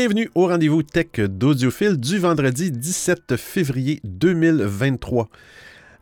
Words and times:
Bienvenue 0.00 0.30
au 0.36 0.46
rendez-vous 0.46 0.84
tech 0.84 1.08
d'Audiophile 1.18 1.96
du 1.96 2.18
vendredi 2.18 2.70
17 2.70 3.34
février 3.34 3.98
2023. 4.04 5.28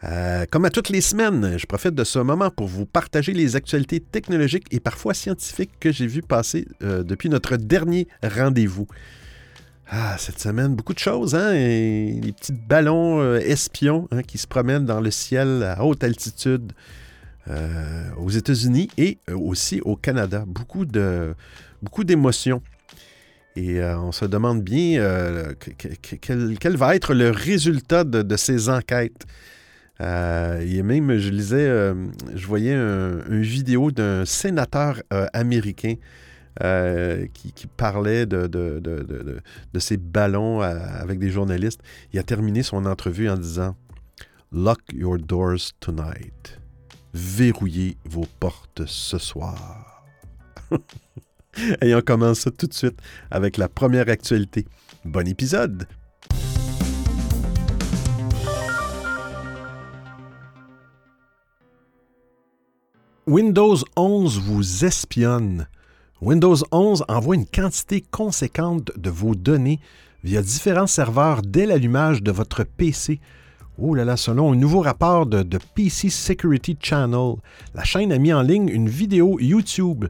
Euh, 0.05 0.45
comme 0.51 0.67
à 0.67 0.71
toutes 0.71 0.91
les 0.91 1.01
semaines, 1.01 1.57
je 1.57 1.65
profite 1.65 1.95
de 1.95 2.05
ce 2.05 2.19
moment 2.19 2.51
pour 2.51 2.67
vous 2.67 2.85
partager 2.85 3.33
les 3.33 3.57
actualités 3.57 4.01
technologiques 4.01 4.67
et 4.71 4.81
parfois 4.81 5.15
scientifiques 5.15 5.71
que 5.81 5.93
j'ai 5.93 6.07
vues 6.07 6.21
passer 6.21 6.69
euh, 6.83 7.05
depuis 7.05 7.31
notre 7.31 7.57
dernier 7.57 8.07
rendez-vous. 8.23 8.87
Ah, 9.89 10.17
cette 10.19 10.41
semaine, 10.41 10.75
beaucoup 10.75 10.93
de 10.93 10.99
choses, 10.99 11.35
hein? 11.35 11.55
Les 11.55 12.35
petits 12.39 12.53
ballons 12.53 13.23
euh, 13.23 13.39
espions 13.39 14.09
hein, 14.11 14.23
qui 14.23 14.37
se 14.37 14.47
promènent 14.47 14.85
dans 14.85 15.01
le 15.01 15.11
ciel 15.11 15.63
à 15.63 15.83
haute 15.83 16.05
altitude 16.05 16.73
aux 18.19 18.29
États-Unis 18.29 18.91
et 18.99 19.19
aussi 19.33 19.81
au 19.81 19.97
Canada. 19.97 20.45
Beaucoup 20.47 20.85
de 20.85 21.35
beaucoup 21.81 22.03
d'émotions. 22.03 22.61
Et 23.57 23.81
euh, 23.81 23.99
on 23.99 24.13
se 24.13 24.27
demande 24.27 24.63
bien 24.63 25.01
euh, 25.01 25.55
quel, 26.21 26.77
va 26.77 26.95
être 26.95 27.15
le 27.15 27.31
résultat 27.31 28.05
de, 28.05 28.37
ces 28.37 28.69
enquêtes. 28.69 29.25
Euh, 30.03 30.61
et 30.61 30.83
même, 30.83 31.17
je 31.17 31.31
lisais, 31.31 31.67
je 32.35 32.47
voyais 32.47 32.75
une 32.75 33.43
vidéo 33.43 33.91
d'un 33.91 34.27
sénateur 34.27 35.03
américain 35.33 35.95
qui, 36.61 37.67
parlait 37.79 38.27
de, 38.27 38.47
de, 38.47 39.79
ces 39.79 39.97
ballons 39.97 40.61
avec 40.61 41.19
des 41.19 41.31
journalistes. 41.31 41.81
Il 42.13 42.19
a 42.19 42.23
terminé 42.23 42.63
son 42.63 42.85
entrevue 42.85 43.31
en 43.31 43.39
disant 43.39 43.75
Lock 44.53 44.81
your 44.93 45.17
doors 45.17 45.73
tonight. 45.81 46.61
Verrouillez 47.15 47.97
vos 48.05 48.27
portes 48.39 48.83
ce 48.85 49.17
soir. 49.17 50.05
Et 51.83 51.95
on 51.95 52.01
commence 52.01 52.49
tout 52.59 52.67
de 52.67 52.75
suite 52.75 52.99
avec 53.31 53.57
la 53.57 53.69
première 53.69 54.09
actualité. 54.09 54.67
Bon 55.05 55.27
épisode! 55.27 55.87
Windows 63.27 63.77
11 63.97 64.39
vous 64.39 64.85
espionne. 64.85 65.67
Windows 66.21 66.57
11 66.71 67.05
envoie 67.09 67.35
une 67.35 67.47
quantité 67.47 68.01
conséquente 68.01 68.93
de 68.97 69.11
vos 69.11 69.35
données 69.35 69.81
via 70.23 70.43
différents 70.43 70.87
serveurs 70.87 71.43
dès 71.43 71.67
l'allumage 71.67 72.23
de 72.23 72.31
votre 72.31 72.63
PC. 72.65 73.21
Oh 73.79 73.95
là 73.95 74.05
là, 74.05 74.17
selon 74.17 74.53
un 74.53 74.57
nouveau 74.57 74.81
rapport 74.81 75.27
de, 75.27 75.43
de 75.43 75.59
PC 75.75 76.09
Security 76.09 76.79
Channel, 76.81 77.35
la 77.75 77.85
chaîne 77.85 78.13
a 78.13 78.19
mis 78.19 78.33
en 78.33 78.43
ligne 78.43 78.69
une 78.69 78.89
vidéo 78.89 79.39
YouTube 79.41 80.07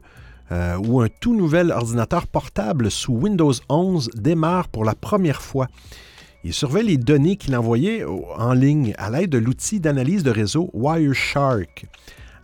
euh, 0.51 0.77
où 0.77 1.01
un 1.01 1.07
tout 1.21 1.35
nouvel 1.35 1.71
ordinateur 1.71 2.27
portable 2.27 2.89
sous 2.89 3.13
Windows 3.13 3.53
11 3.69 4.09
démarre 4.15 4.67
pour 4.67 4.85
la 4.85 4.95
première 4.95 5.41
fois. 5.41 5.67
Il 6.43 6.53
surveille 6.53 6.87
les 6.87 6.97
données 6.97 7.35
qu'il 7.35 7.55
envoyait 7.55 8.05
en 8.05 8.53
ligne 8.53 8.93
à 8.97 9.09
l'aide 9.09 9.31
de 9.31 9.37
l'outil 9.37 9.79
d'analyse 9.79 10.23
de 10.23 10.31
réseau 10.31 10.69
Wireshark. 10.73 11.87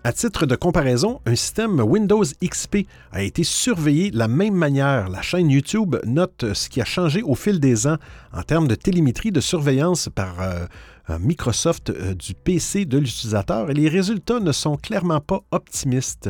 À 0.06 0.12
titre 0.12 0.45
de 0.45 0.58
comparaison, 0.58 1.22
un 1.26 1.36
système 1.36 1.80
Windows 1.80 2.26
XP 2.44 2.80
a 3.14 3.23
été 3.23 3.45
surveillé 3.45 4.12
de 4.12 4.17
la 4.17 4.28
même 4.28 4.54
manière. 4.54 5.08
La 5.08 5.22
chaîne 5.22 5.50
YouTube 5.50 5.95
note 6.04 6.54
ce 6.54 6.67
qui 6.67 6.82
a 6.82 6.86
changé 6.86 7.22
au 7.22 7.36
fil 7.36 7.62
des 7.62 7.88
ans 7.88 7.95
en 8.34 8.42
termes 8.42 8.67
de 8.67 8.76
télémétrie 8.76 9.32
de 9.32 9.40
surveillance 9.40 10.10
par 10.14 10.42
euh, 10.42 10.66
Microsoft 11.09 11.90
euh, 11.90 12.14
du 12.14 12.34
PC 12.34 12.86
de 12.86 12.98
l'utilisateur 12.98 13.70
et 13.70 13.73
les 13.73 13.90
résultats 13.90 14.39
ne 14.39 14.52
sont 14.52 14.77
clairement 14.77 15.20
pas 15.20 15.42
optimistes. 15.52 16.30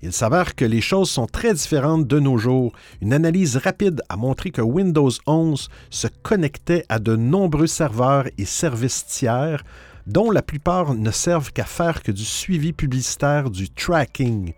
Il 0.00 0.12
s'avère 0.12 0.54
que 0.54 0.64
les 0.64 0.80
choses 0.80 1.10
sont 1.10 1.26
très 1.26 1.54
différentes 1.54 2.06
de 2.06 2.20
nos 2.20 2.38
jours. 2.38 2.72
Une 3.00 3.12
analyse 3.12 3.56
rapide 3.56 4.02
a 4.08 4.16
montré 4.16 4.50
que 4.50 4.60
Windows 4.60 5.10
11 5.26 5.68
se 5.90 6.08
connectait 6.22 6.84
à 6.88 6.98
de 6.98 7.16
nombreux 7.16 7.66
serveurs 7.66 8.26
et 8.38 8.44
services 8.44 9.06
tiers, 9.06 9.64
dont 10.06 10.30
la 10.30 10.42
plupart 10.42 10.94
ne 10.94 11.10
servent 11.10 11.52
qu'à 11.52 11.64
faire 11.64 12.02
que 12.02 12.12
du 12.12 12.24
suivi 12.24 12.72
publicitaire, 12.72 13.50
du 13.50 13.70
tracking. 13.70 14.52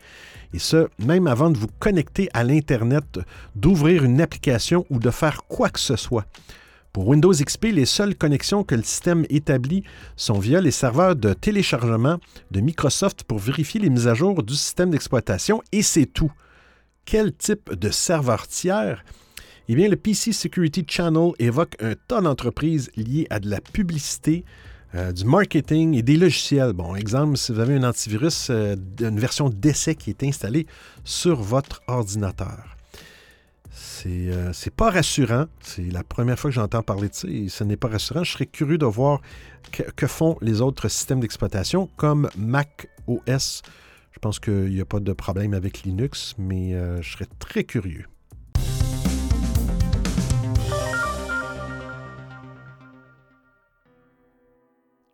Et 0.53 0.59
ce, 0.59 0.89
même 0.99 1.27
avant 1.27 1.51
de 1.51 1.59
vous 1.59 1.69
connecter 1.79 2.29
à 2.33 2.45
l'Internet, 2.45 3.19
d'ouvrir 3.57 4.05
une 4.05 4.21
application 4.21 4.87
ou 4.91 4.99
de 4.99 5.11
faire 5.11 5.43
quoi 5.49 5.69
que 5.71 5.81
ce 5.81 5.97
soit. 5.97 6.27
Pour 6.95 7.09
Windows 7.09 7.33
XP, 7.33 7.73
les 7.73 7.87
seules 7.87 8.15
connexions 8.15 8.63
que 8.63 8.77
le 8.77 8.85
système 8.85 9.27
établit 9.29 9.83
sont 10.15 10.39
via 10.39 10.61
les 10.61 10.71
serveurs 10.71 11.17
de 11.17 11.33
téléchargement 11.33 12.19
de 12.53 12.61
Microsoft 12.61 13.25
pour 13.25 13.41
vérifier 13.41 13.81
les 13.81 13.91
mises 13.91 14.07
à 14.07 14.15
jour 14.15 14.45
du 14.45 14.55
système 14.55 14.91
d'exploitation 14.91 15.61
et 15.73 15.83
c'est 15.83 16.07
tout. 16.07 16.31
Quel 17.05 17.35
type 17.35 17.75
de 17.75 17.91
serveur 17.91 18.47
tiers? 18.47 19.05
Eh 19.67 19.75
bien, 19.75 19.89
le 19.89 19.97
PC 19.97 20.33
Security 20.33 20.87
Channel 20.87 21.33
évoque 21.41 21.75
un 21.83 21.95
tas 22.07 22.21
d'entreprises 22.21 22.93
liées 22.97 23.27
à 23.29 23.41
de 23.41 23.51
la 23.51 23.61
publicité, 23.61 24.45
euh, 24.95 25.11
du 25.11 25.25
marketing 25.25 25.95
et 25.95 26.03
des 26.03 26.17
logiciels. 26.17 26.75
Bon, 26.75 26.95
exemple, 26.95 27.37
si 27.37 27.51
vous 27.51 27.59
avez 27.59 27.75
un 27.75 27.83
antivirus, 27.83 28.51
euh, 28.51 28.77
une 29.01 29.19
version 29.19 29.49
d'essai 29.49 29.97
qui 29.97 30.11
est 30.11 30.23
installée 30.23 30.69
sur 31.03 31.43
votre 31.43 31.83
ordinateur. 31.89 32.74
Euh, 34.07 34.51
c'est 34.53 34.75
pas 34.75 34.91
rassurant. 34.91 35.47
C'est 35.61 35.91
la 35.91 36.03
première 36.03 36.39
fois 36.39 36.51
que 36.51 36.55
j'entends 36.55 36.83
parler 36.83 37.09
de 37.09 37.15
ça 37.15 37.29
et 37.29 37.49
ce 37.49 37.65
n'est 37.65 37.77
pas 37.77 37.89
rassurant. 37.89 38.25
Je 38.25 38.33
serais 38.33 38.47
curieux 38.47 38.79
de 38.79 38.87
voir 38.87 39.21
que, 39.73 40.07
font 40.07 40.37
les 40.41 40.61
autres 40.61 40.89
systèmes 40.89 41.21
d'exploitation 41.21 41.89
comme 41.97 42.29
Mac 42.37 42.89
OS. 43.07 43.63
Je 44.13 44.19
pense 44.21 44.39
qu'il 44.39 44.67
n'y 44.67 44.81
a 44.81 44.85
pas 44.85 45.01
de 45.01 45.13
problème 45.13 45.55
avec 45.55 45.83
Linux, 45.83 46.35
mais 46.39 46.75
euh, 46.75 47.03
je 47.03 47.13
serais 47.13 47.27
très 47.39 47.65
curieux. 47.65 48.05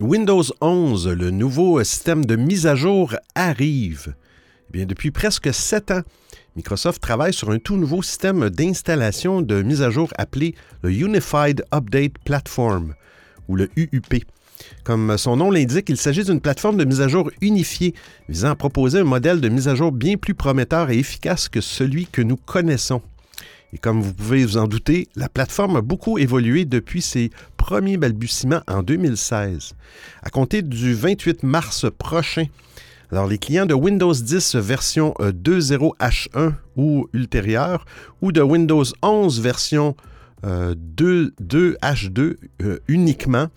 Windows 0.01 0.43
11, 0.61 1.09
le 1.09 1.31
nouveau 1.31 1.83
système 1.85 2.25
de 2.25 2.37
mise 2.37 2.67
à 2.67 2.75
jour, 2.75 3.15
arrive. 3.35 4.15
Eh 4.69 4.73
bien, 4.73 4.87
depuis 4.87 5.11
presque 5.11 5.53
sept 5.53 5.91
ans, 5.91 6.03
Microsoft 6.61 7.01
travaille 7.01 7.33
sur 7.33 7.49
un 7.53 7.59
tout 7.59 7.79
nouveau 7.79 8.03
système 8.03 8.51
d'installation 8.51 9.41
de 9.41 9.63
mise 9.63 9.81
à 9.81 9.89
jour 9.89 10.11
appelé 10.19 10.55
le 10.83 10.93
Unified 10.93 11.65
Update 11.75 12.19
Platform, 12.23 12.93
ou 13.49 13.57
le 13.57 13.71
UUP. 13.77 14.27
Comme 14.85 15.17
son 15.17 15.39
nom 15.39 15.51
l'indique, 15.51 15.89
il 15.89 15.97
s'agit 15.97 16.23
d'une 16.23 16.39
plateforme 16.39 16.77
de 16.77 16.85
mise 16.85 17.01
à 17.01 17.09
jour 17.09 17.31
unifiée 17.41 17.95
visant 18.29 18.51
à 18.51 18.57
proposer 18.57 18.99
un 18.99 19.05
modèle 19.05 19.41
de 19.41 19.49
mise 19.49 19.69
à 19.69 19.75
jour 19.75 19.91
bien 19.91 20.19
plus 20.19 20.35
prometteur 20.35 20.91
et 20.91 20.99
efficace 20.99 21.49
que 21.49 21.63
celui 21.63 22.05
que 22.05 22.21
nous 22.21 22.37
connaissons. 22.37 23.01
Et 23.73 23.79
comme 23.79 24.03
vous 24.03 24.13
pouvez 24.13 24.45
vous 24.45 24.59
en 24.59 24.67
douter, 24.67 25.09
la 25.17 25.31
plateforme 25.31 25.77
a 25.77 25.81
beaucoup 25.81 26.19
évolué 26.19 26.67
depuis 26.67 27.01
ses 27.01 27.31
premiers 27.57 27.97
balbutiements 27.97 28.61
en 28.69 28.83
2016. 28.83 29.73
À 30.23 30.29
compter 30.29 30.61
du 30.61 30.93
28 30.93 31.43
mars 31.43 31.87
prochain, 31.97 32.45
alors, 33.13 33.27
les 33.27 33.39
clients 33.39 33.67
de 33.67 33.75
Windows 33.75 34.13
10 34.13 34.55
version 34.57 35.15
2.0H1 35.19 36.29
euh, 36.37 36.51
ou 36.77 37.09
ultérieure, 37.13 37.85
ou 38.23 38.31
de 38.31 38.41
Windows 38.41 38.85
11 39.03 39.41
version 39.41 39.97
2.2H2 40.45 42.21
euh, 42.21 42.37
euh, 42.63 42.79
uniquement, 42.87 43.49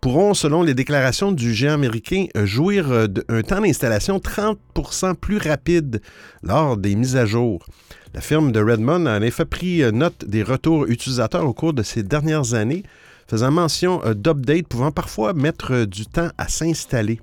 pourront, 0.00 0.32
selon 0.32 0.62
les 0.62 0.72
déclarations 0.72 1.30
du 1.30 1.52
géant 1.52 1.74
américain, 1.74 2.24
jouir 2.44 3.06
d'un 3.08 3.42
temps 3.42 3.60
d'installation 3.60 4.16
30% 4.16 5.14
plus 5.14 5.36
rapide 5.36 6.00
lors 6.42 6.78
des 6.78 6.94
mises 6.96 7.16
à 7.16 7.26
jour. 7.26 7.66
La 8.14 8.22
firme 8.22 8.50
de 8.50 8.60
Redmond 8.60 9.04
a 9.04 9.18
en 9.18 9.22
effet 9.22 9.44
pris 9.44 9.82
note 9.92 10.24
des 10.24 10.42
retours 10.42 10.86
utilisateurs 10.86 11.46
au 11.46 11.52
cours 11.52 11.74
de 11.74 11.82
ces 11.82 12.02
dernières 12.02 12.54
années, 12.54 12.82
faisant 13.28 13.50
mention 13.50 14.00
d'updates 14.14 14.66
pouvant 14.66 14.90
parfois 14.90 15.34
mettre 15.34 15.84
du 15.84 16.06
temps 16.06 16.30
à 16.38 16.48
s'installer. 16.48 17.20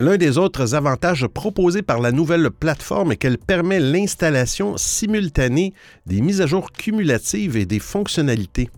L'un 0.00 0.16
des 0.16 0.38
autres 0.38 0.74
avantages 0.74 1.28
proposés 1.28 1.82
par 1.82 2.00
la 2.00 2.10
nouvelle 2.10 2.50
plateforme 2.50 3.12
est 3.12 3.16
qu'elle 3.16 3.38
permet 3.38 3.78
l'installation 3.78 4.76
simultanée 4.76 5.72
des 6.06 6.20
mises 6.20 6.40
à 6.40 6.46
jour 6.46 6.72
cumulatives 6.72 7.56
et 7.56 7.64
des 7.64 7.78
fonctionnalités. 7.78 8.70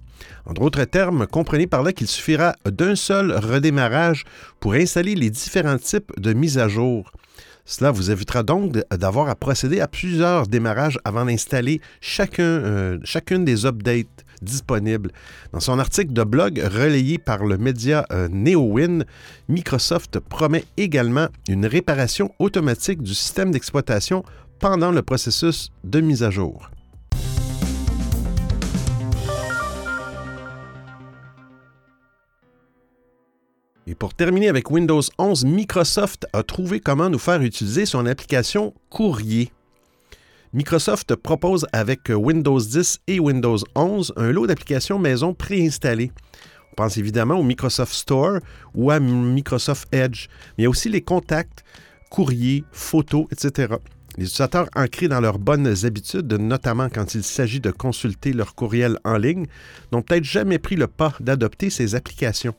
En 0.45 0.53
d'autres 0.53 0.85
termes, 0.85 1.27
comprenez 1.27 1.67
par 1.67 1.83
là 1.83 1.93
qu'il 1.93 2.07
suffira 2.07 2.55
d'un 2.67 2.97
seul 2.97 3.33
redémarrage 3.33 4.25
pour 4.61 4.75
installer 4.75 5.15
les 5.15 5.31
différents 5.31 5.79
types 5.79 6.13
de 6.21 6.35
mises 6.35 6.59
à 6.59 6.69
jour. 6.69 7.11
Cela 7.65 7.91
vous 7.91 8.11
évitera 8.11 8.43
donc 8.43 8.77
d'avoir 8.91 9.31
à 9.31 9.35
procéder 9.37 9.81
à 9.81 9.89
plusieurs 9.89 10.47
démarrages 10.47 10.99
avant 11.05 11.25
d'installer 11.25 11.81
euh, 12.39 12.99
chacune 13.05 13.45
des 13.47 13.65
updates 13.65 14.26
disponibles. 14.43 15.11
Dans 15.53 15.61
son 15.61 15.79
article 15.79 16.13
de 16.13 16.25
blog 16.25 16.59
relayé 16.59 17.19
par 17.19 17.45
le 17.45 17.59
média 17.59 18.07
euh, 18.13 18.29
NeoWin, 18.31 19.05
Microsoft 19.49 20.19
promet 20.21 20.65
également 20.77 21.29
une 21.49 21.67
réparation 21.67 22.33
automatique 22.39 23.03
du 23.03 23.15
système 23.15 23.51
d'exploitation 23.51 24.25
pendant 24.59 24.91
le 24.91 25.03
processus 25.03 25.71
de 25.85 26.01
mise 26.01 26.23
à 26.23 26.31
jour. 26.31 26.71
Et 33.89 33.95
pour 33.95 34.15
terminer 34.15 34.49
avec 34.49 34.71
Windows 34.71 35.03
11, 35.19 35.45
Microsoft 35.45 36.27
a 36.33 36.43
trouvé 36.43 36.81
comment 36.81 37.09
nous 37.09 37.21
faire 37.21 37.41
utiliser 37.41 37.87
son 37.87 38.05
application 38.07 38.75
Courrier. 38.91 39.53
Microsoft 40.57 41.15
propose 41.17 41.67
avec 41.75 42.09
Windows 42.09 42.59
10 42.59 43.01
et 43.09 43.21
Windows 43.21 43.59
11 43.75 44.15
un 44.17 44.33
lot 44.33 44.47
d'applications 44.47 44.99
maison 44.99 45.35
préinstallées. 45.35 46.11
On 46.73 46.75
pense 46.77 46.97
évidemment 46.97 47.35
au 47.35 47.43
Microsoft 47.43 47.93
Store 47.93 48.39
ou 48.75 48.91
à 48.91 48.99
Microsoft 48.99 49.87
Edge, 49.95 50.29
mais 50.57 50.67
aussi 50.67 50.89
les 50.89 51.03
contacts, 51.03 51.63
courriers, 52.09 52.65
photos, 52.73 53.27
etc. 53.31 53.75
Les 54.17 54.25
utilisateurs 54.25 54.71
ancrés 54.75 55.09
dans 55.09 55.21
leurs 55.21 55.39
bonnes 55.39 55.75
habitudes, 55.85 56.33
notamment 56.33 56.89
quand 56.89 57.15
il 57.15 57.23
s'agit 57.23 57.61
de 57.61 57.71
consulter 57.71 58.33
leur 58.33 58.55
courriel 58.55 58.99
en 59.05 59.19
ligne, 59.19 59.45
n'ont 59.93 60.01
peut-être 60.01 60.25
jamais 60.25 60.59
pris 60.59 60.77
le 60.77 60.87
pas 60.87 61.13
d'adopter 61.21 61.69
ces 61.69 61.95
applications. 61.95 62.55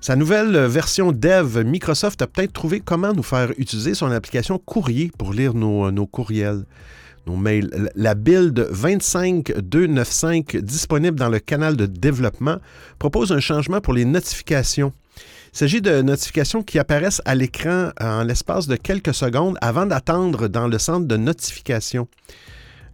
Sa 0.00 0.16
nouvelle 0.16 0.56
version 0.64 1.12
Dev, 1.12 1.62
Microsoft 1.62 2.22
a 2.22 2.26
peut-être 2.26 2.54
trouvé 2.54 2.80
comment 2.80 3.12
nous 3.12 3.22
faire 3.22 3.50
utiliser 3.58 3.92
son 3.92 4.10
application 4.12 4.58
Courrier 4.58 5.10
pour 5.18 5.34
lire 5.34 5.52
nos 5.52 6.06
courriels, 6.06 6.64
nos. 7.28 7.60
La 7.94 8.14
build 8.14 8.68
25295 8.72 10.62
disponible 10.62 11.18
dans 11.18 11.28
le 11.28 11.38
canal 11.38 11.76
de 11.76 11.86
développement 11.86 12.58
propose 12.98 13.32
un 13.32 13.40
changement 13.40 13.80
pour 13.80 13.94
les 13.94 14.04
notifications. 14.04 14.92
Il 15.52 15.58
s'agit 15.58 15.80
de 15.80 16.02
notifications 16.02 16.62
qui 16.62 16.78
apparaissent 16.78 17.22
à 17.24 17.34
l'écran 17.34 17.90
en 18.00 18.22
l'espace 18.22 18.66
de 18.66 18.76
quelques 18.76 19.14
secondes 19.14 19.56
avant 19.60 19.86
d'attendre 19.86 20.48
dans 20.48 20.68
le 20.68 20.78
centre 20.78 21.06
de 21.06 21.16
notification. 21.16 22.06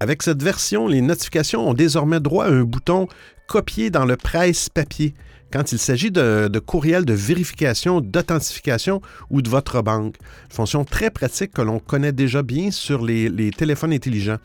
Avec 0.01 0.23
cette 0.23 0.43
version, 0.43 0.87
les 0.87 1.01
notifications 1.01 1.69
ont 1.69 1.75
désormais 1.75 2.21
droit 2.21 2.47
à 2.47 2.51
un 2.51 2.63
bouton 2.63 3.09
Copier 3.47 3.91
dans 3.91 4.07
le 4.07 4.17
presse-papier 4.17 5.15
quand 5.55 5.71
il 5.71 5.79
s'agit 5.79 6.11
de, 6.11 6.59
courriels 6.59 7.05
de 7.05 7.13
vérification, 7.13 8.01
d'authentification 8.01 9.01
ou 9.31 9.41
de 9.41 9.49
votre 9.49 9.83
banque. 9.83 10.17
fonction 10.49 10.85
très 10.85 11.11
pratique 11.11 11.53
que 11.53 11.63
l'on 11.63 11.79
connaît 11.79 12.11
déjà 12.11 12.43
bien 12.43 12.73
sur 12.73 13.05
les, 13.05 13.53
téléphones 13.57 13.93
intelligents. 13.93 14.39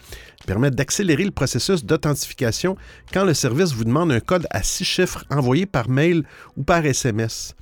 Permet 0.46 0.70
d'accélérer 0.70 1.24
le 1.24 1.32
processus 1.32 1.84
d'authentification 1.84 2.78
quand 3.12 3.26
le 3.26 3.34
service 3.34 3.74
vous 3.74 3.86
demande 3.86 4.12
un 4.12 4.20
code 4.20 4.46
à 4.52 4.62
six 4.62 4.86
chiffres 4.86 5.26
envoyé 5.32 5.66
par 5.66 5.90
mail 5.90 6.26
ou 6.56 6.62
par 6.62 6.86
SMS. 6.86 7.56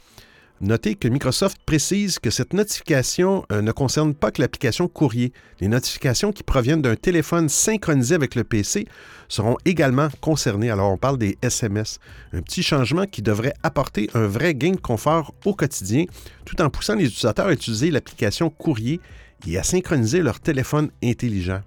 Notez 0.59 0.95
que 0.95 1.07
Microsoft 1.07 1.59
précise 1.68 2.18
que 2.18 2.31
cette 2.31 2.54
notification 2.54 3.45
euh, 3.51 3.62
ne 3.62 3.71
concerne 3.71 4.15
pas 4.15 4.31
que 4.31 4.42
l'application 4.42 4.88
courrier. 4.88 5.31
Les 5.59 5.68
notifications 5.68 6.31
qui 6.31 6.42
proviennent 6.42 6.81
d'un 6.81 6.95
téléphone 6.95 7.48
synchronisé 7.48 8.15
avec 8.15 8.33
le 8.33 8.44
PC 8.44 8.88
seront 9.27 9.57
également 9.65 10.07
concernées. 10.19 10.71
Alors 10.71 10.92
on 10.92 10.98
parle 10.98 11.19
des 11.19 11.38
SMS. 11.44 12.00
Un 12.33 12.42
petit 12.42 12.63
changement 12.63 13.06
qui 13.06 13.21
devrait 13.21 13.54
apporter 13.62 14.09
un 14.15 14.25
vrai 14.25 14.56
gain 14.56 14.71
de 14.71 14.77
confort 14.77 15.36
au 15.45 15.54
quotidien, 15.54 16.06
tout 16.44 16.60
en 16.60 16.71
poussant 16.71 16.95
les 16.95 17.06
utilisateurs 17.06 17.48
à 17.48 17.53
utiliser 17.53 17.92
l'application 17.92 18.50
courrier 18.50 19.00
et 19.48 19.60
à 19.60 19.63
synchroniser 19.63 20.24
leur 20.24 20.39
téléphone 20.39 20.89
intelligent. 21.03 21.62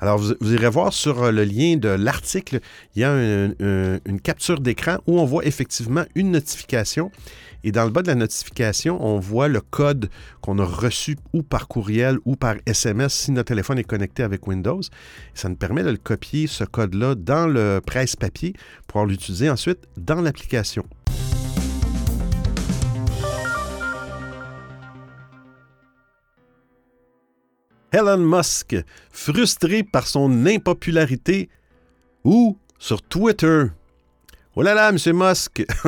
Alors, 0.00 0.18
vous, 0.18 0.34
irez 0.52 0.68
voir 0.68 0.92
sur 0.92 1.30
le 1.30 1.44
lien 1.44 1.76
de 1.76 1.88
l'article, 1.88 2.58
il 2.96 3.02
y 3.02 3.04
a 3.04 3.12
une 3.12 4.20
capture 4.20 4.60
d'écran 4.60 4.96
où 5.06 5.20
on 5.20 5.24
voit 5.24 5.46
effectivement 5.46 6.04
une 6.16 6.32
notification 6.32 7.12
et 7.64 7.72
dans 7.72 7.84
le 7.84 7.90
bas 7.90 8.02
de 8.02 8.08
la 8.08 8.14
notification, 8.14 9.04
on 9.04 9.18
voit 9.18 9.48
le 9.48 9.60
code 9.60 10.10
qu'on 10.40 10.58
a 10.58 10.64
reçu 10.64 11.16
ou 11.32 11.42
par 11.42 11.68
courriel 11.68 12.18
ou 12.24 12.36
par 12.36 12.56
SMS 12.66 13.12
si 13.14 13.32
notre 13.32 13.48
téléphone 13.48 13.78
est 13.78 13.84
connecté 13.84 14.22
avec 14.22 14.46
Windows. 14.46 14.80
ça 15.34 15.48
nous 15.48 15.56
permet 15.56 15.82
de 15.82 15.90
le 15.90 15.96
copier, 15.96 16.46
ce 16.46 16.64
code-là, 16.64 17.14
dans 17.14 17.46
le 17.46 17.80
presse-papier 17.84 18.52
pour 18.52 18.86
pouvoir 18.86 19.06
l'utiliser 19.06 19.50
ensuite 19.50 19.80
dans 19.96 20.20
l'application. 20.20 20.84
Elon 27.92 28.18
Musk, 28.18 28.74
frustré 29.10 29.82
par 29.82 30.06
son 30.06 30.46
impopularité, 30.46 31.50
ou 32.24 32.56
sur 32.78 33.02
Twitter, 33.02 33.66
Oh 34.54 34.60
là 34.60 34.74
là, 34.74 34.90
M. 34.90 34.98
Musk! 35.14 35.64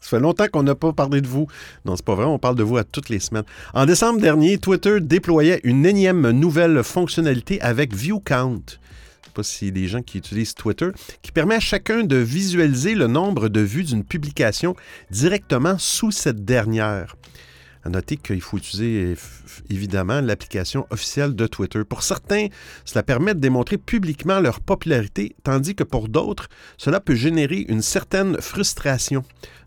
Ça 0.00 0.10
fait 0.10 0.20
longtemps 0.20 0.46
qu'on 0.46 0.62
n'a 0.62 0.76
pas 0.76 0.92
parlé 0.92 1.20
de 1.20 1.26
vous. 1.26 1.48
Non, 1.84 1.96
c'est 1.96 2.04
pas 2.04 2.14
vrai, 2.14 2.24
on 2.24 2.38
parle 2.38 2.54
de 2.54 2.62
vous 2.62 2.76
à 2.76 2.84
toutes 2.84 3.08
les 3.08 3.18
semaines. 3.18 3.42
En 3.74 3.84
décembre 3.84 4.20
dernier, 4.20 4.58
Twitter 4.58 5.00
déployait 5.00 5.60
une 5.64 5.84
énième 5.84 6.30
nouvelle 6.30 6.84
fonctionnalité 6.84 7.60
avec 7.60 7.94
ViewCount. 7.94 8.20
Count. 8.24 8.62
Je 8.68 9.26
sais 9.26 9.32
pas 9.34 9.42
si 9.42 9.70
les 9.72 9.88
gens 9.88 10.02
qui 10.02 10.18
utilisent 10.18 10.54
Twitter, 10.54 10.90
qui 11.20 11.32
permet 11.32 11.56
à 11.56 11.60
chacun 11.60 12.04
de 12.04 12.16
visualiser 12.16 12.94
le 12.94 13.08
nombre 13.08 13.48
de 13.48 13.60
vues 13.60 13.82
d'une 13.82 14.04
publication 14.04 14.76
directement 15.10 15.76
sous 15.76 16.12
cette 16.12 16.44
dernière. 16.44 17.16
À 17.86 17.88
noter 17.88 18.16
qu'il 18.16 18.40
faut 18.40 18.56
utiliser 18.56 19.14
évidemment 19.70 20.20
l'application 20.20 20.88
officielle 20.90 21.36
de 21.36 21.46
Twitter. 21.46 21.84
Pour 21.84 22.02
certains, 22.02 22.48
cela 22.84 23.04
permet 23.04 23.32
de 23.32 23.38
démontrer 23.38 23.78
publiquement 23.78 24.40
leur 24.40 24.58
popularité, 24.58 25.36
tandis 25.44 25.76
que 25.76 25.84
pour 25.84 26.08
d'autres, 26.08 26.48
cela 26.78 26.98
peut 26.98 27.14
générer 27.14 27.64
une 27.68 27.82
certaine 27.82 28.40
frustration, 28.40 29.22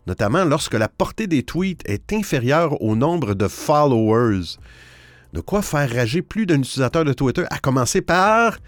notamment 0.06 0.44
lorsque 0.44 0.74
la 0.74 0.86
portée 0.86 1.28
des 1.28 1.44
tweets 1.44 1.80
est 1.86 2.12
inférieure 2.12 2.82
au 2.82 2.94
nombre 2.94 3.32
de 3.32 3.48
followers. 3.48 4.58
De 5.32 5.40
quoi 5.40 5.62
faire 5.62 5.90
rager 5.90 6.20
plus 6.20 6.44
d'un 6.44 6.58
utilisateur 6.58 7.06
de 7.06 7.14
Twitter, 7.14 7.44
à 7.48 7.58
commencer 7.58 8.02
par 8.02 8.58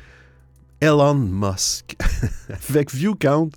Elon 0.80 1.12
Musk. 1.12 1.94
Avec 2.70 2.94
ViewCount, 2.94 3.50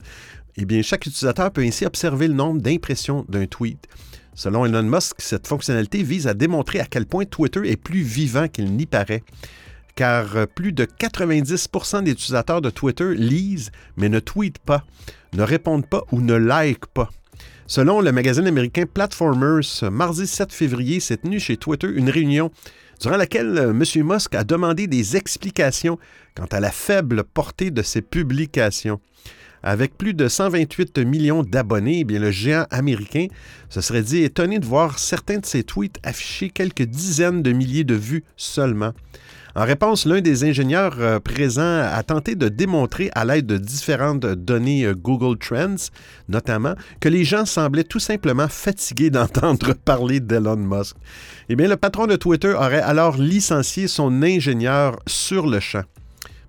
eh 0.57 0.83
chaque 0.83 1.05
utilisateur 1.05 1.51
peut 1.51 1.63
ainsi 1.63 1.85
observer 1.85 2.27
le 2.27 2.33
nombre 2.33 2.59
d'impressions 2.59 3.25
d'un 3.29 3.45
tweet. 3.45 3.87
Selon 4.35 4.65
Elon 4.65 4.83
Musk, 4.83 5.15
cette 5.19 5.47
fonctionnalité 5.47 6.03
vise 6.03 6.27
à 6.27 6.33
démontrer 6.33 6.79
à 6.79 6.85
quel 6.85 7.05
point 7.05 7.25
Twitter 7.25 7.61
est 7.69 7.77
plus 7.77 8.01
vivant 8.01 8.47
qu'il 8.47 8.71
n'y 8.73 8.85
paraît 8.85 9.23
car 9.95 10.35
euh, 10.35 10.45
plus 10.45 10.73
de 10.73 10.85
90% 10.85 12.03
des 12.03 12.11
utilisateurs 12.11 12.61
de 12.61 12.69
Twitter 12.69 13.15
lisent 13.15 13.71
mais 13.97 14.09
ne 14.09 14.19
tweetent 14.19 14.59
pas, 14.59 14.83
ne 15.33 15.43
répondent 15.43 15.87
pas 15.87 16.03
ou 16.11 16.21
ne 16.21 16.35
likent 16.35 16.87
pas. 16.93 17.09
Selon 17.67 18.01
le 18.01 18.11
magazine 18.11 18.45
américain 18.45 18.83
Platformers, 18.85 19.89
mardi 19.91 20.27
7 20.27 20.53
février 20.53 20.99
s'est 20.99 21.17
tenue 21.17 21.39
chez 21.39 21.57
Twitter 21.57 21.87
une 21.87 22.09
réunion 22.09 22.51
durant 23.01 23.17
laquelle 23.17 23.57
euh, 23.57 23.71
M. 23.71 23.83
Musk 24.05 24.35
a 24.35 24.43
demandé 24.43 24.87
des 24.87 25.17
explications 25.17 25.97
quant 26.35 26.45
à 26.51 26.59
la 26.59 26.71
faible 26.71 27.23
portée 27.23 27.71
de 27.71 27.81
ses 27.81 28.01
publications. 28.01 28.99
Avec 29.67 29.97
plus 29.97 30.13
de 30.13 30.27
128 30.27 30.99
millions 30.99 31.41
d'abonnés, 31.41 32.05
eh 32.07 32.19
le 32.19 32.29
géant 32.29 32.67
américain 32.69 33.25
se 33.69 33.81
serait 33.81 34.03
dit 34.03 34.21
étonné 34.21 34.59
de 34.59 34.65
voir 34.65 34.99
certains 34.99 35.39
de 35.39 35.45
ses 35.45 35.63
tweets 35.63 35.97
afficher 36.03 36.51
quelques 36.51 36.83
dizaines 36.83 37.41
de 37.41 37.51
milliers 37.51 37.83
de 37.83 37.95
vues 37.95 38.23
seulement. 38.37 38.93
En 39.55 39.63
réponse, 39.63 40.05
l'un 40.05 40.21
des 40.21 40.43
ingénieurs 40.43 40.97
euh, 40.99 41.19
présents 41.19 41.79
a 41.81 42.03
tenté 42.03 42.35
de 42.35 42.47
démontrer 42.47 43.09
à 43.15 43.25
l'aide 43.25 43.47
de 43.47 43.57
différentes 43.57 44.25
données 44.25 44.85
euh, 44.85 44.93
Google 44.93 45.39
Trends, 45.39 45.89
notamment, 46.29 46.75
que 46.99 47.09
les 47.09 47.23
gens 47.23 47.45
semblaient 47.45 47.85
tout 47.85 47.99
simplement 47.99 48.49
fatigués 48.49 49.09
d'entendre 49.11 49.73
parler 49.73 50.19
d'Elon 50.19 50.57
Musk. 50.57 50.95
Eh 51.49 51.55
bien, 51.55 51.69
le 51.69 51.77
patron 51.77 52.05
de 52.05 52.17
Twitter 52.17 52.51
aurait 52.51 52.81
alors 52.81 53.17
licencié 53.17 53.87
son 53.87 54.21
ingénieur 54.21 54.99
sur 55.07 55.47
le 55.47 55.59
champ. 55.59 55.83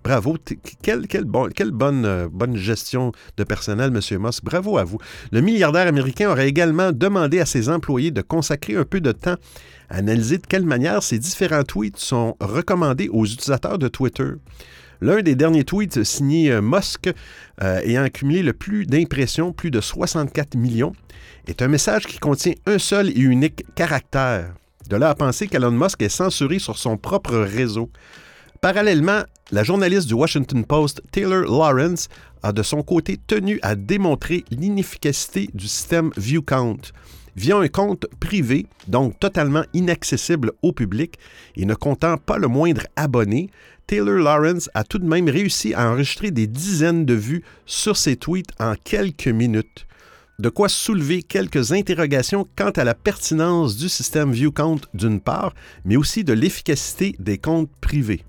Bravo. 0.06 0.36
Quelle, 0.82 1.72
bonne, 1.72 2.04
euh, 2.04 2.28
bonne 2.30 2.54
gestion 2.54 3.10
de 3.36 3.42
personnel, 3.42 3.90
M. 3.92 4.18
Moss. 4.20 4.40
Bravo 4.40 4.78
à 4.78 4.84
vous. 4.84 4.98
Le 5.32 5.40
milliardaire 5.40 5.88
américain 5.88 6.30
aurait 6.30 6.46
également 6.46 6.92
demandé 6.92 7.40
à 7.40 7.44
ses 7.44 7.68
employés 7.68 8.12
de 8.12 8.22
consacrer 8.22 8.76
un 8.76 8.84
peu 8.84 9.00
de 9.00 9.10
temps 9.10 9.34
à 9.90 9.96
analyser 9.96 10.38
de 10.38 10.46
quelle 10.46 10.64
manière 10.64 11.02
ces 11.02 11.18
différents 11.18 11.64
tweets 11.64 11.96
sont 11.96 12.36
recommandés 12.38 13.08
aux 13.08 13.26
utilisateurs 13.26 13.78
de 13.78 13.88
Twitter. 13.88 14.30
L'un 15.00 15.22
des 15.22 15.34
derniers 15.34 15.64
tweets 15.64 16.04
signés 16.04 16.52
euh, 16.52 16.62
Musk, 16.62 17.10
euh, 17.64 17.80
ayant 17.80 18.04
accumulé 18.04 18.44
le 18.44 18.52
plus 18.52 18.86
d'impressions, 18.86 19.52
plus 19.52 19.72
de 19.72 19.80
64 19.80 20.54
millions, 20.54 20.92
est 21.48 21.62
un 21.62 21.68
message 21.68 22.06
qui 22.06 22.20
contient 22.20 22.54
un 22.66 22.78
seul 22.78 23.10
et 23.10 23.18
unique 23.18 23.64
caractère. 23.75 24.54
De 24.88 24.94
là 24.94 25.10
à 25.10 25.16
penser 25.16 25.48
qu'Elon 25.48 25.72
Musk 25.72 26.00
est 26.00 26.08
censuré 26.08 26.60
sur 26.60 26.78
son 26.78 26.96
propre 26.96 27.34
réseau. 27.34 27.90
Parallèlement, 28.60 29.22
la 29.50 29.64
journaliste 29.64 30.08
du 30.08 30.14
Washington 30.14 30.64
Post, 30.64 31.02
Taylor 31.10 31.42
Lawrence, 31.42 32.08
a 32.42 32.52
de 32.52 32.62
son 32.62 32.82
côté 32.82 33.18
tenu 33.26 33.58
à 33.62 33.75
démontrer 33.75 34.44
l'inefficacité 34.50 35.48
du 35.52 35.68
système 35.68 36.10
ViewCount. 36.16 36.78
Via 37.36 37.58
un 37.58 37.68
compte 37.68 38.06
privé, 38.18 38.66
donc 38.88 39.18
totalement 39.20 39.64
inaccessible 39.75 40.52
au 40.62 40.72
public 40.72 41.18
et 41.56 41.66
ne 41.66 41.75
comptant 41.75 42.16
pas 42.16 42.38
le 42.38 42.48
moindre 42.48 42.86
abonné, 42.96 43.50
Taylor 43.86 44.16
Lawrence 44.16 44.70
a 44.75 44.84
tout 44.84 44.98
de 44.98 45.06
même 45.06 45.28
réussi 45.28 45.75
à 45.75 45.90
enregistrer 45.90 46.30
des 46.30 46.46
dizaines 46.46 47.04
de 47.04 47.14
vues 47.14 47.44
sur 47.66 47.96
ses 47.96 48.16
tweets 48.16 48.52
en 48.58 48.75
quelques 48.82 49.28
minutes. 49.28 49.86
De 50.38 50.48
quoi 50.48 50.68
soulever 50.68 51.22
quelques 51.22 51.72
interrogations 51.72 52.46
quant 52.56 52.70
à 52.70 52.84
la 52.84 52.94
pertinence 52.94 53.76
du 53.76 53.88
système 53.88 54.32
ViewCount 54.32 54.80
d'une 54.94 55.20
part, 55.20 55.54
mais 55.84 55.96
aussi 55.96 56.25
de 56.25 56.32
l'efficacité 56.32 57.16
des 57.18 57.38
comptes 57.38 57.70
privés. 57.80 58.25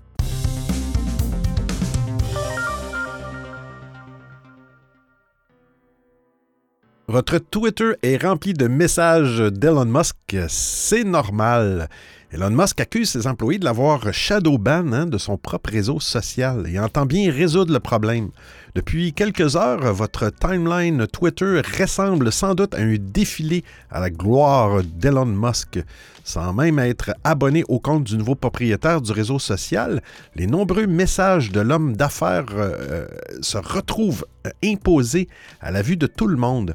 Votre 7.10 7.38
Twitter 7.38 7.92
est 8.02 8.22
rempli 8.22 8.52
de 8.52 8.68
messages 8.68 9.38
d'Elon 9.38 9.86
Musk, 9.86 10.36
c'est 10.46 11.04
normal. 11.04 11.88
Elon 12.30 12.50
Musk 12.50 12.82
accuse 12.82 13.08
ses 13.08 13.26
employés 13.26 13.58
de 13.58 13.64
l'avoir 13.64 14.12
shadowban 14.12 14.92
hein, 14.92 15.06
de 15.06 15.16
son 15.16 15.38
propre 15.38 15.70
réseau 15.70 16.00
social 16.00 16.66
et 16.68 16.78
entend 16.78 17.06
bien 17.06 17.32
résoudre 17.32 17.72
le 17.72 17.80
problème. 17.80 18.28
Depuis 18.74 19.12
quelques 19.12 19.56
heures, 19.56 19.92
votre 19.92 20.30
timeline 20.30 21.06
Twitter 21.06 21.62
ressemble 21.80 22.30
sans 22.30 22.54
doute 22.54 22.74
à 22.74 22.78
un 22.78 22.96
défilé 22.98 23.64
à 23.90 24.00
la 24.00 24.10
gloire 24.10 24.82
d'Elon 24.84 25.26
Musk. 25.26 25.80
Sans 26.24 26.52
même 26.52 26.78
être 26.78 27.12
abonné 27.24 27.64
au 27.68 27.80
compte 27.80 28.04
du 28.04 28.18
nouveau 28.18 28.34
propriétaire 28.34 29.00
du 29.00 29.12
réseau 29.12 29.38
social, 29.38 30.02
les 30.34 30.46
nombreux 30.46 30.86
messages 30.86 31.50
de 31.50 31.60
l'homme 31.60 31.96
d'affaires 31.96 32.46
euh, 32.52 33.06
se 33.40 33.56
retrouvent 33.56 34.26
euh, 34.46 34.50
imposés 34.62 35.28
à 35.60 35.70
la 35.70 35.80
vue 35.80 35.96
de 35.96 36.06
tout 36.06 36.26
le 36.26 36.36
monde. 36.36 36.74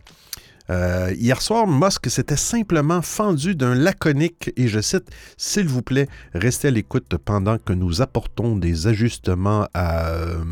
Euh, 0.70 1.14
hier 1.18 1.42
soir, 1.42 1.68
Musk 1.68 2.10
s'était 2.10 2.38
simplement 2.38 3.02
fendu 3.02 3.56
d'un 3.56 3.76
laconique, 3.76 4.52
et 4.56 4.68
je 4.68 4.80
cite, 4.80 5.10
S'il 5.38 5.68
vous 5.68 5.82
plaît, 5.82 6.08
restez 6.34 6.70
à 6.70 6.72
l'écoute 6.72 7.18
pendant 7.18 7.58
que 7.58 7.74
nous 7.74 8.02
apportons 8.02 8.56
des 8.56 8.88
ajustements 8.88 9.68
à 9.74 10.08
euh, 10.08 10.44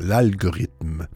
l'algorithme. 0.00 1.06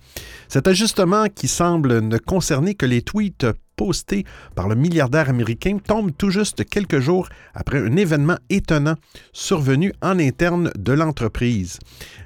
Cet 0.49 0.67
ajustement 0.67 1.27
qui 1.27 1.49
semble 1.49 2.01
ne 2.01 2.19
concerner 2.19 2.75
que 2.75 2.87
les 2.87 3.03
tweets 3.03 3.47
posté 3.79 4.25
par 4.57 4.69
le 4.69 4.75
milliardaire 4.75 5.31
américain 5.31 5.79
tombe 5.79 6.11
tout 6.19 6.31
juste 6.31 6.69
quelques 6.69 6.99
jours 6.99 7.29
après 7.55 7.79
un 7.79 7.97
événement 7.97 8.37
étonnant 8.51 8.97
survenu 9.33 9.93
en 10.03 10.19
interne 10.19 10.71
de 10.77 10.93
l'entreprise. 10.93 11.79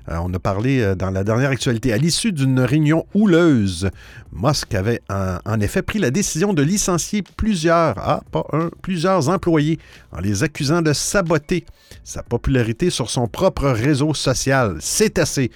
Euh, 0.08 0.16
on 0.22 0.32
a 0.32 0.38
parlé 0.38 0.80
euh, 0.80 0.94
dans 0.96 1.10
la 1.10 1.22
dernière 1.22 1.50
actualité. 1.50 1.92
À 1.92 1.98
l'issue 1.98 2.32
d'une 2.32 2.58
réunion 2.60 3.04
houleuse, 3.14 3.90
Musk 4.32 4.74
avait 4.74 5.02
en, 5.10 5.60
effet 5.60 5.82
pris 5.82 5.98
la 5.98 6.10
décision 6.10 6.54
de 6.54 6.62
licencier 6.62 7.22
plusieurs, 7.36 7.98
ah, 7.98 8.22
pas 8.32 8.46
un, 8.52 8.70
plusieurs 8.80 9.28
employés 9.28 9.78
en 10.10 10.20
les 10.20 10.42
accusant 10.42 10.80
de 10.80 10.94
saboter 10.94 11.66
sa 12.02 12.22
popularité 12.22 12.88
sur 12.88 13.10
son 13.10 13.28
propre 13.28 13.68
réseau 13.68 14.14
social. 14.14 14.78
C'est 14.80 15.18
assez. 15.18 15.50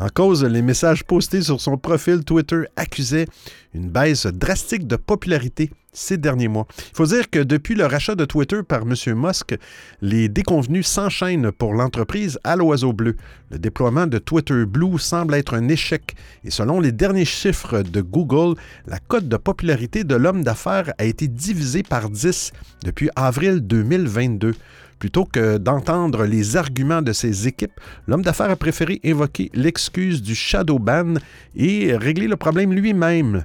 En 0.00 0.08
cause, 0.08 0.44
les 0.44 0.62
messages 0.62 1.02
postés 1.02 1.42
sur 1.42 1.60
son 1.60 1.76
profil 1.76 2.24
Twitter 2.24 2.62
accusaient 2.76 3.26
une 3.74 3.88
baisse 3.88 4.26
drastique 4.26 4.86
de 4.86 4.94
popularité 4.94 5.70
ces 5.92 6.16
derniers 6.16 6.46
mois. 6.46 6.68
Il 6.78 6.96
faut 6.96 7.06
dire 7.06 7.28
que 7.28 7.40
depuis 7.40 7.74
le 7.74 7.84
rachat 7.84 8.14
de 8.14 8.24
Twitter 8.24 8.60
par 8.62 8.82
M. 8.82 8.94
Musk, 9.16 9.56
les 10.00 10.28
déconvenus 10.28 10.86
s'enchaînent 10.86 11.50
pour 11.50 11.74
l'entreprise 11.74 12.38
à 12.44 12.54
l'oiseau 12.54 12.92
bleu. 12.92 13.16
Le 13.50 13.58
déploiement 13.58 14.06
de 14.06 14.18
Twitter 14.18 14.64
Blue 14.66 14.98
semble 15.00 15.34
être 15.34 15.54
un 15.54 15.68
échec 15.68 16.14
et 16.44 16.50
selon 16.50 16.78
les 16.80 16.92
derniers 16.92 17.24
chiffres 17.24 17.82
de 17.82 18.00
Google, 18.00 18.54
la 18.86 19.00
cote 19.00 19.26
de 19.26 19.36
popularité 19.36 20.04
de 20.04 20.14
l'homme 20.14 20.44
d'affaires 20.44 20.92
a 20.98 21.04
été 21.04 21.26
divisée 21.26 21.82
par 21.82 22.08
10 22.08 22.52
depuis 22.84 23.10
avril 23.16 23.60
2022. 23.60 24.54
Plutôt 24.98 25.24
que 25.24 25.58
d'entendre 25.58 26.24
les 26.24 26.56
arguments 26.56 27.02
de 27.02 27.12
ses 27.12 27.46
équipes, 27.46 27.80
l'homme 28.06 28.22
d'affaires 28.22 28.50
a 28.50 28.56
préféré 28.56 29.00
invoquer 29.04 29.50
l'excuse 29.54 30.22
du 30.22 30.34
shadow 30.34 30.78
ban 30.78 31.14
et 31.54 31.96
régler 31.96 32.26
le 32.26 32.36
problème 32.36 32.72
lui-même. 32.72 33.44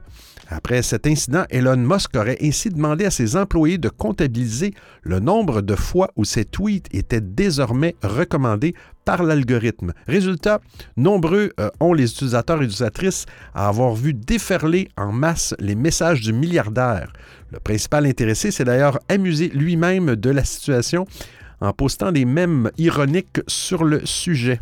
Après 0.50 0.82
cet 0.82 1.08
incident, 1.08 1.46
Elon 1.50 1.78
Musk 1.78 2.16
aurait 2.16 2.38
ainsi 2.42 2.70
demandé 2.70 3.06
à 3.06 3.12
ses 3.12 3.36
employés 3.36 3.78
de 3.78 3.90
comptabiliser 3.90 4.74
le 5.02 5.20
nombre 5.20 5.62
de 5.62 5.76
fois 5.76 6.12
où 6.16 6.26
ses 6.26 6.46
tweets 6.46 6.94
étaient 6.94 7.22
désormais 7.22 7.96
recommandés 8.04 8.76
par 9.06 9.24
l'algorithme. 9.24 9.94
Résultat, 10.08 10.62
nombreux 10.96 11.52
euh, 11.60 11.70
ont 11.80 11.94
les 11.94 12.12
utilisateurs 12.12 12.62
et 12.62 12.66
utilisatrices 12.66 13.26
à 13.54 13.68
avoir 13.68 13.96
vu 13.96 14.14
déferler 14.14 14.90
en 14.98 15.12
masse 15.12 15.56
les 15.60 15.76
messages 15.76 16.22
du 16.22 16.34
milliardaire. 16.34 17.12
Le 17.52 17.60
principal 17.60 18.06
intéressé 18.06 18.52
s'est 18.52 18.64
d'ailleurs 18.64 19.00
amusé 19.10 19.50
lui-même 19.50 20.16
de 20.16 20.30
la 20.30 20.44
situation 20.44 21.06
en 21.64 21.72
postant 21.72 22.12
des 22.12 22.26
mèmes 22.26 22.72
ironiques 22.78 23.40
sur 23.48 23.86
le 23.86 24.06
sujet. 24.06 24.60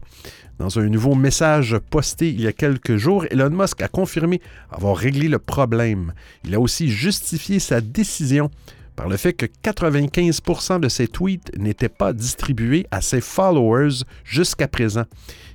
Dans 0.60 0.78
un 0.78 0.88
nouveau 0.88 1.16
message 1.16 1.76
posté 1.90 2.30
il 2.30 2.42
y 2.42 2.48
a 2.48 2.54
quelques 2.54 2.98
jours, 2.98 3.26
Elon 3.32 3.50
Musk 3.50 3.82
a 3.82 3.88
confirmé 3.88 4.40
avoir 4.70 4.96
réglé 4.96 5.28
le 5.28 5.40
problème. 5.40 6.14
Il 6.46 6.54
a 6.54 6.60
aussi 6.60 6.90
justifié 6.90 7.58
sa 7.60 7.82
décision 7.82 8.52
par 8.96 9.10
le 9.10 9.18
fait 9.18 9.34
que 9.34 9.48
95% 9.48 10.80
de 10.80 10.90
ses 10.90 11.08
tweets 11.08 11.58
n'étaient 11.58 11.90
pas 11.90 12.14
distribués 12.14 12.86
à 12.92 13.02
ses 13.02 13.22
followers 13.22 14.04
jusqu'à 14.24 14.68
présent. 14.68 15.06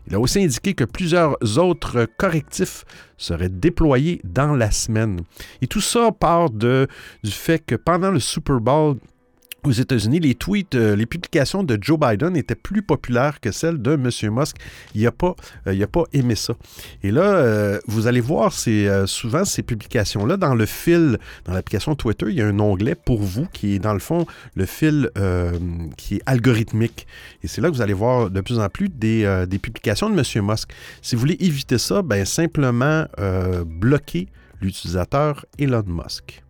Il 0.08 0.16
a 0.16 0.20
aussi 0.20 0.42
indiqué 0.42 0.74
que 0.74 0.82
plusieurs 0.84 1.36
autres 1.58 2.08
correctifs 2.16 2.84
seraient 3.18 3.48
déployés 3.48 4.20
dans 4.24 4.56
la 4.56 4.72
semaine. 4.72 5.20
Et 5.62 5.68
tout 5.68 5.80
ça 5.80 6.10
part 6.10 6.50
du 6.50 6.86
fait 7.24 7.64
que 7.64 7.76
pendant 7.76 8.10
le 8.10 8.20
Super 8.20 8.58
Bowl, 8.60 8.96
aux 9.66 9.72
États-Unis, 9.72 10.20
les 10.20 10.34
tweets, 10.34 10.74
euh, 10.74 10.96
les 10.96 11.06
publications 11.06 11.62
de 11.62 11.78
Joe 11.80 11.98
Biden 11.98 12.36
étaient 12.36 12.54
plus 12.54 12.82
populaires 12.82 13.40
que 13.40 13.50
celles 13.50 13.82
de 13.82 13.92
M. 13.92 14.10
Musk. 14.32 14.56
Il 14.94 15.02
n'a 15.02 15.12
pas, 15.12 15.34
euh, 15.66 15.86
pas 15.86 16.04
aimé 16.12 16.34
ça. 16.34 16.54
Et 17.02 17.10
là, 17.10 17.22
euh, 17.22 17.78
vous 17.86 18.06
allez 18.06 18.20
voir 18.20 18.52
souvent 18.52 19.44
ces 19.44 19.62
publications-là 19.62 20.36
dans 20.36 20.54
le 20.54 20.66
fil, 20.66 21.18
dans 21.44 21.52
l'application 21.52 21.94
Twitter, 21.94 22.26
il 22.28 22.36
y 22.36 22.42
a 22.42 22.46
un 22.46 22.58
onglet 22.60 22.94
pour 22.94 23.20
vous 23.22 23.46
qui 23.52 23.74
est 23.74 23.78
dans 23.78 23.92
le 23.92 23.98
fond 23.98 24.26
le 24.54 24.66
fil 24.66 25.10
qui 25.96 26.16
est 26.16 26.22
algorithmique. 26.26 27.06
Et 27.42 27.48
c'est 27.48 27.60
là 27.60 27.68
que 27.68 27.74
vous 27.74 27.82
allez 27.82 27.92
voir 27.92 28.30
de 28.30 28.40
plus 28.40 28.58
en 28.58 28.68
plus 28.68 28.88
des, 28.88 29.58
publications 29.60 30.10
de 30.10 30.14
M. 30.14 30.46
Musk. 30.46 30.70
Si 31.02 31.14
vous 31.14 31.20
voulez 31.20 31.36
éviter 31.40 31.78
ça, 31.78 32.02
ben, 32.02 32.24
simplement 32.24 33.06
bloquer 33.66 34.28
l'utilisateur 34.60 35.44
Elon 35.58 35.84
Musk. 35.86 36.45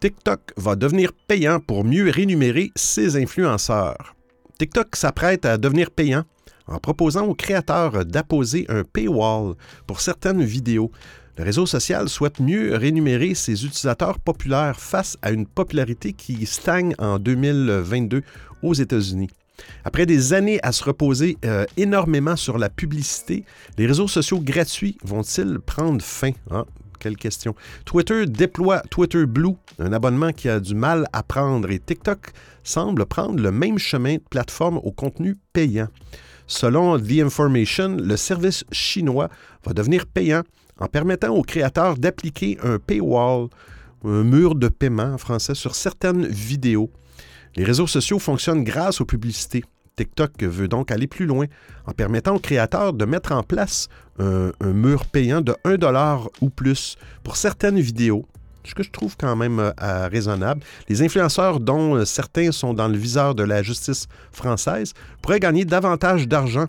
TikTok 0.00 0.52
va 0.56 0.76
devenir 0.76 1.12
payant 1.12 1.58
pour 1.58 1.84
mieux 1.84 2.08
rémunérer 2.08 2.70
ses 2.76 3.20
influenceurs. 3.20 4.14
TikTok 4.58 4.94
s'apprête 4.94 5.44
à 5.44 5.58
devenir 5.58 5.90
payant 5.90 6.22
en 6.68 6.78
proposant 6.78 7.26
aux 7.26 7.34
créateurs 7.34 8.04
d'apposer 8.04 8.64
un 8.68 8.84
paywall 8.84 9.54
pour 9.88 10.00
certaines 10.00 10.44
vidéos. 10.44 10.92
Le 11.36 11.42
réseau 11.42 11.66
social 11.66 12.08
souhaite 12.08 12.38
mieux 12.38 12.76
rémunérer 12.76 13.34
ses 13.34 13.64
utilisateurs 13.64 14.20
populaires 14.20 14.78
face 14.78 15.16
à 15.20 15.32
une 15.32 15.46
popularité 15.46 16.12
qui 16.12 16.46
stagne 16.46 16.94
en 16.98 17.18
2022 17.18 18.22
aux 18.62 18.74
États-Unis. 18.74 19.30
Après 19.84 20.06
des 20.06 20.32
années 20.32 20.60
à 20.62 20.70
se 20.70 20.84
reposer 20.84 21.38
euh, 21.44 21.64
énormément 21.76 22.36
sur 22.36 22.58
la 22.58 22.68
publicité, 22.68 23.44
les 23.76 23.86
réseaux 23.86 24.06
sociaux 24.06 24.40
gratuits 24.40 24.96
vont-ils 25.02 25.58
prendre 25.58 26.02
fin? 26.02 26.30
Hein? 26.52 26.64
Quelle 26.98 27.16
question. 27.16 27.54
Twitter 27.84 28.26
déploie 28.26 28.80
Twitter 28.90 29.26
Blue, 29.26 29.54
un 29.78 29.92
abonnement 29.92 30.32
qui 30.32 30.48
a 30.48 30.60
du 30.60 30.74
mal 30.74 31.06
à 31.12 31.22
prendre, 31.22 31.70
et 31.70 31.78
TikTok 31.78 32.32
semble 32.62 33.06
prendre 33.06 33.40
le 33.40 33.50
même 33.50 33.78
chemin 33.78 34.14
de 34.14 34.22
plateforme 34.30 34.78
au 34.78 34.90
contenu 34.90 35.36
payant. 35.52 35.88
Selon 36.46 36.98
The 36.98 37.20
Information, 37.24 37.96
le 38.00 38.16
service 38.16 38.64
chinois 38.72 39.28
va 39.64 39.72
devenir 39.72 40.06
payant 40.06 40.42
en 40.80 40.86
permettant 40.86 41.34
aux 41.34 41.42
créateurs 41.42 41.96
d'appliquer 41.96 42.58
un 42.62 42.78
paywall, 42.78 43.48
un 44.04 44.22
mur 44.22 44.54
de 44.54 44.68
paiement 44.68 45.14
en 45.14 45.18
français, 45.18 45.54
sur 45.54 45.74
certaines 45.74 46.26
vidéos. 46.26 46.90
Les 47.56 47.64
réseaux 47.64 47.86
sociaux 47.86 48.18
fonctionnent 48.18 48.64
grâce 48.64 49.00
aux 49.00 49.04
publicités. 49.04 49.64
TikTok 49.98 50.42
veut 50.44 50.68
donc 50.68 50.92
aller 50.92 51.08
plus 51.08 51.26
loin 51.26 51.46
en 51.86 51.92
permettant 51.92 52.36
aux 52.36 52.38
créateurs 52.38 52.92
de 52.92 53.04
mettre 53.04 53.32
en 53.32 53.42
place 53.42 53.88
un, 54.20 54.52
mur 54.60 55.06
payant 55.06 55.40
de 55.40 55.54
1 55.64 55.76
dollar 55.76 56.28
ou 56.40 56.50
plus 56.50 56.96
pour 57.24 57.36
certaines 57.36 57.80
vidéos, 57.80 58.26
ce 58.68 58.74
que 58.74 58.82
je 58.82 58.90
trouve 58.90 59.16
quand 59.16 59.36
même 59.36 59.58
euh, 59.60 60.08
raisonnable. 60.08 60.62
Les 60.88 61.02
influenceurs, 61.02 61.60
dont 61.60 61.96
euh, 61.96 62.04
certains 62.04 62.52
sont 62.52 62.74
dans 62.74 62.88
le 62.88 62.96
viseur 62.96 63.34
de 63.34 63.42
la 63.42 63.62
justice 63.62 64.06
française, 64.32 64.92
pourraient 65.22 65.40
gagner 65.40 65.64
davantage 65.64 66.28
d'argent 66.28 66.66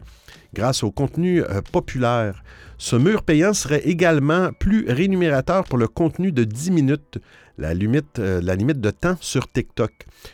grâce 0.53 0.83
au 0.83 0.91
contenu 0.91 1.43
euh, 1.43 1.61
populaire. 1.71 2.43
Ce 2.77 2.95
mur 2.95 3.23
payant 3.23 3.53
serait 3.53 3.81
également 3.85 4.51
plus 4.57 4.89
rémunérateur 4.89 5.65
pour 5.65 5.77
le 5.77 5.87
contenu 5.87 6.31
de 6.31 6.45
10 6.45 6.71
minutes, 6.71 7.19
la 7.57 7.73
limite, 7.73 8.19
la 8.19 8.55
limite 8.55 8.79
de 8.79 8.89
temps 8.89 9.17
sur 9.19 9.51
TikTok. 9.51 9.91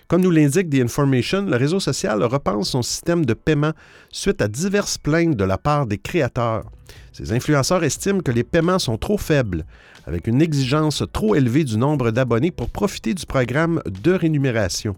Comme 0.08 0.22
nous 0.22 0.30
l'indique 0.30 0.70
The 0.70 0.76
Information, 0.76 1.42
le 1.42 1.58
réseau 1.58 1.80
social 1.80 2.22
repense 2.22 2.70
son 2.70 2.84
système 2.84 3.26
de 3.26 3.34
paiement 3.34 3.72
suite 4.12 4.44
à 4.44 4.48
diverses 4.48 5.00
plaintes 5.00 5.36
de 5.36 5.44
la 5.44 5.58
part 5.58 5.88
des 5.88 5.98
créateurs. 5.98 6.66
Ces 7.14 7.32
influenceurs 7.32 7.84
estiment 7.84 8.20
que 8.20 8.32
les 8.32 8.44
paiements 8.44 8.78
sont 8.78 8.98
trop 8.98 9.18
faibles, 9.18 9.66
avec 10.06 10.28
une 10.28 10.42
exigence 10.42 11.04
trop 11.12 11.36
élevée 11.36 11.64
du 11.64 11.78
nombre 11.78 12.12
d'abonnés 12.12 12.52
pour 12.52 12.70
profiter 12.70 13.14
du 13.14 13.26
programme 13.26 13.82
de 14.04 14.12
rémunération. 14.12 14.96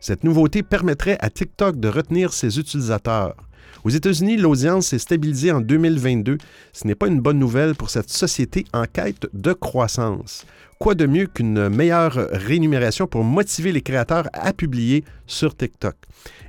Cette 0.00 0.24
nouveauté 0.24 0.62
permettrait 0.62 1.18
à 1.20 1.30
TikTok 1.30 1.78
de 1.78 1.88
retenir 1.88 2.32
ses 2.32 2.58
utilisateurs. 2.58 3.36
Aux 3.84 3.90
États-Unis, 3.90 4.36
l'audience 4.36 4.88
s'est 4.88 4.98
stabilisée 4.98 5.52
en 5.52 5.60
2022. 5.60 6.38
Ce 6.72 6.86
n'est 6.86 6.94
pas 6.94 7.06
une 7.06 7.20
bonne 7.20 7.38
nouvelle 7.38 7.74
pour 7.74 7.90
cette 7.90 8.10
société 8.10 8.64
en 8.72 8.84
quête 8.84 9.26
de 9.32 9.52
croissance. 9.52 10.44
Quoi 10.78 10.94
de 10.94 11.06
mieux 11.06 11.26
qu'une 11.26 11.68
meilleure 11.68 12.14
rémunération 12.32 13.06
pour 13.06 13.24
motiver 13.24 13.72
les 13.72 13.82
créateurs 13.82 14.28
à 14.32 14.52
publier 14.52 15.04
sur 15.26 15.54
TikTok? 15.54 15.94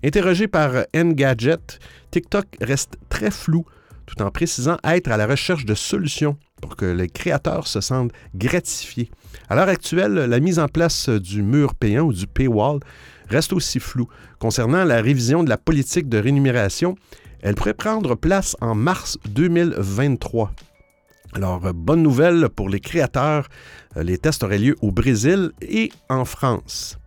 Interrogé 0.03 0.47
par 0.47 0.85
Engadget, 0.95 1.79
TikTok 2.11 2.45
reste 2.61 2.97
très 3.09 3.31
flou 3.31 3.65
tout 4.05 4.21
en 4.21 4.31
précisant 4.31 4.77
être 4.83 5.11
à 5.11 5.17
la 5.17 5.27
recherche 5.27 5.65
de 5.65 5.75
solutions 5.75 6.37
pour 6.61 6.75
que 6.75 6.85
les 6.85 7.09
créateurs 7.09 7.67
se 7.67 7.81
sentent 7.81 8.11
gratifiés. 8.35 9.09
À 9.49 9.55
l'heure 9.55 9.69
actuelle, 9.69 10.13
la 10.13 10.39
mise 10.39 10.59
en 10.59 10.67
place 10.67 11.09
du 11.09 11.41
mur 11.41 11.75
payant 11.75 12.03
ou 12.03 12.13
du 12.13 12.27
paywall 12.27 12.79
reste 13.29 13.53
aussi 13.53 13.79
floue. 13.79 14.07
Concernant 14.39 14.83
la 14.83 15.01
révision 15.01 15.43
de 15.43 15.49
la 15.49 15.57
politique 15.57 16.09
de 16.09 16.17
rémunération, 16.17 16.95
elle 17.41 17.55
pourrait 17.55 17.73
prendre 17.73 18.15
place 18.15 18.55
en 18.61 18.75
mars 18.75 19.17
2023. 19.29 20.51
Alors, 21.33 21.73
bonne 21.73 22.03
nouvelle 22.03 22.49
pour 22.49 22.69
les 22.69 22.81
créateurs, 22.81 23.47
les 23.95 24.17
tests 24.17 24.43
auraient 24.43 24.59
lieu 24.59 24.75
au 24.81 24.91
Brésil 24.91 25.51
et 25.61 25.91
en 26.09 26.25
France. 26.25 26.97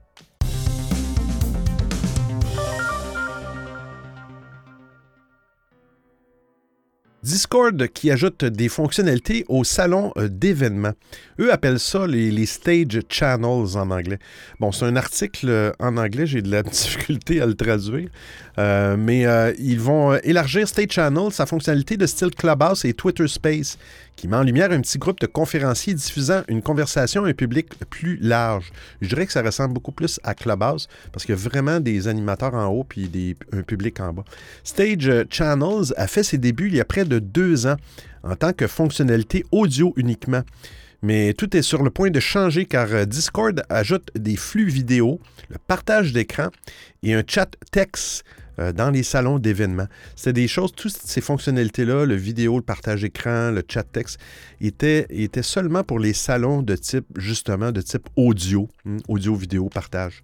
Discord 7.25 7.88
qui 7.88 8.11
ajoute 8.11 8.45
des 8.45 8.69
fonctionnalités 8.69 9.47
au 9.49 9.64
salon 9.64 10.12
euh, 10.19 10.28
d'événements. 10.28 10.93
Eux 11.40 11.50
appellent 11.50 11.81
ça 11.81 12.07
les, 12.07 12.45
stage 12.45 13.00
channels 13.09 13.78
en 13.78 13.90
anglais. 13.90 14.19
Bon, 14.61 14.73
c'est 14.73 14.85
un 14.85 14.95
article 14.95 15.49
euh, 15.49 15.73
en 15.81 15.97
anglais, 15.97 16.26
j'ai 16.26 16.43
de 16.43 16.50
la 16.50 16.62
difficulté 16.62 17.40
à 17.40 17.47
le 17.47 17.54
traduire, 17.54 18.11
euh, 18.59 18.97
mais 18.99 19.25
ils 19.59 19.81
vont 19.81 20.14
élargir 20.23 20.69
Stage 20.69 20.90
Channel, 20.90 21.33
sa 21.33 21.47
fonctionnalité 21.47 21.97
de 21.97 22.04
style 22.04 22.31
Clubhouse 22.31 22.85
et 22.85 22.93
Twitter 22.93 23.26
Space, 23.26 23.78
qui 24.16 24.28
met 24.28 24.37
en 24.37 24.42
lumière 24.42 24.71
un 24.71 24.80
petit 24.80 24.99
groupe 24.99 25.21
de 25.21 25.26
conférenciers 25.26 25.94
diffusant 25.94 26.42
une 26.49 26.62
conversation 26.62 27.25
à 27.25 27.28
un 27.28 27.33
public 27.33 27.68
plus 27.90 28.16
large. 28.21 28.73
Je 29.00 29.09
dirais 29.09 29.26
que 29.26 29.33
ça 29.33 29.42
ressemble 29.42 29.75
beaucoup 29.75 29.92
plus 29.92 30.21
à 30.23 30.35
Clubhouse 30.35 30.88
parce 31.12 31.25
qu'il 31.25 31.35
y 31.35 31.38
a 31.38 31.40
vraiment 31.40 31.80
des 31.80 32.09
animateurs 32.09 32.54
en 32.54 32.66
haut 32.66 32.85
puis 32.85 33.37
un 33.52 33.62
public 33.62 34.00
en 34.00 34.12
bas. 34.12 34.25
Stage 34.62 35.26
Channels 35.30 35.92
a 35.97 36.06
fait 36.06 36.23
ses 36.23 36.38
débuts 36.38 36.68
il 36.68 36.76
y 36.76 36.80
a 36.80 36.85
près 36.85 37.04
de 37.04 37.18
deux 37.18 37.66
ans 37.66 37.76
en 38.23 38.37
tant 38.37 38.52
que 38.52 38.66
fonctionnalité 38.66 39.44
audio 39.52 39.92
uniquement. 39.97 40.42
Mais 41.02 41.35
tout 41.35 41.54
est 41.54 41.62
sur 41.62 41.83
le 41.83 41.90
point 41.90 42.11
de 42.11 42.21
changer 42.21 42.64
car 42.64 43.06
Discord 43.06 43.62
ajoute 43.68 44.11
des 44.14 44.37
flux 44.37 44.68
vidéo, 44.68 45.21
le 45.50 45.56
partage 45.66 46.14
d'écran 46.14 46.49
et 47.02 47.14
un 47.14 47.23
chat 47.26 47.50
texte 47.71 48.25
euh, 48.58 48.73
dans 48.73 48.90
les 48.90 49.02
salons 49.02 49.38
d'événements. 49.38 49.88
C'était 50.16 50.32
des 50.32 50.49
choses, 50.49 50.73
toutes 50.73 50.96
ces 50.96 51.20
fonctionnalités-là, 51.20 52.04
le 52.06 52.14
vidéo, 52.14 52.56
le 52.56 52.62
partage 52.62 53.04
écran, 53.04 53.50
le 53.50 53.62
chat 53.68 53.84
texte, 53.84 54.18
étaient, 54.61 55.06
seulement 55.42 55.84
pour 55.84 55.99
les 55.99 56.12
salons 56.12 56.62
de 56.62 56.76
type, 56.76 57.06
justement, 57.16 57.73
de 57.73 57.80
type 57.80 58.08
audio, 58.16 58.68
hmm, 58.84 58.99
audio-vidéo, 59.08 59.68
partage. 59.68 60.23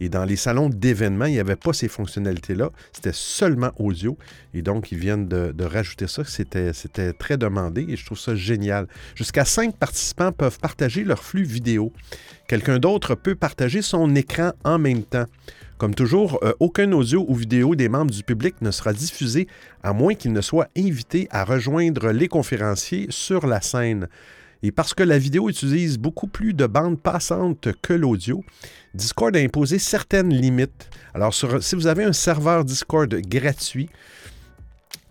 Et 0.00 0.08
dans 0.08 0.24
les 0.24 0.36
salons 0.36 0.68
d'événements, 0.68 1.24
il 1.24 1.32
n'y 1.32 1.40
avait 1.40 1.56
pas 1.56 1.72
ces 1.72 1.88
fonctionnalités-là. 1.88 2.70
C'était 2.92 3.12
seulement 3.12 3.72
audio. 3.78 4.16
Et 4.54 4.62
donc, 4.62 4.92
ils 4.92 4.98
viennent 4.98 5.26
de, 5.26 5.52
de 5.52 5.64
rajouter 5.64 6.06
ça. 6.06 6.22
C'était, 6.24 6.72
c'était 6.72 7.12
très 7.12 7.36
demandé 7.36 7.84
et 7.88 7.96
je 7.96 8.06
trouve 8.06 8.18
ça 8.18 8.36
génial. 8.36 8.86
Jusqu'à 9.16 9.44
cinq 9.44 9.76
participants 9.76 10.30
peuvent 10.30 10.58
partager 10.60 11.02
leur 11.02 11.22
flux 11.22 11.42
vidéo. 11.42 11.92
Quelqu'un 12.46 12.78
d'autre 12.78 13.14
peut 13.14 13.34
partager 13.34 13.82
son 13.82 14.14
écran 14.14 14.52
en 14.64 14.78
même 14.78 15.02
temps. 15.02 15.26
Comme 15.78 15.94
toujours, 15.94 16.40
euh, 16.42 16.52
aucun 16.58 16.90
audio 16.90 17.24
ou 17.28 17.36
vidéo 17.36 17.76
des 17.76 17.88
membres 17.88 18.10
du 18.10 18.24
public 18.24 18.56
ne 18.62 18.72
sera 18.72 18.92
diffusé 18.92 19.46
à 19.84 19.92
moins 19.92 20.14
qu'ils 20.14 20.32
ne 20.32 20.40
soient 20.40 20.66
invités 20.76 21.28
à 21.30 21.44
rejoindre 21.44 22.10
les 22.10 22.26
conférenciers 22.26 23.06
sur 23.10 23.46
la 23.46 23.60
scène. 23.60 24.08
Et 24.64 24.72
parce 24.72 24.92
que 24.92 25.04
la 25.04 25.18
vidéo 25.18 25.48
utilise 25.48 25.96
beaucoup 25.96 26.26
plus 26.26 26.52
de 26.52 26.66
bandes 26.66 27.00
passantes 27.00 27.68
que 27.80 27.92
l'audio, 27.92 28.44
Discord 28.92 29.36
a 29.36 29.38
imposé 29.38 29.78
certaines 29.78 30.34
limites. 30.34 30.90
Alors, 31.14 31.32
si 31.32 31.76
vous 31.76 31.86
avez 31.86 32.02
un 32.02 32.12
serveur 32.12 32.64
Discord 32.64 33.14
gratuit, 33.14 33.88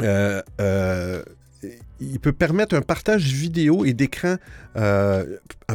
euh, 0.01 0.41
euh, 0.59 1.23
il 2.01 2.19
peut 2.19 2.33
permettre 2.33 2.75
un 2.75 2.81
partage 2.81 3.31
vidéo 3.31 3.85
et 3.85 3.93
d'écran 3.93 4.35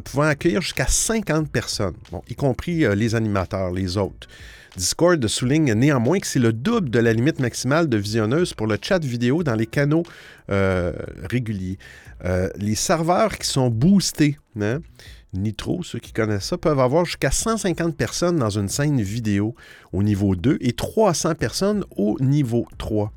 pouvant 0.05 0.23
accueillir 0.25 0.61
jusqu'à 0.61 0.87
50 0.87 1.51
personnes, 1.51 1.97
y 2.29 2.35
compris 2.35 2.85
les 2.95 3.15
animateurs, 3.15 3.73
les 3.73 3.97
autres. 3.97 4.29
Discord 4.77 5.27
souligne 5.27 5.75
néanmoins 5.75 6.19
que 6.19 6.27
c'est 6.27 6.39
le 6.39 6.53
double 6.53 6.89
de 6.89 6.99
la 6.99 7.13
limite 7.13 7.41
maximale 7.41 7.89
de 7.89 7.99
visionneuses 7.99 8.55
pour 8.55 8.67
le 8.67 8.79
chat 8.81 9.05
vidéo 9.05 9.43
dans 9.43 9.55
les 9.55 9.67
canaux 9.67 10.03
euh, 10.51 10.93
réguliers. 11.29 11.79
Euh, 12.25 12.49
les 12.57 12.75
serveurs 12.75 13.37
qui 13.37 13.47
sont 13.47 13.69
boostés, 13.69 14.39
hein, 14.61 14.81
Nitro, 15.35 15.83
ceux 15.83 15.99
qui 15.99 16.13
connaissent 16.13 16.47
ça, 16.47 16.59
peuvent 16.59 16.81
avoir 16.81 17.05
jusqu'à 17.05 17.31
150 17.31 17.97
personnes 17.97 18.37
dans 18.37 18.51
une 18.51 18.69
scène 18.69 19.01
vidéo 19.03 19.55
au 19.93 20.03
niveau 20.03 20.37
2 20.37 20.59
et 20.61 20.73
300 20.73 21.35
personnes 21.35 21.85
au 21.97 22.17
niveau 22.21 22.67
3. 22.79 23.13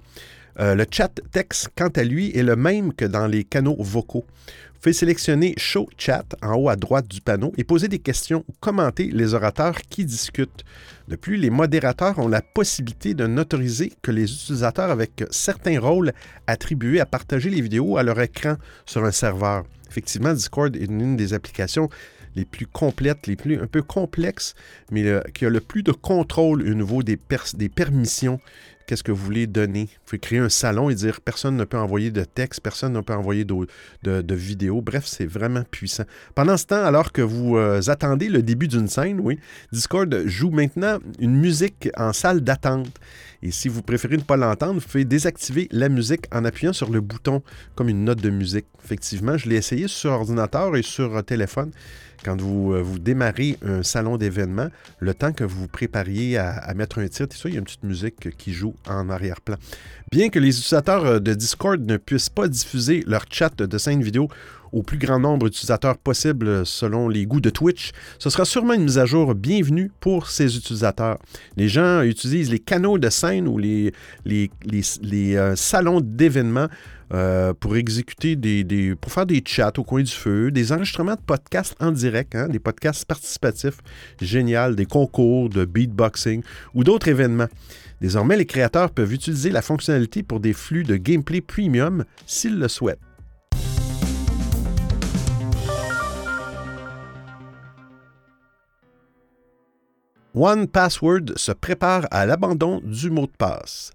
Euh, 0.59 0.75
le 0.75 0.85
chat 0.89 1.11
texte, 1.31 1.69
quant 1.75 1.89
à 1.89 2.03
lui, 2.03 2.31
est 2.37 2.43
le 2.43 2.55
même 2.55 2.93
que 2.93 3.05
dans 3.05 3.27
les 3.27 3.43
canaux 3.43 3.75
vocaux. 3.79 4.25
Vous 4.73 4.79
pouvez 4.81 4.93
sélectionner 4.93 5.53
Show 5.57 5.89
Chat 5.97 6.25
en 6.41 6.55
haut 6.55 6.69
à 6.69 6.75
droite 6.75 7.07
du 7.07 7.19
panneau 7.19 7.51
et 7.57 7.63
poser 7.63 7.87
des 7.87 7.99
questions 7.99 8.43
ou 8.47 8.53
commenter 8.59 9.09
les 9.11 9.33
orateurs 9.33 9.81
qui 9.89 10.05
discutent. 10.05 10.63
De 11.07 11.15
plus, 11.15 11.35
les 11.37 11.51
modérateurs 11.51 12.17
ont 12.17 12.27
la 12.27 12.41
possibilité 12.41 13.13
de 13.13 13.27
n'autoriser 13.27 13.93
que 14.01 14.11
les 14.11 14.23
utilisateurs 14.23 14.89
avec 14.89 15.23
certains 15.29 15.79
rôles 15.79 16.13
attribués 16.47 16.99
à 16.99 17.05
partager 17.05 17.49
les 17.51 17.61
vidéos 17.61 17.97
à 17.97 18.03
leur 18.03 18.19
écran 18.19 18.55
sur 18.85 19.05
un 19.05 19.11
serveur. 19.11 19.65
Effectivement, 19.89 20.33
Discord 20.33 20.75
est 20.75 20.85
une 20.85 21.15
des 21.15 21.33
applications 21.33 21.89
les 22.35 22.43
plus 22.43 22.65
complètes, 22.65 23.27
les 23.27 23.35
plus 23.35 23.61
un 23.61 23.67
peu 23.67 23.81
complexes, 23.81 24.55
mais 24.91 25.05
euh, 25.05 25.21
qui 25.33 25.45
a 25.45 25.49
le 25.49 25.61
plus 25.61 25.83
de 25.83 25.91
contrôle 25.91 26.61
au 26.63 26.73
niveau 26.73 27.01
des, 27.01 27.17
des 27.53 27.69
permissions 27.69 28.39
qu'est-ce 28.85 29.03
que 29.03 29.11
vous 29.11 29.23
voulez 29.23 29.47
donner. 29.47 29.85
Vous 29.85 29.99
pouvez 30.05 30.19
créer 30.19 30.39
un 30.39 30.49
salon 30.49 30.89
et 30.89 30.95
dire 30.95 31.21
personne 31.21 31.55
ne 31.55 31.63
peut 31.63 31.77
envoyer 31.77 32.11
de 32.11 32.23
texte, 32.23 32.61
personne 32.61 32.93
ne 32.93 33.01
peut 33.01 33.13
envoyer 33.13 33.45
de, 33.45 33.67
de, 34.03 34.35
vidéos. 34.35 34.81
Bref, 34.81 35.05
c'est 35.05 35.25
vraiment 35.25 35.63
puissant. 35.69 36.03
Pendant 36.35 36.57
ce 36.57 36.65
temps, 36.65 36.83
alors 36.83 37.11
que 37.11 37.21
vous 37.21 37.57
euh, 37.57 37.81
attendez 37.87 38.29
le 38.29 38.41
début 38.41 38.67
d'une 38.67 38.87
scène, 38.87 39.19
oui, 39.21 39.39
Discord 39.71 40.23
joue 40.25 40.51
maintenant 40.51 40.99
une 41.19 41.35
musique 41.35 41.89
en 41.97 42.13
salle 42.13 42.41
d'attente. 42.41 42.89
Et 43.41 43.51
si 43.51 43.67
vous 43.67 43.81
préférez 43.81 44.17
ne 44.17 44.23
pas 44.23 44.37
l'entendre, 44.37 44.79
vous 44.79 44.87
pouvez 44.87 45.05
désactiver 45.05 45.67
la 45.71 45.89
musique 45.89 46.25
en 46.33 46.45
appuyant 46.45 46.73
sur 46.73 46.89
le 46.89 47.01
bouton 47.01 47.43
comme 47.75 47.89
une 47.89 48.03
note 48.03 48.21
de 48.21 48.29
musique. 48.29 48.65
Effectivement, 48.83 49.37
je 49.37 49.49
l'ai 49.49 49.55
essayé 49.55 49.87
sur 49.87 50.11
ordinateur 50.11 50.75
et 50.75 50.81
sur 50.81 51.23
téléphone 51.23 51.71
quand 52.25 52.41
vous, 52.41 52.73
euh, 52.73 52.81
vous 52.81 52.97
démarrez 52.97 53.57
un 53.63 53.83
salon 53.83 54.17
d'événement, 54.17 54.69
le 54.97 55.13
temps 55.13 55.31
que 55.31 55.43
vous 55.43 55.61
vous 55.61 55.67
prépariez 55.67 56.39
à, 56.39 56.73
mettre 56.73 56.97
un 56.99 57.07
titre, 57.07 57.35
il 57.45 57.53
y 57.53 57.55
a 57.55 57.59
une 57.59 57.65
petite 57.65 57.83
musique 57.83 58.35
qui 58.35 58.51
joue 58.51 58.73
en 58.89 59.09
arrière-plan. 59.09 59.57
Bien 60.11 60.29
que 60.29 60.39
les 60.39 60.49
utilisateurs 60.49 61.05
euh, 61.05 61.19
de 61.19 61.35
Discord 61.35 61.79
ne 61.79 61.97
puissent 61.97 62.29
pas 62.29 62.47
diffuser 62.47 63.03
leur 63.05 63.25
chat 63.29 63.55
de 63.61 63.77
scène 63.77 64.01
vidéo 64.01 64.27
au 64.75 64.83
plus 64.83 64.97
grand 64.97 65.19
nombre 65.19 65.47
d'utilisateurs 65.47 65.97
possible 65.97 66.65
selon 66.65 67.07
les 67.07 67.25
goûts 67.25 67.39
de 67.39 67.49
Twitch, 67.49 67.91
ce 68.19 68.29
sera 68.29 68.43
sûrement 68.43 68.73
une 68.73 68.83
mise 68.83 68.97
à 68.97 69.05
jour 69.05 69.33
bienvenue 69.33 69.89
pour 70.01 70.29
ces 70.29 70.57
utilisateurs. 70.57 71.17
Les 71.55 71.69
gens 71.69 72.01
utilisent 72.01 72.51
les 72.51 72.59
canaux 72.59 72.97
de 72.97 73.09
scène 73.09 73.47
ou 73.47 73.57
les, 73.57 73.93
euh, 74.27 75.55
salons 75.55 76.01
d'événements 76.01 76.67
euh, 77.13 77.53
pour 77.53 77.75
exécuter 77.75 78.35
des, 78.35 78.95
pour 78.95 79.11
faire 79.11 79.25
des 79.25 79.43
chats 79.45 79.73
au 79.77 79.83
coin 79.83 80.01
du 80.01 80.11
feu, 80.11 80.51
des 80.51 80.71
enregistrements 80.71 81.15
de 81.15 81.21
podcasts 81.21 81.75
en 81.79 81.91
direct, 81.91 82.35
hein, 82.35 82.47
des 82.47 82.59
podcasts 82.59 83.05
participatifs 83.05 83.77
génial, 84.21 84.75
des 84.75 84.85
concours 84.85 85.49
de 85.49 85.65
beatboxing 85.65 86.41
ou 86.73 86.83
d'autres 86.83 87.07
événements. 87.07 87.47
Désormais, 88.01 88.37
les 88.37 88.45
créateurs 88.45 88.91
peuvent 88.91 89.13
utiliser 89.13 89.51
la 89.51 89.61
fonctionnalité 89.61 90.23
pour 90.23 90.39
des 90.39 90.53
flux 90.53 90.83
de 90.83 90.95
gameplay 90.95 91.41
premium 91.41 92.05
s'ils 92.25 92.57
le 92.57 92.67
souhaitent. 92.67 92.99
One 100.37 100.67
Password 100.67 101.37
se 101.37 101.53
prépare 101.53 102.07
à 102.11 102.25
l'abandon 102.25 102.81
du 102.83 103.09
mot 103.09 103.25
de 103.25 103.31
passe. 103.37 103.91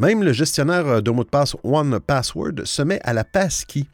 Même 0.00 0.22
le 0.22 0.32
gestionnaire 0.32 0.86
euh, 0.86 1.00
de 1.02 1.10
mot 1.10 1.24
de 1.24 1.28
passe 1.28 1.54
One 1.62 2.00
Password 2.00 2.64
se 2.64 2.80
met 2.80 3.00
à 3.02 3.12
la 3.12 3.22
passkey. 3.22 3.84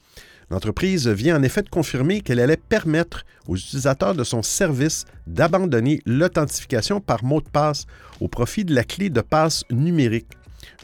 L'entreprise 0.51 1.09
vient 1.09 1.37
en 1.37 1.42
effet 1.42 1.62
de 1.62 1.69
confirmer 1.69 2.21
qu'elle 2.21 2.38
allait 2.38 2.57
permettre 2.57 3.27
aux 3.49 3.57
utilisateurs 3.57 4.14
de 4.14 4.23
son 4.23 4.40
service 4.40 5.05
d'abandonner 5.27 6.01
l'authentification 6.07 7.01
par 7.01 7.25
mot 7.25 7.40
de 7.40 7.49
passe 7.49 7.87
au 8.21 8.29
profit 8.29 8.64
de 8.64 8.73
la 8.73 8.85
clé 8.85 9.11
de 9.11 9.21
passe 9.21 9.64
numérique, 9.73 10.29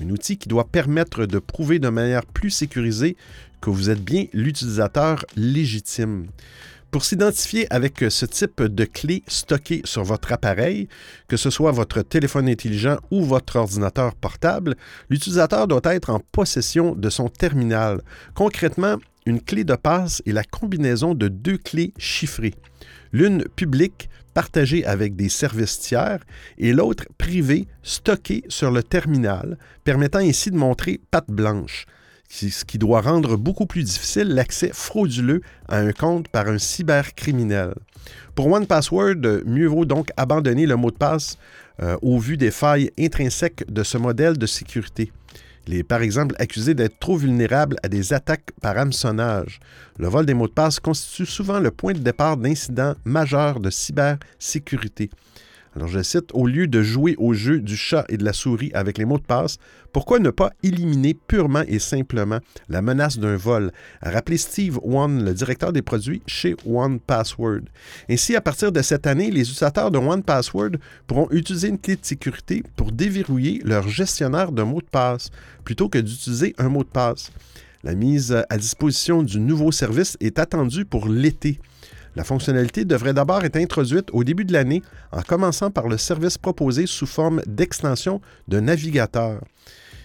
un 0.03 0.11
outil 0.11 0.39
qui 0.39 0.49
doit 0.49 0.67
permettre 0.67 1.25
de 1.25 1.39
prouver 1.39 1.79
de 1.79 1.89
manière 1.89 2.27
plus 2.27 2.51
sécurisée 2.51 3.17
que 3.61 3.71
vous 3.71 3.91
êtes 3.91 4.03
bien 4.03 4.25
l'utilisateur 4.33 5.25
légitime. 5.37 6.27
Pour 6.93 7.07
s'identifier 7.07 7.67
avec 7.73 8.05
ce 8.11 8.27
type 8.27 8.61
de 8.63 8.85
clé 8.85 9.23
stockée 9.27 9.81
sur 9.85 10.05
votre 10.05 10.31
appareil, 10.31 10.89
que 11.27 11.39
ce 11.39 11.49
soit 11.49 11.73
votre 11.73 12.03
téléphone 12.03 12.51
intelligent 12.51 12.99
ou 13.11 13.25
votre 13.25 13.57
ordinateur 13.57 14.15
portable, 14.15 14.77
l'utilisateur 15.09 15.67
doit 15.67 15.81
être 15.85 16.11
en 16.11 16.21
possession 16.21 16.95
de 16.95 17.09
son 17.09 17.31
terminal. 17.31 18.03
Concrètement, 18.35 18.97
une 19.25 19.41
clé 19.41 19.65
de 19.65 19.75
passe 19.75 20.23
est 20.27 20.33
la 20.33 20.45
combinaison 20.45 21.15
de 21.15 21.29
deux 21.29 21.57
clés 21.57 21.95
chiffrées, 21.97 22.55
l'une 23.11 23.45
publique 23.57 24.11
partagée 24.35 24.85
avec 24.85 25.17
des 25.17 25.31
services 25.31 25.79
tiers 25.79 26.21
et 26.59 26.75
l'autre 26.75 27.07
privée 27.17 27.69
stockée 27.83 28.45
sur 28.49 28.71
le 28.71 28.83
terminal, 28.83 29.57
permettant 29.85 30.19
ainsi 30.19 30.51
de 30.51 30.59
montrer 30.59 31.01
patte 31.11 31.31
blanche 31.31 31.87
ce 32.33 32.65
qui 32.65 32.79
doit 32.79 33.03
rendre 33.03 33.37
beaucoup 33.37 33.67
plus 33.67 33.85
difficile 33.85 34.29
l'accès 34.29 34.71
frauduleux 34.73 35.43
à 35.69 35.79
un 35.79 35.93
compte 35.93 36.29
par 36.29 36.49
un 36.49 36.59
cybercriminel. 36.59 37.75
Pour 38.35 38.47
OnePassword, 38.47 39.43
mieux 39.45 39.67
vaut 39.67 39.85
donc 39.85 40.09
abandonner 40.17 40.67
le 40.67 40.77
mot 40.77 40.91
de 40.91 40.97
passe 40.97 41.37
euh, 41.83 41.97
au 42.01 42.19
vu 42.19 42.37
des 42.37 42.51
failles 42.51 42.91
intrinsèques 42.99 43.71
de 43.71 43.83
ce 43.83 43.99
modèle 43.99 44.39
de 44.39 44.47
sécurité. 44.47 45.13
Il 45.69 45.75
est 45.75 45.85
par 45.85 46.03
exemple 46.03 46.35
accusé 46.39 46.75
d'être 46.75 46.99
trop 46.99 47.17
vulnérable 47.17 47.77
à 47.83 47.89
des 47.89 48.13
attaques 48.13 48.51
par 48.61 48.77
hameçonnage. 48.79 49.61
Le 49.99 50.09
vol 50.09 50.27
des 50.27 50.35
mots 50.35 50.49
de 50.49 50.53
passe 50.53 50.81
constitue 50.81 51.27
souvent 51.27 51.61
le 51.61 51.71
point 51.71 51.93
de 51.93 51.99
départ 51.99 52.37
d'incidents 52.37 52.95
majeurs 53.05 53.61
de 53.61 53.71
cybersécurité. 53.71 55.11
Alors 55.75 55.89
je 55.89 56.03
cite, 56.03 56.31
au 56.35 56.47
lieu 56.47 56.67
de 56.67 56.83
jouer 56.83 57.15
au 57.19 57.33
jeu 57.33 57.59
du 57.59 57.77
chat 57.77 58.05
et 58.11 58.19
de 58.19 58.25
la 58.25 58.35
souris 58.35 58.71
avec 58.75 58.99
les 58.99 59.07
mots 59.07 59.19
de 59.19 59.25
passe, 59.25 59.57
pourquoi 59.93 60.19
ne 60.19 60.29
pas 60.29 60.53
éliminer 60.63 61.15
purement 61.15 61.63
et 61.67 61.79
simplement 61.79 62.41
la 62.69 62.83
menace 62.83 63.19
d'un 63.19 63.37
vol 63.37 63.73
a 64.03 64.11
rappelé 64.11 64.37
Steve 64.37 64.79
One, 64.83 65.25
le 65.25 65.33
directeur 65.33 65.73
des 65.73 65.81
produits 65.81 66.23
chez 66.27 66.57
One 66.67 67.01
Password. 67.01 67.63
Ainsi, 68.11 68.37
à 68.37 68.43
partir 68.43 68.71
de 68.71 68.83
cette 68.83 69.07
année, 69.07 69.31
les 69.31 69.43
utilisateurs 69.43 69.91
de 69.91 69.99
One 69.99 70.23
Password 70.23 70.73
pourront 71.07 71.29
utiliser 71.31 71.69
une 71.69 71.79
clé 71.79 71.97
de 71.97 72.05
sécurité 72.05 72.63
pour 72.77 72.93
déverrouiller 72.93 73.63
leur 73.65 73.89
gestionnaire 73.89 74.53
de 74.53 74.63
mots 74.63 74.83
de 74.83 74.87
passe 74.87 75.31
plutôt 75.65 75.89
que 75.89 75.99
d'utiliser 75.99 76.55
un 76.59 76.69
mot 76.69 76.85
de 76.85 76.89
passe. 76.89 77.33
La 77.83 77.95
mise 77.95 78.37
à 78.49 78.59
disposition 78.59 79.23
du 79.23 79.41
nouveau 79.41 79.73
service 79.73 80.17
est 80.21 80.39
attendue 80.39 80.85
pour 80.85 81.09
l'été. 81.09 81.59
La 82.15 82.25
fonctionnalité 82.25 82.85
devrait 82.85 83.15
d'abord 83.15 83.45
être 83.45 83.57
introduite 83.57 84.09
au 84.13 84.25
début 84.25 84.45
de 84.45 84.53
l'année 84.53 84.83
en 85.13 85.23
commençant 85.23 85.71
par 85.71 85.89
le 85.89 85.97
service 85.97 86.39
proposé 86.39 86.87
sous 86.87 87.07
forme 87.07 87.43
d'extension 87.47 88.21
de 88.49 88.61
navigateur. 88.61 89.41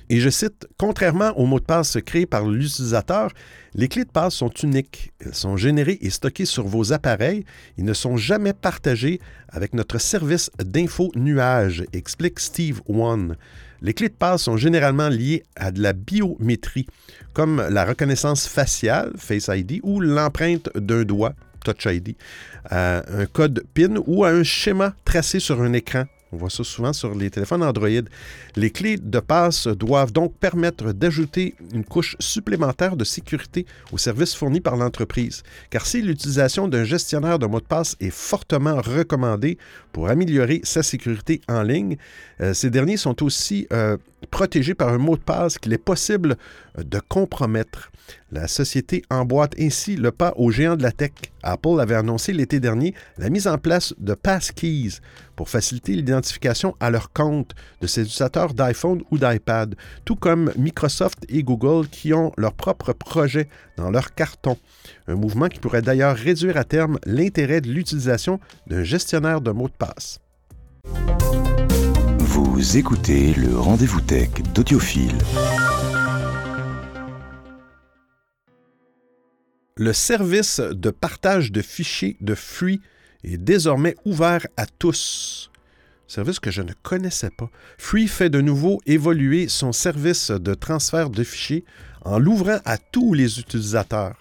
Et 0.10 0.22
je 0.22 0.30
cite, 0.30 0.68
Contrairement 0.78 1.32
aux 1.38 1.46
mots 1.46 1.60
de 1.60 1.66
passe 1.66 1.98
créés 2.06 2.26
par 2.26 2.48
l'utilisateur, 2.48 3.32
les 3.74 3.90
clés 3.90 4.06
de 4.06 4.10
passe 4.10 4.36
sont 4.36 4.50
uniques. 4.50 5.12
Elles 5.20 5.36
sont 5.36 5.58
générées 5.58 5.98
et 6.02 6.10
stockées 6.10 6.46
sur 6.46 6.66
vos 6.66 6.94
appareils 6.94 7.44
et 7.78 7.84
ne 7.84 7.94
sont 7.94 8.16
jamais 8.16 8.54
partagées 8.54 9.20
avec 9.50 9.74
notre 9.74 9.98
service 9.98 10.50
d'info 10.64 11.12
nuage, 11.16 11.84
explique 11.92 12.40
Steve 12.40 12.82
One. 12.88 13.36
Les 13.82 13.94
clés 13.94 14.10
de 14.10 14.14
passe 14.14 14.44
sont 14.44 14.58
généralement 14.58 15.10
liées 15.10 15.44
à 15.56 15.72
de 15.72 15.82
la 15.82 15.94
biométrie, 15.94 16.88
comme 17.34 17.62
la 17.70 17.86
reconnaissance 17.86 18.48
faciale, 18.48 19.12
Face 19.18 19.50
ID, 19.50 19.82
ou 19.84 20.00
l'empreinte 20.00 20.70
d'un 20.76 21.04
doigt, 21.04 21.34
Touch 21.68 21.86
ID, 21.86 22.16
à 22.70 23.04
un 23.12 23.26
code 23.26 23.64
PIN 23.74 23.96
ou 24.06 24.24
à 24.24 24.30
un 24.30 24.44
schéma 24.44 24.94
tracé 25.04 25.40
sur 25.40 25.62
un 25.62 25.74
écran. 25.74 26.06
On 26.34 26.38
voit 26.38 26.50
ça 26.50 26.64
souvent 26.64 26.92
sur 26.92 27.16
les 27.16 27.30
téléphones 27.30 27.64
Android. 27.64 27.88
Les 28.58 28.70
clés 28.70 28.98
de 28.98 29.20
passe 29.20 29.68
doivent 29.68 30.12
donc 30.12 30.36
permettre 30.36 30.92
d'ajouter 30.92 31.56
une 31.74 31.86
couche 31.86 32.18
supplémentaire 32.20 32.98
de 32.98 33.06
sécurité 33.06 33.66
aux 33.94 33.98
services 33.98 34.36
fournis 34.36 34.60
par 34.60 34.76
l'entreprise. 34.76 35.44
Car 35.70 35.86
si 35.86 36.02
l'utilisation 36.02 36.68
d'un 36.68 36.84
gestionnaire 36.84 37.40
de 37.40 37.46
mots 37.46 37.62
de 37.62 37.66
passe 37.66 37.96
est 38.02 38.10
fortement 38.10 38.82
recommandée 38.82 39.58
pour 39.94 40.10
améliorer 40.10 40.60
sa 40.64 40.84
sécurité 40.84 41.42
en 41.48 41.64
ligne, 41.64 41.98
euh, 42.42 42.54
ces 42.54 42.70
derniers 42.70 42.98
sont 42.98 43.24
aussi 43.24 43.66
euh, 43.72 43.96
protégés 44.30 44.74
par 44.74 44.90
un 44.90 44.98
mot 44.98 45.16
de 45.16 45.22
passe 45.22 45.58
qu'il 45.58 45.72
est 45.72 45.78
possible 45.78 46.36
euh, 46.78 46.84
de 46.84 47.00
compromettre. 47.00 47.90
La 48.32 48.48
société 48.48 49.04
emboîte 49.10 49.54
ainsi 49.60 49.96
le 49.96 50.12
pas 50.12 50.34
aux 50.36 50.52
géants 50.52 50.76
de 50.76 50.84
la 50.84 50.92
tech. 50.92 51.12
Apple 51.44 51.80
avait 51.80 51.96
annoncé 51.96 52.34
l'été 52.34 52.60
dernier 52.60 52.94
la 53.18 53.30
mise 53.30 53.48
en 53.48 53.58
place 53.58 53.94
de 54.00 54.14
passkeys 54.14 55.00
pour 55.36 55.50
faciliter 55.50 55.94
l'identification 55.94 56.76
à 56.80 56.90
leur 56.90 57.14
compte 57.14 57.54
de 57.82 57.88
ses 57.88 58.02
utilisateurs 58.02 58.54
d'iPhone 58.54 59.02
ou 59.12 59.18
d'iPad, 59.18 59.76
tout 60.04 60.16
comme 60.16 60.52
Microsoft 60.58 61.20
et 61.30 61.44
Google 61.44 61.88
qui 61.88 62.14
ont 62.14 62.32
leur 62.38 62.54
propre 62.54 62.94
projet 62.94 63.48
dans 63.78 63.92
leur 63.92 64.14
carton. 64.14 64.58
Un 65.08 65.16
mouvement 65.16 65.48
qui 65.48 65.60
pourrait 65.60 65.82
d'ailleurs 65.82 66.16
réduire 66.16 66.58
à 66.58 66.64
terme 66.64 67.00
l'intérêt 67.06 67.62
de 67.62 67.70
l'utilisation 67.70 68.40
d'un 68.68 68.84
gestionnaire 68.84 69.42
de 69.42 69.52
mots 69.52 69.70
de 69.70 69.74
passe. 69.74 70.20
Vous 72.20 72.78
écoutez 72.78 73.34
le 73.36 73.58
rendez-vous 73.58 74.02
tech 74.02 74.30
d'Audiophile. 74.54 75.18
Le 79.80 79.94
service 79.94 80.60
de 80.60 80.90
partage 80.90 81.52
de 81.52 81.62
fichiers 81.62 82.18
de 82.20 82.34
Free 82.34 82.82
est 83.24 83.38
désormais 83.38 83.96
ouvert 84.06 84.48
à 84.58 84.66
tous. 84.66 85.52
Service 86.08 86.40
que 86.40 86.50
je 86.50 86.64
ne 86.64 86.74
connaissais 86.82 87.30
pas. 87.30 87.52
Free 87.78 88.08
fait 88.08 88.32
de 88.32 88.42
nouveau 88.42 88.82
évoluer 88.88 89.48
son 89.48 89.72
service 89.72 90.32
de 90.32 90.56
transfert 90.56 91.12
de 91.12 91.24
fichiers 91.24 91.64
en 92.02 92.18
l'ouvrant 92.18 92.58
à 92.66 92.80
tous 92.80 93.14
les 93.14 93.40
utilisateurs. 93.40 94.16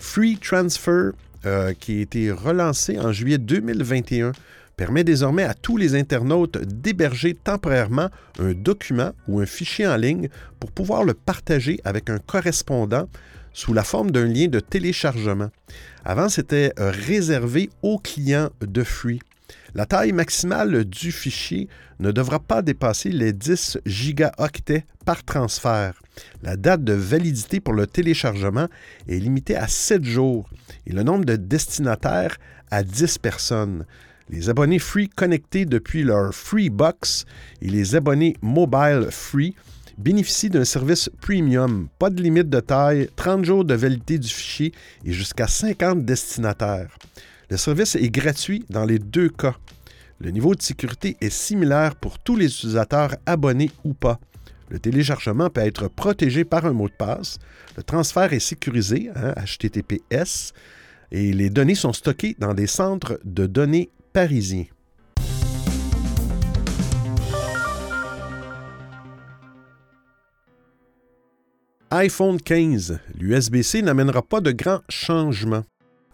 Free 0.00 0.36
Transfer, 0.36 1.12
euh, 1.46 1.74
qui 1.74 1.98
a 1.98 2.00
été 2.00 2.32
relancé 2.32 2.98
en 2.98 3.12
juillet 3.12 3.38
2021, 3.38 4.32
permet 4.76 5.04
désormais 5.04 5.44
à 5.44 5.54
tous 5.54 5.76
les 5.76 5.94
internautes 5.94 6.58
d'héberger 6.58 7.34
temporairement 7.34 8.10
un 8.40 8.52
document 8.52 9.12
ou 9.28 9.38
un 9.38 9.46
fichier 9.46 9.86
en 9.86 9.96
ligne 9.96 10.28
pour 10.58 10.72
pouvoir 10.72 11.04
le 11.04 11.14
partager 11.14 11.80
avec 11.84 12.10
un 12.10 12.18
correspondant 12.18 13.08
sous 13.52 13.72
la 13.72 13.84
forme 13.84 14.10
d'un 14.10 14.26
lien 14.26 14.48
de 14.48 14.60
téléchargement. 14.60 15.50
Avant, 16.04 16.28
c'était 16.28 16.72
euh, 16.78 16.90
réservé 16.90 17.70
aux 17.82 17.98
clients 17.98 18.50
de 18.60 18.82
Free. 18.82 19.20
La 19.74 19.86
taille 19.86 20.12
maximale 20.12 20.84
du 20.84 21.12
fichier 21.12 21.68
ne 22.00 22.10
devra 22.10 22.38
pas 22.38 22.62
dépasser 22.62 23.10
les 23.10 23.32
10 23.32 23.78
gigaoctets 23.86 24.84
par 25.04 25.24
transfert. 25.24 26.00
La 26.42 26.56
date 26.56 26.84
de 26.84 26.92
validité 26.92 27.60
pour 27.60 27.74
le 27.74 27.86
téléchargement 27.86 28.68
est 29.08 29.18
limitée 29.18 29.56
à 29.56 29.68
7 29.68 30.04
jours 30.04 30.48
et 30.86 30.92
le 30.92 31.02
nombre 31.02 31.24
de 31.24 31.36
destinataires 31.36 32.38
à 32.70 32.82
10 32.82 33.18
personnes. 33.18 33.84
Les 34.30 34.50
abonnés 34.50 34.78
Free 34.78 35.08
connectés 35.08 35.64
depuis 35.64 36.02
leur 36.02 36.34
Free 36.34 36.70
Box 36.70 37.24
et 37.62 37.68
les 37.68 37.94
abonnés 37.94 38.36
Mobile 38.42 39.08
Free 39.10 39.54
bénéficient 39.98 40.48
d'un 40.48 40.64
service 40.64 41.10
premium, 41.20 41.88
pas 41.98 42.08
de 42.08 42.22
limite 42.22 42.48
de 42.48 42.60
taille, 42.60 43.10
30 43.16 43.44
jours 43.44 43.64
de 43.64 43.74
validité 43.74 44.18
du 44.18 44.28
fichier 44.28 44.72
et 45.04 45.12
jusqu'à 45.12 45.48
50 45.48 46.04
destinataires. 46.04 46.96
Le 47.50 47.56
service 47.56 47.96
est 47.96 48.10
gratuit 48.10 48.64
dans 48.70 48.84
les 48.84 48.98
deux 48.98 49.28
cas. 49.28 49.56
Le 50.20 50.30
niveau 50.30 50.54
de 50.54 50.62
sécurité 50.62 51.16
est 51.20 51.30
similaire 51.30 51.96
pour 51.96 52.18
tous 52.18 52.36
les 52.36 52.46
utilisateurs 52.46 53.16
abonnés 53.26 53.70
ou 53.84 53.92
pas. 53.92 54.18
Le 54.70 54.78
téléchargement 54.78 55.50
peut 55.50 55.62
être 55.62 55.88
protégé 55.88 56.44
par 56.44 56.66
un 56.66 56.72
mot 56.72 56.88
de 56.88 56.94
passe. 56.94 57.38
Le 57.76 57.82
transfert 57.82 58.32
est 58.32 58.40
sécurisé, 58.40 59.10
HTTPS, 59.14 60.52
hein, 60.52 60.58
et 61.10 61.32
les 61.32 61.50
données 61.50 61.74
sont 61.74 61.92
stockées 61.92 62.36
dans 62.38 62.54
des 62.54 62.66
centres 62.66 63.18
de 63.24 63.46
données 63.46 63.90
parisiens. 64.12 64.66
iPhone 71.90 72.38
15, 72.38 72.98
l'USB-C 73.18 73.80
n'amènera 73.80 74.20
pas 74.20 74.42
de 74.42 74.52
grands 74.52 74.82
changements. 74.90 75.64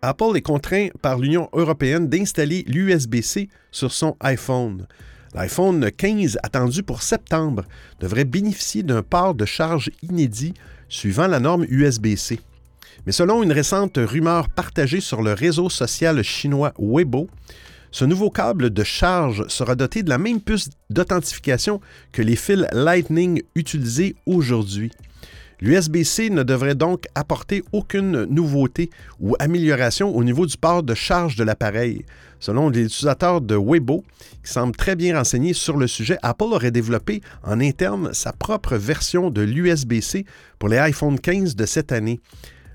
Apple 0.02 0.37
est 0.37 0.42
contraint 0.42 0.87
par 1.02 1.18
l'Union 1.18 1.48
européenne 1.52 2.08
d'installer 2.08 2.64
l'USB-C 2.68 3.48
sur 3.72 3.90
son 3.90 4.16
iPhone. 4.20 4.87
L'iPhone 5.34 5.90
15, 5.90 6.38
attendu 6.44 6.84
pour 6.84 7.02
septembre, 7.02 7.64
devrait 7.98 8.24
bénéficier 8.24 8.84
d'un 8.84 9.02
port 9.02 9.34
de 9.34 9.44
charge 9.44 9.90
inédit 10.00 10.54
suivant 10.88 11.26
la 11.26 11.40
norme 11.40 11.66
USB-C. 11.68 12.38
Mais 13.04 13.12
selon 13.12 13.42
une 13.42 13.50
récente 13.50 13.98
rumeur 13.98 14.50
partagée 14.50 15.00
sur 15.00 15.22
le 15.22 15.32
réseau 15.32 15.68
social 15.70 16.22
chinois 16.22 16.72
Weibo, 16.78 17.28
ce 17.90 18.04
nouveau 18.04 18.30
câble 18.30 18.70
de 18.70 18.84
charge 18.84 19.48
sera 19.48 19.74
doté 19.74 20.04
de 20.04 20.10
la 20.10 20.18
même 20.18 20.40
puce 20.40 20.70
d'authentification 20.88 21.80
que 22.12 22.22
les 22.22 22.37
fils 22.37 22.64
Lightning 22.72 23.42
utilisés 23.56 24.14
aujourd'hui. 24.24 24.92
L'USB-C 25.64 26.29
ne 26.29 26.42
devrait 26.42 26.74
donc 26.74 27.07
apporter 27.14 27.64
aucune 27.72 28.24
nouveauté 28.24 28.90
ou 29.18 29.35
amélioration 29.38 30.14
au 30.14 30.22
niveau 30.22 30.44
du 30.44 30.59
port 30.59 30.83
de 30.83 30.92
charge 30.92 31.37
de 31.37 31.42
l'appareil. 31.42 32.05
Selon 32.38 32.68
les 32.68 32.83
utilisateurs 32.83 33.40
de 33.40 33.57
Weibo, 33.57 34.05
qui 34.44 34.53
semblent 34.53 34.77
très 34.77 34.94
bien 34.94 35.16
renseignés 35.16 35.55
sur 35.55 35.79
le 35.79 35.87
sujet, 35.87 36.18
Apple 36.20 36.53
aurait 36.53 36.70
développé 36.70 37.22
en 37.42 37.62
interne 37.62 38.12
sa 38.12 38.35
propre 38.35 38.77
version 38.77 39.31
de 39.31 39.40
l'USB-C 39.40 40.27
pour 40.59 40.68
les 40.68 40.77
iPhone 40.77 41.18
15 41.18 41.57
de 41.57 41.64
cette 41.64 41.92
année. 41.92 42.20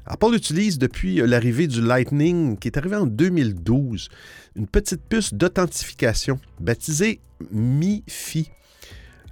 Apple 0.07 0.33
utilise 0.33 0.79
depuis 0.79 1.17
l'arrivée 1.17 1.67
du 1.67 1.83
Lightning, 1.83 2.57
qui 2.57 2.69
est 2.69 2.77
arrivé 2.79 2.95
en 2.95 3.05
2012, 3.05 4.09
une 4.55 4.65
petite 4.65 5.03
puce 5.07 5.31
d'authentification 5.35 6.39
baptisée 6.59 7.19
MiFi 7.51 8.49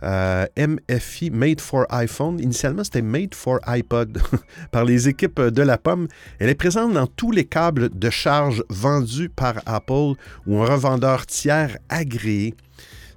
euh, 0.03 0.45
MFI 0.57 1.31
Made 1.31 1.61
for 1.61 1.85
iPhone. 1.89 2.39
Initialement, 2.39 2.83
c'était 2.83 3.01
Made 3.01 3.33
for 3.33 3.59
iPod 3.65 4.21
par 4.71 4.85
les 4.85 5.07
équipes 5.07 5.41
de 5.41 5.61
la 5.61 5.77
pomme. 5.77 6.07
Elle 6.39 6.49
est 6.49 6.55
présente 6.55 6.93
dans 6.93 7.07
tous 7.07 7.31
les 7.31 7.45
câbles 7.45 7.89
de 7.97 8.09
charge 8.09 8.63
vendus 8.69 9.29
par 9.29 9.55
Apple 9.65 10.13
ou 10.45 10.61
un 10.61 10.65
revendeur 10.65 11.25
tiers 11.25 11.77
agréé. 11.89 12.55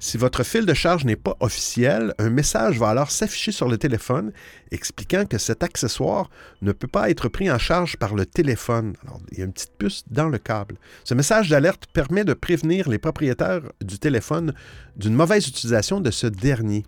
Si 0.02 0.16
votre 0.16 0.44
fil 0.44 0.64
de 0.64 0.72
charge 0.72 1.04
n'est 1.04 1.14
pas 1.14 1.36
officiel, 1.40 2.14
un 2.18 2.30
message 2.30 2.78
va 2.78 2.88
alors 2.88 3.10
s'afficher 3.10 3.52
sur 3.52 3.68
le 3.68 3.76
téléphone 3.76 4.32
expliquant 4.70 5.26
que 5.26 5.36
cet 5.36 5.62
accessoire 5.62 6.30
ne 6.62 6.72
peut 6.72 6.88
pas 6.88 7.10
être 7.10 7.28
pris 7.28 7.50
en 7.50 7.58
charge 7.58 7.98
par 7.98 8.14
le 8.14 8.24
téléphone. 8.24 8.94
Alors, 9.04 9.20
il 9.30 9.38
y 9.38 9.42
a 9.42 9.44
une 9.44 9.52
petite 9.52 9.76
puce 9.76 10.04
dans 10.10 10.30
le 10.30 10.38
câble. 10.38 10.76
Ce 11.04 11.12
message 11.12 11.50
d'alerte 11.50 11.84
permet 11.92 12.24
de 12.24 12.32
prévenir 12.32 12.88
les 12.88 12.96
propriétaires 12.96 13.60
du 13.82 13.98
téléphone 13.98 14.54
d'une 14.96 15.14
mauvaise 15.14 15.46
utilisation 15.46 16.00
de 16.00 16.10
ce 16.10 16.26
dernier. 16.26 16.86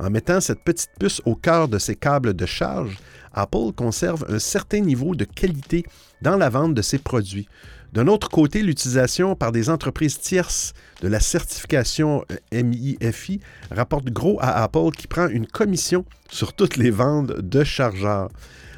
En 0.00 0.10
mettant 0.10 0.40
cette 0.40 0.64
petite 0.64 0.90
puce 0.98 1.22
au 1.26 1.36
cœur 1.36 1.68
de 1.68 1.78
ses 1.78 1.94
câbles 1.94 2.34
de 2.34 2.46
charge, 2.46 2.98
Apple 3.32 3.72
conserve 3.76 4.26
un 4.28 4.40
certain 4.40 4.80
niveau 4.80 5.14
de 5.14 5.24
qualité 5.24 5.84
dans 6.22 6.36
la 6.36 6.50
vente 6.50 6.74
de 6.74 6.82
ses 6.82 6.98
produits. 6.98 7.48
D'un 7.92 8.06
autre 8.06 8.28
côté, 8.28 8.62
l'utilisation 8.62 9.34
par 9.34 9.50
des 9.50 9.70
entreprises 9.70 10.18
tierces 10.18 10.74
de 11.00 11.08
la 11.08 11.20
certification 11.20 12.24
euh, 12.30 12.62
MIFI 12.62 13.40
rapporte 13.70 14.10
gros 14.10 14.38
à 14.40 14.62
Apple 14.62 14.90
qui 14.96 15.06
prend 15.06 15.28
une 15.28 15.46
commission 15.46 16.04
sur 16.30 16.52
toutes 16.52 16.76
les 16.76 16.90
ventes 16.90 17.32
de 17.40 17.64
chargeurs. 17.64 18.28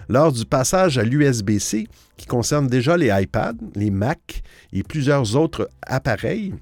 Lors 0.09 0.33
du 0.33 0.45
passage 0.45 0.99
à 0.99 1.03
l'USB-C, 1.03 1.89
qui 2.17 2.27
concerne 2.27 2.69
déjà 2.69 2.97
les 2.97 3.11
iPads, 3.13 3.55
les 3.75 3.91
Mac 3.91 4.43
et 4.73 4.83
plusieurs 4.83 5.37
autres 5.37 5.69
appareils, 5.83 6.55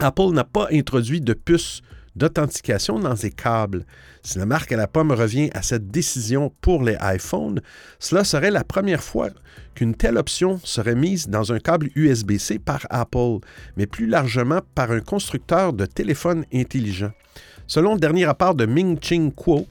Apple 0.00 0.30
n'a 0.32 0.44
pas 0.44 0.68
introduit 0.72 1.20
de 1.20 1.32
puce 1.32 1.82
d'authentification 2.16 2.98
dans 2.98 3.16
ses 3.16 3.30
câbles. 3.30 3.84
Si 4.22 4.38
la 4.38 4.46
marque 4.46 4.72
à 4.72 4.76
la 4.76 4.86
pomme 4.86 5.12
revient 5.12 5.50
à 5.54 5.62
cette 5.62 5.88
décision 5.88 6.52
pour 6.60 6.82
les 6.82 6.96
iPhones, 7.02 7.60
cela 7.98 8.24
serait 8.24 8.50
la 8.50 8.64
première 8.64 9.02
fois 9.02 9.30
qu'une 9.74 9.94
telle 9.94 10.18
option 10.18 10.60
serait 10.62 10.94
mise 10.94 11.28
dans 11.28 11.52
un 11.52 11.58
câble 11.58 11.90
USB-C 11.94 12.58
par 12.58 12.86
Apple, 12.90 13.38
mais 13.76 13.86
plus 13.86 14.06
largement 14.06 14.60
par 14.74 14.90
un 14.90 15.00
constructeur 15.00 15.72
de 15.72 15.86
téléphones 15.86 16.44
intelligents. 16.52 17.12
Selon 17.66 17.94
le 17.94 18.00
dernier 18.00 18.26
rapport 18.26 18.54
de 18.54 18.66
Ming 18.66 18.98
Ching 19.00 19.32
Kuo, 19.32 19.66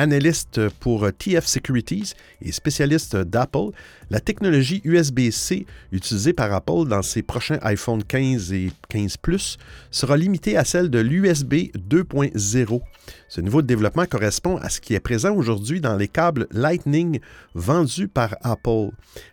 analyste 0.00 0.68
pour 0.80 1.06
TF 1.12 1.46
Securities 1.46 2.14
et 2.40 2.52
spécialiste 2.52 3.16
d'Apple, 3.16 3.70
la 4.08 4.20
technologie 4.20 4.80
USB-C 4.84 5.66
utilisée 5.92 6.32
par 6.32 6.52
Apple 6.52 6.88
dans 6.88 7.02
ses 7.02 7.22
prochains 7.22 7.58
iPhone 7.62 8.02
15 8.02 8.52
et 8.52 8.72
15 8.88 9.18
Plus 9.18 9.58
sera 9.90 10.16
limitée 10.16 10.56
à 10.56 10.64
celle 10.64 10.88
de 10.88 10.98
l'USB 10.98 11.70
2.0. 11.76 12.80
Ce 13.28 13.40
niveau 13.40 13.60
de 13.60 13.66
développement 13.66 14.06
correspond 14.06 14.56
à 14.56 14.70
ce 14.70 14.80
qui 14.80 14.94
est 14.94 15.00
présent 15.00 15.34
aujourd'hui 15.34 15.80
dans 15.80 15.96
les 15.96 16.08
câbles 16.08 16.46
Lightning 16.50 17.20
vendus 17.54 18.08
par 18.08 18.36
Apple. 18.42 18.88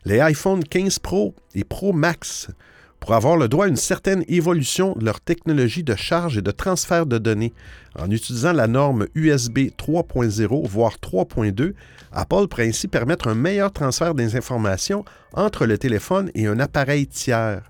Les 0.05 0.19
iPhone 0.19 0.63
15 0.63 0.99
Pro 0.99 1.33
et 1.55 1.63
Pro 1.63 1.93
Max 1.93 2.49
pour 2.99 3.13
avoir 3.13 3.37
le 3.37 3.47
droit 3.47 3.65
à 3.65 3.69
une 3.69 3.75
certaine 3.75 4.23
évolution 4.27 4.93
de 4.97 5.05
leur 5.05 5.21
technologie 5.21 5.83
de 5.83 5.95
charge 5.95 6.37
et 6.37 6.41
de 6.41 6.51
transfert 6.51 7.05
de 7.05 7.17
données. 7.17 7.53
En 7.97 8.11
utilisant 8.11 8.53
la 8.53 8.67
norme 8.67 9.07
USB 9.15 9.69
3.0, 9.77 10.67
voire 10.67 10.97
3.2, 11.01 11.73
Apple 12.11 12.47
pourrait 12.47 12.67
ainsi 12.67 12.87
permettre 12.87 13.27
un 13.27 13.35
meilleur 13.35 13.71
transfert 13.71 14.13
des 14.13 14.35
informations 14.35 15.05
entre 15.33 15.65
le 15.65 15.77
téléphone 15.77 16.31
et 16.35 16.47
un 16.47 16.59
appareil 16.59 17.07
tiers. 17.07 17.61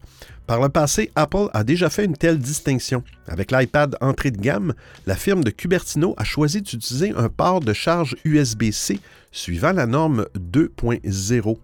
Par 0.47 0.61
le 0.61 0.69
passé, 0.69 1.11
Apple 1.15 1.49
a 1.53 1.65
déjà 1.65 1.89
fait 1.89 2.05
une 2.05 2.15
telle 2.15 2.39
distinction. 2.39 3.03
Avec 3.27 3.51
l'iPad 3.51 3.97
entrée 3.99 4.31
de 4.31 4.39
gamme, 4.39 4.73
la 5.05 5.15
firme 5.15 5.43
de 5.43 5.49
Cupertino 5.49 6.13
a 6.15 6.23
choisi 6.23 6.61
d'utiliser 6.61 7.11
un 7.17 7.27
port 7.27 7.59
de 7.59 7.73
charge 7.73 8.15
USB-C 8.23 9.01
suivant 9.33 9.73
la 9.73 9.85
norme 9.85 10.25
2.0. 10.37 11.57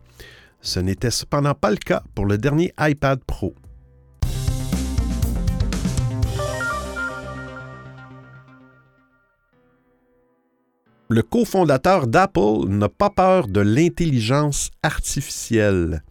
Ce 0.65 0.79
n'était 0.79 1.11
cependant 1.11 1.53
pas 1.53 1.71
le 1.71 1.75
cas 1.77 2.03
pour 2.15 2.25
le 2.25 2.37
dernier 2.37 2.73
iPad 2.79 3.19
Pro. 3.27 3.53
Le 11.09 11.21
cofondateur 11.21 12.07
d'Apple 12.07 12.65
n'a 12.69 12.87
pas 12.87 13.09
peur 13.09 13.49
de 13.49 13.59
l'intelligence 13.59 14.71
artificielle. 14.83 16.01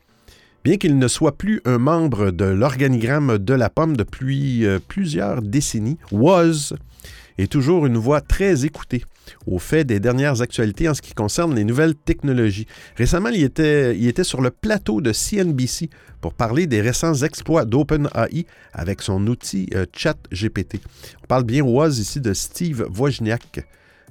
Bien 0.65 0.77
qu'il 0.77 0.99
ne 0.99 1.09
soit 1.09 1.39
plus 1.39 1.63
un 1.65 1.79
membre 1.79 2.31
de 2.31 2.45
l'organigramme 2.45 3.39
de 3.39 3.55
la 3.55 3.71
pomme 3.71 3.97
depuis 3.97 4.67
euh, 4.67 4.79
plusieurs 4.87 5.41
décennies, 5.41 5.97
Woz 6.13 6.77
est 7.39 7.51
toujours 7.51 7.87
une 7.87 7.97
voix 7.97 8.21
très 8.21 8.67
écoutée 8.67 9.03
au 9.47 9.59
fait 9.59 9.85
des 9.85 10.01
dernières 10.01 10.43
actualités 10.43 10.89
en 10.89 10.95
ce 10.95 11.03
qui 11.03 11.15
concerne 11.15 11.55
les 11.55 11.65
nouvelles 11.65 11.95
technologies. 11.95 12.67
Récemment, 12.97 13.29
il 13.29 13.43
était, 13.43 13.97
il 13.97 14.09
était 14.09 14.25
sur 14.25 14.41
le 14.41 14.51
plateau 14.51 15.01
de 15.01 15.13
CNBC 15.13 15.91
pour 16.21 16.35
parler 16.35 16.67
des 16.67 16.81
récents 16.81 17.15
exploits 17.15 17.65
d'OpenAI 17.65 18.47
avec 18.73 19.03
son 19.03 19.27
outil 19.27 19.69
euh, 19.75 19.87
ChatGPT. 19.95 20.81
On 21.23 21.27
parle 21.27 21.45
bien 21.45 21.63
Woz 21.63 21.99
ici 21.99 22.21
de 22.21 22.33
Steve 22.33 22.87
Wozniak. 22.97 23.67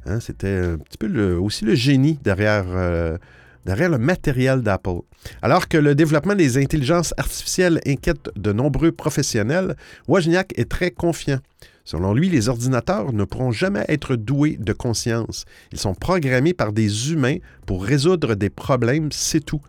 Hein, 0.05 0.19
c'était 0.19 0.57
un 0.57 0.77
petit 0.77 0.97
peu 0.97 1.33
aussi 1.35 1.63
le 1.63 1.75
génie 1.75 2.17
derrière, 2.23 2.65
euh, 2.69 3.17
derrière 3.65 3.89
le 3.89 3.97
matériel 3.97 4.61
d'Apple. 4.61 5.01
Alors 5.41 5.67
que 5.67 5.77
le 5.77 5.95
développement 5.95 6.35
des 6.35 6.57
intelligences 6.57 7.13
artificielles 7.17 7.79
inquiète 7.85 8.29
de 8.35 8.51
nombreux 8.51 8.91
professionnels, 8.91 9.75
Wozniak 10.07 10.53
est 10.57 10.69
très 10.69 10.91
confiant. 10.91 11.39
Selon 11.83 12.13
lui, 12.13 12.29
les 12.29 12.47
ordinateurs 12.47 13.11
ne 13.13 13.23
pourront 13.23 13.51
jamais 13.51 13.85
être 13.87 14.15
doués 14.15 14.57
de 14.59 14.73
conscience. 14.73 15.45
Ils 15.71 15.79
sont 15.79 15.95
programmés 15.95 16.53
par 16.53 16.73
des 16.73 17.11
humains 17.11 17.37
pour 17.65 17.83
résoudre 17.83 18.35
des 18.35 18.49
problèmes, 18.49 19.09
c'est 19.11 19.43
tout, 19.43 19.61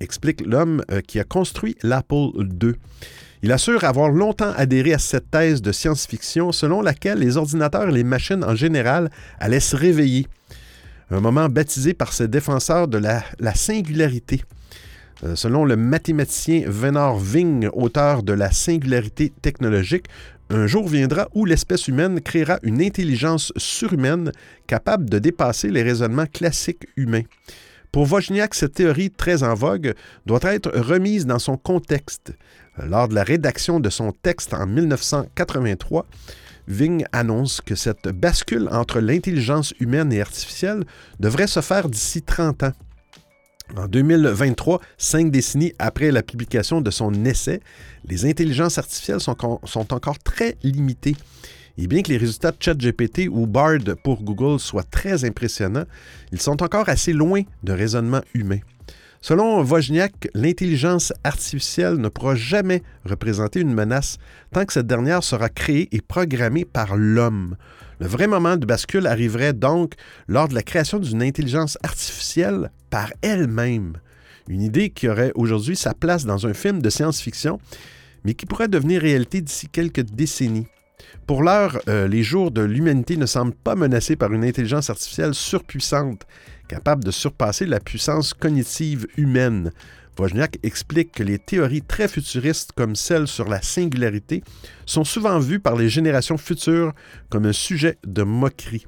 explique 0.00 0.40
l'homme 0.46 0.82
euh, 0.90 1.00
qui 1.00 1.20
a 1.20 1.24
construit 1.24 1.76
l'Apple 1.82 2.30
II. 2.62 2.72
Il 3.42 3.52
assure 3.52 3.84
avoir 3.84 4.10
longtemps 4.10 4.52
adhéré 4.56 4.92
à 4.94 4.98
cette 4.98 5.30
thèse 5.30 5.62
de 5.62 5.70
science-fiction 5.70 6.50
selon 6.50 6.82
laquelle 6.82 7.18
les 7.18 7.36
ordinateurs 7.36 7.88
et 7.88 7.92
les 7.92 8.04
machines 8.04 8.42
en 8.42 8.56
général 8.56 9.10
allaient 9.38 9.60
se 9.60 9.76
réveiller. 9.76 10.26
Un 11.10 11.20
moment 11.20 11.48
baptisé 11.48 11.94
par 11.94 12.12
ses 12.12 12.28
défenseurs 12.28 12.88
de 12.88 12.98
la, 12.98 13.54
singularité. 13.54 14.42
Euh, 15.24 15.36
selon 15.36 15.64
le 15.64 15.76
mathématicien 15.76 16.64
Venor 16.66 17.18
Ving, 17.18 17.68
auteur 17.72 18.22
de 18.22 18.32
La 18.32 18.52
singularité 18.52 19.32
technologique, 19.40 20.06
un 20.50 20.66
jour 20.66 20.88
viendra 20.88 21.28
où 21.34 21.44
l'espèce 21.44 21.88
humaine 21.88 22.20
créera 22.20 22.58
une 22.62 22.80
intelligence 22.80 23.52
surhumaine 23.56 24.32
capable 24.66 25.10
de 25.10 25.18
dépasser 25.18 25.70
les 25.70 25.82
raisonnements 25.82 26.26
classiques 26.26 26.86
humains. 26.96 27.24
Pour 27.92 28.10
Wozniak, 28.10 28.54
cette 28.54 28.74
théorie 28.74 29.10
très 29.10 29.42
en 29.42 29.54
vogue 29.54 29.94
doit 30.26 30.40
être 30.44 30.70
remise 30.70 31.26
dans 31.26 31.38
son 31.38 31.56
contexte. 31.56 32.32
Lors 32.82 33.08
de 33.08 33.14
la 33.14 33.24
rédaction 33.24 33.80
de 33.80 33.90
son 33.90 34.12
texte 34.12 34.54
en 34.54 34.66
1983, 34.66 36.06
Ving 36.68 37.04
annonce 37.12 37.62
que 37.62 37.74
cette 37.74 38.08
bascule 38.08 38.68
entre 38.70 39.00
l'intelligence 39.00 39.72
humaine 39.80 40.12
et 40.12 40.20
artificielle 40.20 40.84
devrait 41.18 41.46
se 41.46 41.60
faire 41.60 41.88
d'ici 41.88 42.22
30 42.22 42.62
ans. 42.62 42.72
En 43.76 43.86
2023, 43.86 44.80
cinq 44.96 45.30
décennies 45.30 45.72
après 45.78 46.10
la 46.10 46.22
publication 46.22 46.80
de 46.80 46.90
son 46.90 47.12
essai, 47.24 47.60
les 48.06 48.24
intelligences 48.24 48.78
artificielles 48.78 49.20
sont, 49.20 49.92
encore 49.92 50.18
très 50.18 50.56
limitées. 50.62 51.16
Et 51.76 51.86
bien 51.86 52.02
que 52.02 52.08
les 52.08 52.16
résultats 52.16 52.50
de 52.50 52.56
ChatGPT 52.58 53.28
ou 53.30 53.46
Bard 53.46 53.78
pour 54.02 54.22
Google 54.22 54.58
soient 54.58 54.82
très 54.82 55.24
impressionnants, 55.24 55.84
ils 56.32 56.40
sont 56.40 56.62
encore 56.62 56.88
assez 56.88 57.12
loin 57.12 57.42
de 57.62 57.72
raisonnement 57.72 58.22
humain. 58.34 58.58
Selon 59.20 59.62
Wozniak, 59.62 60.28
l'intelligence 60.34 61.12
artificielle 61.24 61.96
ne 61.96 62.08
pourra 62.08 62.36
jamais 62.36 62.82
représenter 63.04 63.60
une 63.60 63.74
menace 63.74 64.18
tant 64.52 64.64
que 64.64 64.72
cette 64.72 64.86
dernière 64.86 65.24
sera 65.24 65.48
créée 65.48 65.88
et 65.90 66.00
programmée 66.00 66.64
par 66.64 66.96
l'homme. 66.96 67.56
Le 67.98 68.06
vrai 68.06 68.28
moment 68.28 68.56
de 68.56 68.64
bascule 68.64 69.08
arriverait 69.08 69.54
donc 69.54 69.94
lors 70.28 70.46
de 70.46 70.54
la 70.54 70.62
création 70.62 71.00
d'une 71.00 71.22
intelligence 71.22 71.78
artificielle 71.82 72.70
par 72.90 73.12
elle-même. 73.22 73.94
Une 74.48 74.62
idée 74.62 74.90
qui 74.90 75.08
aurait 75.08 75.32
aujourd'hui 75.34 75.74
sa 75.74 75.94
place 75.94 76.24
dans 76.24 76.46
un 76.46 76.54
film 76.54 76.80
de 76.80 76.88
science-fiction, 76.88 77.58
mais 78.24 78.34
qui 78.34 78.46
pourrait 78.46 78.68
devenir 78.68 79.02
réalité 79.02 79.40
d'ici 79.40 79.68
quelques 79.68 80.02
décennies. 80.02 80.68
Pour 81.26 81.42
l'heure, 81.42 81.80
euh, 81.88 82.08
les 82.08 82.22
jours 82.22 82.50
de 82.50 82.62
l'humanité 82.62 83.16
ne 83.16 83.26
semblent 83.26 83.54
pas 83.54 83.74
menacés 83.74 84.16
par 84.16 84.32
une 84.32 84.44
intelligence 84.44 84.90
artificielle 84.90 85.34
surpuissante 85.34 86.26
capable 86.68 87.02
de 87.02 87.10
surpasser 87.10 87.66
la 87.66 87.80
puissance 87.80 88.34
cognitive 88.34 89.06
humaine. 89.16 89.72
Wozniak 90.18 90.58
explique 90.62 91.12
que 91.12 91.22
les 91.22 91.38
théories 91.38 91.82
très 91.82 92.08
futuristes 92.08 92.72
comme 92.72 92.96
celle 92.96 93.26
sur 93.26 93.48
la 93.48 93.62
singularité 93.62 94.42
sont 94.84 95.04
souvent 95.04 95.38
vues 95.38 95.60
par 95.60 95.76
les 95.76 95.88
générations 95.88 96.38
futures 96.38 96.92
comme 97.30 97.46
un 97.46 97.52
sujet 97.52 97.98
de 98.04 98.22
moquerie. 98.22 98.86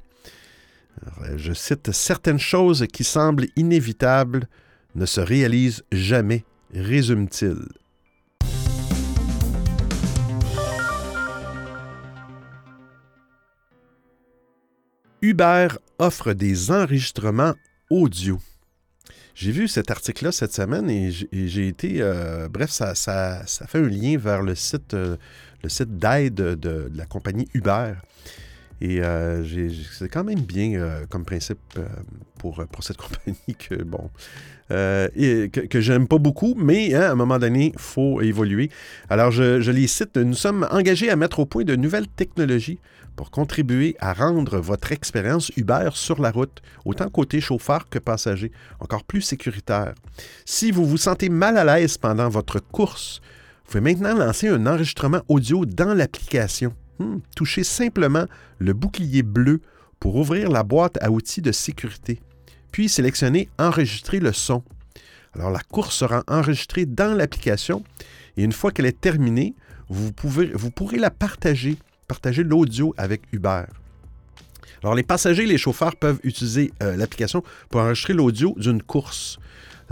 je 1.36 1.52
cite 1.52 1.92
Certaines 1.92 2.40
choses 2.40 2.86
qui 2.92 3.04
semblent 3.04 3.46
inévitables 3.56 4.48
ne 4.94 5.06
se 5.06 5.20
réalisent 5.20 5.84
jamais, 5.92 6.44
résume-t-il. 6.74 7.58
Uber 15.22 15.68
offre 15.98 16.32
des 16.32 16.70
enregistrements 16.70 17.54
audio. 17.90 18.40
J'ai 19.34 19.52
vu 19.52 19.68
cet 19.68 19.90
article-là 19.90 20.32
cette 20.32 20.52
semaine 20.52 20.88
et 20.90 21.10
j'ai 21.10 21.68
été. 21.68 21.96
Euh, 22.00 22.48
bref, 22.48 22.70
ça, 22.70 22.94
fait 22.94 23.78
un 23.78 23.88
lien 23.88 24.16
vers 24.18 24.42
le 24.42 24.54
site, 24.54 24.94
euh, 24.94 25.16
d'aide 25.86 26.34
de, 26.34 26.90
la 26.94 27.06
compagnie 27.06 27.48
Uber. 27.54 27.94
Et 28.80 29.02
euh, 29.02 29.44
c'est 29.98 30.08
quand 30.08 30.24
même 30.24 30.40
bien 30.40 31.04
comme 31.10 31.24
principe 31.24 31.78
pour, 32.38 32.64
pour 32.70 32.84
cette 32.84 32.96
compagnie 32.98 33.54
que, 33.58 33.82
bon, 33.82 34.10
et 34.70 35.50
que, 35.50 35.80
j'aime 35.80 36.06
pas 36.06 36.18
beaucoup, 36.18 36.54
mais 36.56 36.94
hein, 36.94 37.02
à 37.02 37.10
un 37.10 37.14
moment 37.14 37.38
donné, 37.38 37.72
il 37.74 37.80
faut 37.80 38.20
évoluer. 38.20 38.70
Alors, 39.08 39.30
je, 39.30 39.60
je 39.60 39.70
les 39.70 39.86
cite. 39.86 40.16
Nous 40.16 40.34
sommes 40.34 40.66
engagés 40.70 41.10
à 41.10 41.16
mettre 41.16 41.40
au 41.40 41.46
point 41.46 41.64
de 41.64 41.76
nouvelles 41.76 42.08
technologies 42.08 42.78
pour 43.16 43.30
contribuer 43.30 43.96
à 44.00 44.12
rendre 44.12 44.58
votre 44.58 44.92
expérience 44.92 45.52
Uber 45.56 45.90
sur 45.92 46.20
la 46.22 46.30
route, 46.30 46.62
autant 46.84 47.10
côté 47.10 47.40
chauffeur 47.40 47.88
que 47.88 47.98
passager, 47.98 48.50
encore 48.78 49.04
plus 49.04 49.20
sécuritaire. 49.20 49.94
Si 50.46 50.70
vous 50.70 50.86
vous 50.86 50.96
sentez 50.96 51.28
mal 51.28 51.58
à 51.58 51.64
l'aise 51.64 51.98
pendant 51.98 52.28
votre 52.28 52.60
course, 52.60 53.20
vous 53.64 53.72
pouvez 53.72 53.92
maintenant 53.92 54.16
lancer 54.16 54.48
un 54.48 54.66
enregistrement 54.66 55.20
audio 55.28 55.66
dans 55.66 55.92
l'application. 55.92 56.72
Hmm, 56.98 57.18
touchez 57.36 57.62
simplement 57.62 58.24
le 58.58 58.72
bouclier 58.72 59.22
bleu 59.22 59.60
pour 59.98 60.16
ouvrir 60.16 60.50
la 60.50 60.62
boîte 60.62 60.98
à 61.02 61.10
outils 61.10 61.42
de 61.42 61.52
sécurité, 61.52 62.20
puis 62.70 62.88
sélectionnez 62.88 63.48
Enregistrer 63.58 64.20
le 64.20 64.32
son. 64.32 64.62
Alors 65.34 65.50
la 65.50 65.60
course 65.60 65.96
sera 65.96 66.24
enregistrée 66.26 66.86
dans 66.86 67.14
l'application 67.14 67.84
et 68.36 68.42
une 68.42 68.52
fois 68.52 68.72
qu'elle 68.72 68.86
est 68.86 69.00
terminée, 69.00 69.54
vous, 69.88 70.12
pourrez 70.12 70.98
la 70.98 71.10
partager 71.10 71.76
partager 72.10 72.42
l'audio 72.42 72.92
avec 72.96 73.22
Uber. 73.32 73.64
Alors, 74.82 74.94
les 74.94 75.02
passagers 75.02 75.44
et 75.44 75.46
les 75.46 75.58
chauffeurs 75.58 75.94
peuvent 75.94 76.18
utiliser 76.24 76.72
euh, 76.82 76.96
l'application 76.96 77.44
pour 77.68 77.80
enregistrer 77.82 78.14
l'audio 78.14 78.54
d'une 78.56 78.82
course. 78.82 79.38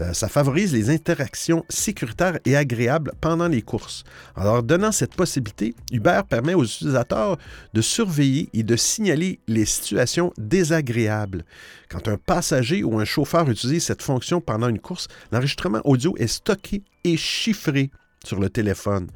Euh, 0.00 0.12
ça 0.12 0.28
favorise 0.28 0.72
les 0.72 0.90
interactions 0.90 1.64
sécuritaires 1.68 2.38
et 2.44 2.56
agréables 2.56 3.12
pendant 3.20 3.48
les 3.48 3.62
courses. 3.62 4.04
Alors, 4.36 4.62
donnant 4.62 4.92
cette 4.92 5.14
possibilité, 5.14 5.74
Uber 5.92 6.20
permet 6.28 6.54
aux 6.54 6.64
utilisateurs 6.64 7.36
de 7.74 7.80
surveiller 7.80 8.48
et 8.52 8.62
de 8.62 8.76
signaler 8.76 9.40
les 9.48 9.64
situations 9.64 10.32
désagréables. 10.38 11.44
Quand 11.88 12.06
un 12.06 12.16
passager 12.16 12.84
ou 12.84 12.98
un 12.98 13.04
chauffeur 13.04 13.50
utilise 13.50 13.84
cette 13.84 14.02
fonction 14.02 14.40
pendant 14.40 14.68
une 14.68 14.78
course, 14.78 15.08
l'enregistrement 15.32 15.80
audio 15.84 16.14
est 16.18 16.28
stocké 16.28 16.82
et 17.04 17.16
chiffré 17.16 17.90
sur 18.24 18.38
le 18.38 18.50
téléphone. 18.50 19.08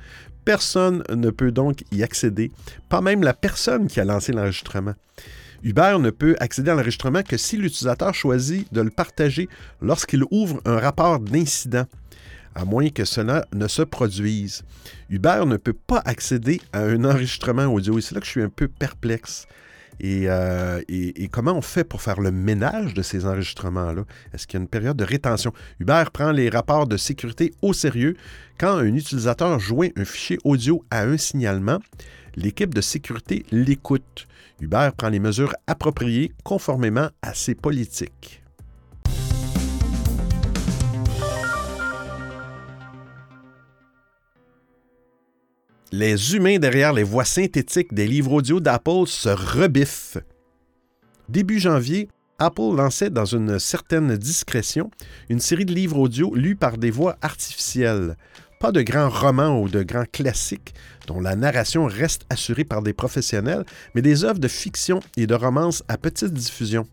Personne 0.45 1.05
ne 1.09 1.31
peut 1.31 1.53
donc 1.53 1.85
y 1.93 2.03
accéder, 2.03 2.51
pas 2.89 3.01
même 3.01 3.23
la 3.23 3.35
personne 3.35 3.87
qui 3.87 4.01
a 4.01 4.05
lancé 4.05 4.33
l'enregistrement. 4.33 4.95
Uber 5.63 5.97
ne 6.01 6.11
peut 6.11 6.37
accéder 6.41 6.71
à 6.71 6.75
l'enregistrement 6.75 7.23
que 7.23 7.37
si 7.37 7.57
l'utilisateur 7.57 8.15
choisit 8.15 8.73
de 8.73 8.81
le 8.81 8.91
partager 8.91 9.49
lorsqu'il 9.81 10.25
ouvre 10.31 10.61
un 10.65 10.79
rapport 10.79 11.21
d'incident, 11.21 11.87
à 12.55 12.65
moins 12.65 12.89
que 12.91 13.05
cela 13.05 13.47
ne 13.55 13.67
se 13.69 13.83
produise. 13.83 14.63
Uber 15.09 15.45
ne 15.47 15.57
peut 15.57 15.73
pas 15.73 16.03
accéder 16.05 16.61
à 16.73 16.81
un 16.81 17.05
enregistrement 17.05 17.67
audio 17.67 17.99
et 17.99 18.03
c'est 18.03 18.15
là 18.15 18.21
que 18.21 18.27
je 18.27 18.33
suis 18.33 18.43
un 18.43 18.49
peu 18.49 18.69
perplexe. 18.69 19.47
Euh, 20.05 20.81
et, 20.89 21.29
comment 21.29 21.53
on 21.53 21.63
fait 21.63 21.85
pour 21.85 22.03
faire 22.03 22.21
le 22.21 22.33
ménage 22.33 22.95
de 22.95 23.03
ces 23.03 23.25
enregistrements-là? 23.25 24.05
Est-ce 24.33 24.47
qu'il 24.47 24.59
y 24.59 24.61
a 24.61 24.63
une 24.63 24.69
période 24.69 24.97
de 24.97 25.05
rétention? 25.05 25.53
Uber 25.81 26.05
prend 26.13 26.33
les 26.33 26.49
rapports 26.49 26.87
de 26.87 26.97
sécurité 26.97 27.53
au 27.63 27.73
sérieux. 27.73 28.17
Quand 28.59 28.77
un 28.77 28.95
utilisateur 28.95 29.61
joint 29.61 29.89
un 29.97 30.05
fichier 30.05 30.39
audio 30.45 30.85
à 30.91 31.03
un 31.03 31.17
signalement, 31.17 31.79
l'équipe 32.37 32.75
de 32.75 32.81
sécurité 32.81 33.45
l'écoute. 33.51 34.27
Uber 34.61 34.91
prend 34.97 35.09
les 35.09 35.21
mesures 35.21 35.55
appropriées 35.67 36.33
conformément 36.45 37.09
à 37.23 37.35
ses 37.35 37.55
politiques. 37.55 38.43
les 45.93 46.35
humains 46.35 46.59
derrière 46.59 46.95
les 46.95 47.03
voix 47.03 47.27
synthétiques 47.27 47.93
des 47.93 48.09
livres 48.09 48.33
audio 48.33 48.61
d'Apple 48.61 49.07
se 49.07 49.29
rebiffent. 49.29 50.17
Début 51.29 51.61
janvier, 51.61 52.09
Apple 52.39 52.75
lançait 52.75 53.11
dans 53.11 53.27
une 53.27 53.59
certaine 53.59 54.17
discrétion 54.17 54.91
une 55.29 55.39
série 55.39 55.67
de 55.67 55.75
livres 55.75 55.99
audio 55.99 56.35
lus 56.35 56.57
par 56.57 56.79
des 56.79 56.91
voix 56.91 57.17
artificielles. 57.21 58.17
Pas 58.63 58.71
de 58.71 58.83
grands 58.83 59.09
romans 59.09 59.61
ou 59.61 59.69
de 59.69 59.83
grands 59.83 60.05
classiques 60.05 60.73
dont 61.09 61.21
la 61.21 61.35
narration 61.35 61.87
reste 61.87 62.23
assurée 62.31 62.63
par 62.63 62.81
des 62.81 62.93
professionnels, 62.93 63.65
mais 63.93 64.03
des 64.03 64.23
œuvres 64.23 64.39
de 64.39 64.47
fiction 64.47 65.01
et 65.17 65.27
de 65.27 65.35
romance 65.35 65.83
à 65.89 65.99
petite 65.99 66.33
diffusion. 66.33 66.87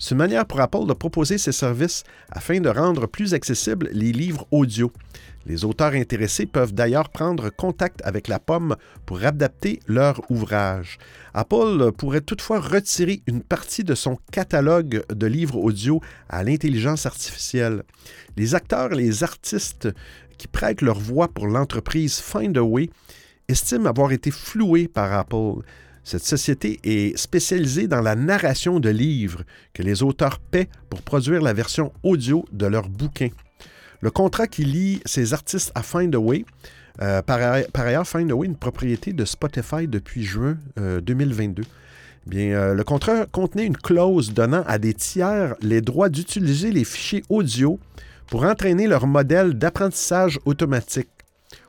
C'est 0.00 0.12
une 0.12 0.18
manière 0.18 0.46
pour 0.46 0.60
Apple 0.60 0.86
de 0.86 0.94
proposer 0.94 1.38
ses 1.38 1.52
services 1.52 2.02
afin 2.28 2.58
de 2.58 2.68
rendre 2.68 3.06
plus 3.06 3.34
accessibles 3.34 3.88
les 3.92 4.10
livres 4.10 4.48
audio. 4.50 4.90
Les 5.44 5.64
auteurs 5.64 5.94
intéressés 5.94 6.46
peuvent 6.46 6.72
d'ailleurs 6.72 7.08
prendre 7.08 7.50
contact 7.50 8.00
avec 8.04 8.28
la 8.28 8.38
pomme 8.38 8.76
pour 9.06 9.24
adapter 9.24 9.80
leur 9.88 10.20
ouvrage. 10.30 10.98
Apple 11.34 11.90
pourrait 11.98 12.20
toutefois 12.20 12.60
retirer 12.60 13.22
une 13.26 13.42
partie 13.42 13.82
de 13.82 13.96
son 13.96 14.18
catalogue 14.30 15.02
de 15.12 15.26
livres 15.26 15.56
audio 15.56 16.00
à 16.28 16.44
l'intelligence 16.44 17.06
artificielle. 17.06 17.82
Les 18.36 18.54
acteurs 18.54 18.92
et 18.92 18.96
les 18.96 19.24
artistes 19.24 19.88
qui 20.36 20.48
prêtent 20.48 20.82
leur 20.82 20.98
voix 20.98 21.28
pour 21.28 21.46
l'entreprise 21.46 22.18
Findaway 22.18 22.90
estiment 23.48 23.88
avoir 23.88 24.12
été 24.12 24.30
floués 24.30 24.88
par 24.88 25.12
Apple. 25.12 25.62
Cette 26.04 26.24
société 26.24 26.80
est 26.82 27.16
spécialisée 27.16 27.86
dans 27.86 28.00
la 28.00 28.16
narration 28.16 28.80
de 28.80 28.88
livres 28.88 29.42
que 29.72 29.82
les 29.82 30.02
auteurs 30.02 30.38
paient 30.38 30.68
pour 30.90 31.02
produire 31.02 31.42
la 31.42 31.52
version 31.52 31.92
audio 32.02 32.44
de 32.50 32.66
leurs 32.66 32.88
bouquins. 32.88 33.30
Le 34.00 34.10
contrat 34.10 34.48
qui 34.48 34.64
lie 34.64 35.00
ces 35.04 35.32
artistes 35.32 35.70
à 35.74 35.82
Find 35.82 36.16
euh, 37.00 37.22
par, 37.22 37.40
ailleurs, 37.86 38.06
Find 38.06 38.30
est 38.30 38.44
une 38.46 38.56
propriété 38.56 39.12
de 39.12 39.24
Spotify 39.24 39.86
depuis 39.86 40.24
juin 40.24 40.58
2022. 40.76 41.62
Euh, 41.62 41.64
Bien, 42.24 42.52
euh, 42.52 42.74
le 42.74 42.84
contrat 42.84 43.26
contenait 43.26 43.66
une 43.66 43.76
clause 43.76 44.32
donnant 44.32 44.62
à 44.68 44.78
des 44.78 44.94
tiers 44.94 45.56
les 45.60 45.80
droits 45.80 46.08
d'utiliser 46.08 46.70
les 46.70 46.84
fichiers 46.84 47.24
audio 47.28 47.80
pour 48.28 48.44
entraîner 48.44 48.86
leur 48.86 49.06
modèle 49.06 49.54
d'apprentissage 49.54 50.38
automatique. 50.44 51.10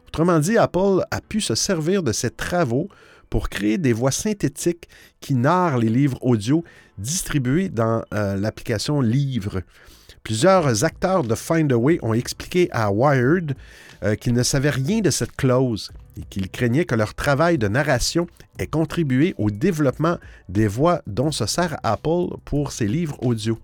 Autrement 0.07 0.39
dit, 0.39 0.57
Apple 0.57 1.03
a 1.11 1.21
pu 1.21 1.41
se 1.41 1.55
servir 1.55 2.03
de 2.03 2.11
ces 2.11 2.29
travaux 2.29 2.87
pour 3.29 3.49
créer 3.49 3.77
des 3.77 3.93
voix 3.93 4.11
synthétiques 4.11 4.87
qui 5.19 5.33
narrent 5.33 5.79
les 5.79 5.89
livres 5.89 6.19
audio 6.21 6.63
distribués 6.99 7.69
dans 7.69 8.03
l'application 8.11 9.01
Livre. 9.01 9.63
Plusieurs 10.23 10.85
acteurs 10.85 11.23
de 11.23 11.35
Find 11.35 11.71
a 11.73 11.77
Way 11.77 11.99
ont 12.01 12.13
expliqué 12.13 12.69
à 12.71 12.91
Wired 12.91 13.55
euh, 14.03 14.15
qu'ils 14.15 14.33
ne 14.33 14.43
savaient 14.43 14.69
rien 14.69 15.01
de 15.01 15.09
cette 15.09 15.35
clause 15.35 15.91
et 16.17 16.21
qu'ils 16.29 16.49
craignaient 16.49 16.85
que 16.85 16.95
leur 16.95 17.13
travail 17.13 17.57
de 17.57 17.67
narration 17.67 18.27
ait 18.57 18.67
contribué 18.67 19.35
au 19.37 19.51
développement 19.51 20.17
des 20.47 20.67
voix 20.67 21.01
dont 21.07 21.31
se 21.31 21.45
sert 21.45 21.75
Apple 21.83 22.37
pour 22.45 22.71
ses 22.71 22.87
livres 22.87 23.17
audio. 23.21 23.59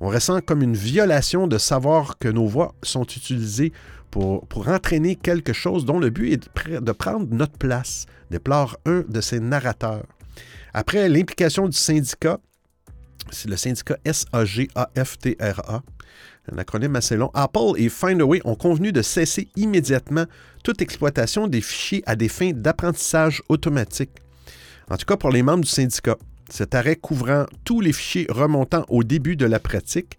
On 0.00 0.08
ressent 0.08 0.40
comme 0.40 0.62
une 0.62 0.76
violation 0.76 1.46
de 1.46 1.58
savoir 1.58 2.18
que 2.18 2.28
nos 2.28 2.46
voix 2.46 2.74
sont 2.82 3.04
utilisées 3.04 3.72
pour, 4.10 4.46
entraîner 4.66 5.16
quelque 5.16 5.52
chose 5.52 5.84
dont 5.84 5.98
le 5.98 6.10
but 6.10 6.32
est 6.32 6.80
de 6.80 6.92
prendre 6.92 7.26
notre 7.30 7.58
place, 7.58 8.06
déplore 8.30 8.76
un 8.86 9.04
de 9.08 9.20
ses 9.20 9.40
narrateurs. 9.40 10.04
Après 10.72 11.08
l'implication 11.08 11.68
du 11.68 11.76
syndicat, 11.76 12.38
c'est 13.30 13.48
le 13.48 13.56
syndicat 13.56 13.96
SAGAFTRA, 14.04 15.82
un 16.50 16.58
acronyme 16.58 16.96
assez 16.96 17.16
long. 17.16 17.30
Apple 17.34 17.74
et 17.76 17.88
Findaway 17.88 18.40
ont 18.44 18.54
convenu 18.54 18.92
de 18.92 19.02
cesser 19.02 19.48
immédiatement 19.56 20.24
toute 20.64 20.80
exploitation 20.80 21.46
des 21.46 21.60
fichiers 21.60 22.02
à 22.06 22.16
des 22.16 22.28
fins 22.28 22.52
d'apprentissage 22.54 23.42
automatique. 23.48 24.10
En 24.90 24.96
tout 24.96 25.04
cas 25.04 25.16
pour 25.16 25.30
les 25.30 25.42
membres 25.42 25.64
du 25.64 25.70
syndicat. 25.70 26.16
Cet 26.48 26.74
arrêt 26.74 26.96
couvrant 26.96 27.46
tous 27.64 27.80
les 27.80 27.92
fichiers 27.92 28.26
remontant 28.28 28.84
au 28.88 29.04
début 29.04 29.36
de 29.36 29.46
la 29.46 29.60
pratique, 29.60 30.18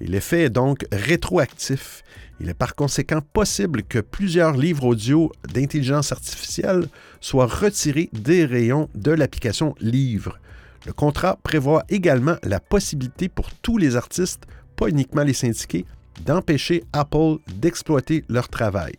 l'effet 0.00 0.44
est 0.44 0.50
donc 0.50 0.86
rétroactif. 0.90 2.02
Il 2.40 2.48
est 2.48 2.54
par 2.54 2.74
conséquent 2.74 3.20
possible 3.32 3.82
que 3.82 3.98
plusieurs 3.98 4.56
livres 4.56 4.84
audio 4.84 5.32
d'intelligence 5.52 6.12
artificielle 6.12 6.88
soient 7.20 7.46
retirés 7.46 8.10
des 8.12 8.44
rayons 8.44 8.88
de 8.94 9.10
l'application 9.10 9.74
Livre. 9.80 10.38
Le 10.86 10.92
contrat 10.92 11.38
prévoit 11.42 11.84
également 11.88 12.36
la 12.42 12.60
possibilité 12.60 13.28
pour 13.28 13.50
tous 13.62 13.76
les 13.76 13.96
artistes, 13.96 14.44
pas 14.76 14.88
uniquement 14.88 15.24
les 15.24 15.34
syndiqués, 15.34 15.84
d'empêcher 16.24 16.84
Apple 16.92 17.36
d'exploiter 17.48 18.24
leur 18.28 18.48
travail. 18.48 18.94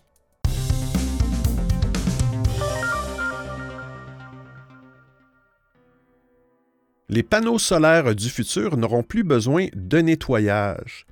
Les 7.10 7.24
panneaux 7.24 7.58
solaires 7.58 8.14
du 8.14 8.30
futur 8.30 8.76
n'auront 8.76 9.02
plus 9.02 9.24
besoin 9.24 9.68
de 9.74 10.00
nettoyage. 10.00 11.06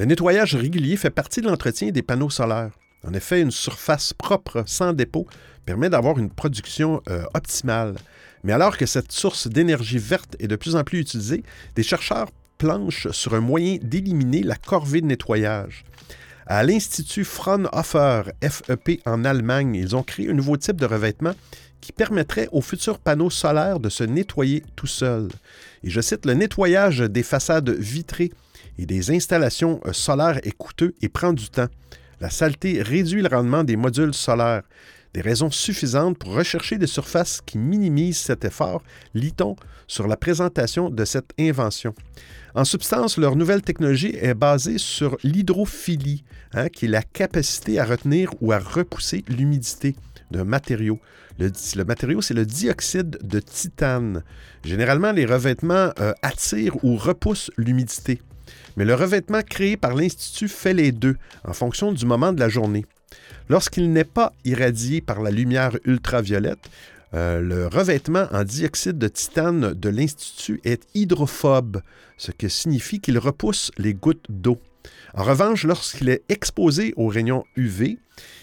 Le 0.00 0.04
nettoyage 0.04 0.56
régulier 0.56 0.96
fait 0.96 1.10
partie 1.10 1.40
de 1.40 1.46
l'entretien 1.46 1.92
des 1.92 2.02
panneaux 2.02 2.30
solaires. 2.30 2.72
En 3.06 3.14
effet, 3.14 3.40
une 3.40 3.52
surface 3.52 4.12
propre, 4.12 4.64
sans 4.66 4.92
dépôt, 4.92 5.28
permet 5.64 5.88
d'avoir 5.88 6.18
une 6.18 6.30
production 6.30 7.00
euh, 7.08 7.22
optimale. 7.32 7.94
Mais 8.42 8.52
alors 8.52 8.76
que 8.76 8.86
cette 8.86 9.12
source 9.12 9.46
d'énergie 9.46 9.98
verte 9.98 10.34
est 10.40 10.48
de 10.48 10.56
plus 10.56 10.74
en 10.74 10.82
plus 10.82 10.98
utilisée, 10.98 11.44
des 11.76 11.84
chercheurs 11.84 12.30
planche 12.58 13.06
sur 13.12 13.34
un 13.34 13.40
moyen 13.40 13.78
d'éliminer 13.80 14.42
la 14.42 14.56
corvée 14.56 15.00
de 15.00 15.06
nettoyage. 15.06 15.84
À 16.44 16.64
l'Institut 16.64 17.22
Fraunhofer 17.22 18.32
FEP 18.42 19.00
en 19.06 19.24
Allemagne, 19.24 19.76
ils 19.76 19.94
ont 19.94 20.02
créé 20.02 20.28
un 20.28 20.34
nouveau 20.34 20.56
type 20.56 20.80
de 20.80 20.86
revêtement 20.86 21.34
qui 21.80 21.92
permettrait 21.92 22.48
aux 22.52 22.60
futurs 22.60 22.98
panneaux 22.98 23.30
solaires 23.30 23.80
de 23.80 23.88
se 23.88 24.04
nettoyer 24.04 24.62
tout 24.76 24.86
seuls. 24.86 25.28
Et 25.82 25.90
je 25.90 26.00
cite, 26.00 26.26
le 26.26 26.34
nettoyage 26.34 26.98
des 26.98 27.22
façades 27.22 27.70
vitrées 27.70 28.32
et 28.78 28.86
des 28.86 29.10
installations 29.10 29.80
euh, 29.86 29.92
solaires 29.92 30.40
est 30.42 30.56
coûteux 30.56 30.94
et 31.02 31.08
prend 31.08 31.32
du 31.32 31.48
temps. 31.48 31.68
La 32.20 32.30
saleté 32.30 32.82
réduit 32.82 33.22
le 33.22 33.28
rendement 33.28 33.64
des 33.64 33.76
modules 33.76 34.14
solaires. 34.14 34.62
Des 35.12 35.22
raisons 35.22 35.50
suffisantes 35.50 36.18
pour 36.18 36.34
rechercher 36.34 36.78
des 36.78 36.86
surfaces 36.86 37.40
qui 37.44 37.58
minimisent 37.58 38.18
cet 38.18 38.44
effort, 38.44 38.82
lit-on 39.12 39.56
sur 39.88 40.06
la 40.06 40.16
présentation 40.16 40.88
de 40.88 41.04
cette 41.04 41.32
invention. 41.38 41.94
En 42.54 42.64
substance, 42.64 43.16
leur 43.16 43.34
nouvelle 43.34 43.62
technologie 43.62 44.14
est 44.20 44.34
basée 44.34 44.78
sur 44.78 45.16
l'hydrophilie, 45.24 46.24
hein, 46.52 46.68
qui 46.68 46.84
est 46.84 46.88
la 46.88 47.02
capacité 47.02 47.80
à 47.80 47.84
retenir 47.84 48.30
ou 48.40 48.52
à 48.52 48.58
repousser 48.58 49.24
l'humidité 49.28 49.96
d'un 50.30 50.44
matériau. 50.44 50.98
Le, 51.40 51.84
matériau, 51.84 52.20
c'est 52.20 52.34
le 52.34 52.44
dioxyde 52.44 53.18
de 53.22 53.40
titane. 53.40 54.22
Généralement, 54.62 55.10
les 55.10 55.24
revêtements 55.24 55.90
euh, 55.98 56.12
attirent 56.20 56.84
ou 56.84 56.96
repoussent 56.96 57.50
l'humidité. 57.56 58.20
Mais 58.76 58.84
le 58.84 58.94
revêtement 58.94 59.40
créé 59.40 59.78
par 59.78 59.94
l'Institut 59.94 60.48
fait 60.48 60.74
les 60.74 60.92
deux, 60.92 61.16
en 61.44 61.54
fonction 61.54 61.92
du 61.92 62.04
moment 62.04 62.34
de 62.34 62.40
la 62.40 62.50
journée. 62.50 62.84
Lorsqu'il 63.48 63.90
n'est 63.90 64.04
pas 64.04 64.32
irradié 64.44 65.00
par 65.00 65.22
la 65.22 65.30
lumière 65.30 65.76
ultraviolette, 65.84 66.68
euh, 67.14 67.40
le 67.40 67.66
revêtement 67.66 68.26
en 68.32 68.44
dioxyde 68.44 68.98
de 68.98 69.08
titane 69.08 69.72
de 69.72 69.88
l'Institut 69.88 70.60
est 70.64 70.86
hydrophobe, 70.94 71.80
ce 72.18 72.30
qui 72.32 72.48
signifie 72.50 73.00
qu'il 73.00 73.18
repousse 73.18 73.72
les 73.78 73.94
gouttes 73.94 74.26
d'eau. 74.28 74.60
En 75.14 75.24
revanche, 75.24 75.64
lorsqu'il 75.64 76.08
est 76.08 76.22
exposé 76.28 76.94
aux 76.96 77.08
rayons 77.08 77.44
UV, 77.56 77.98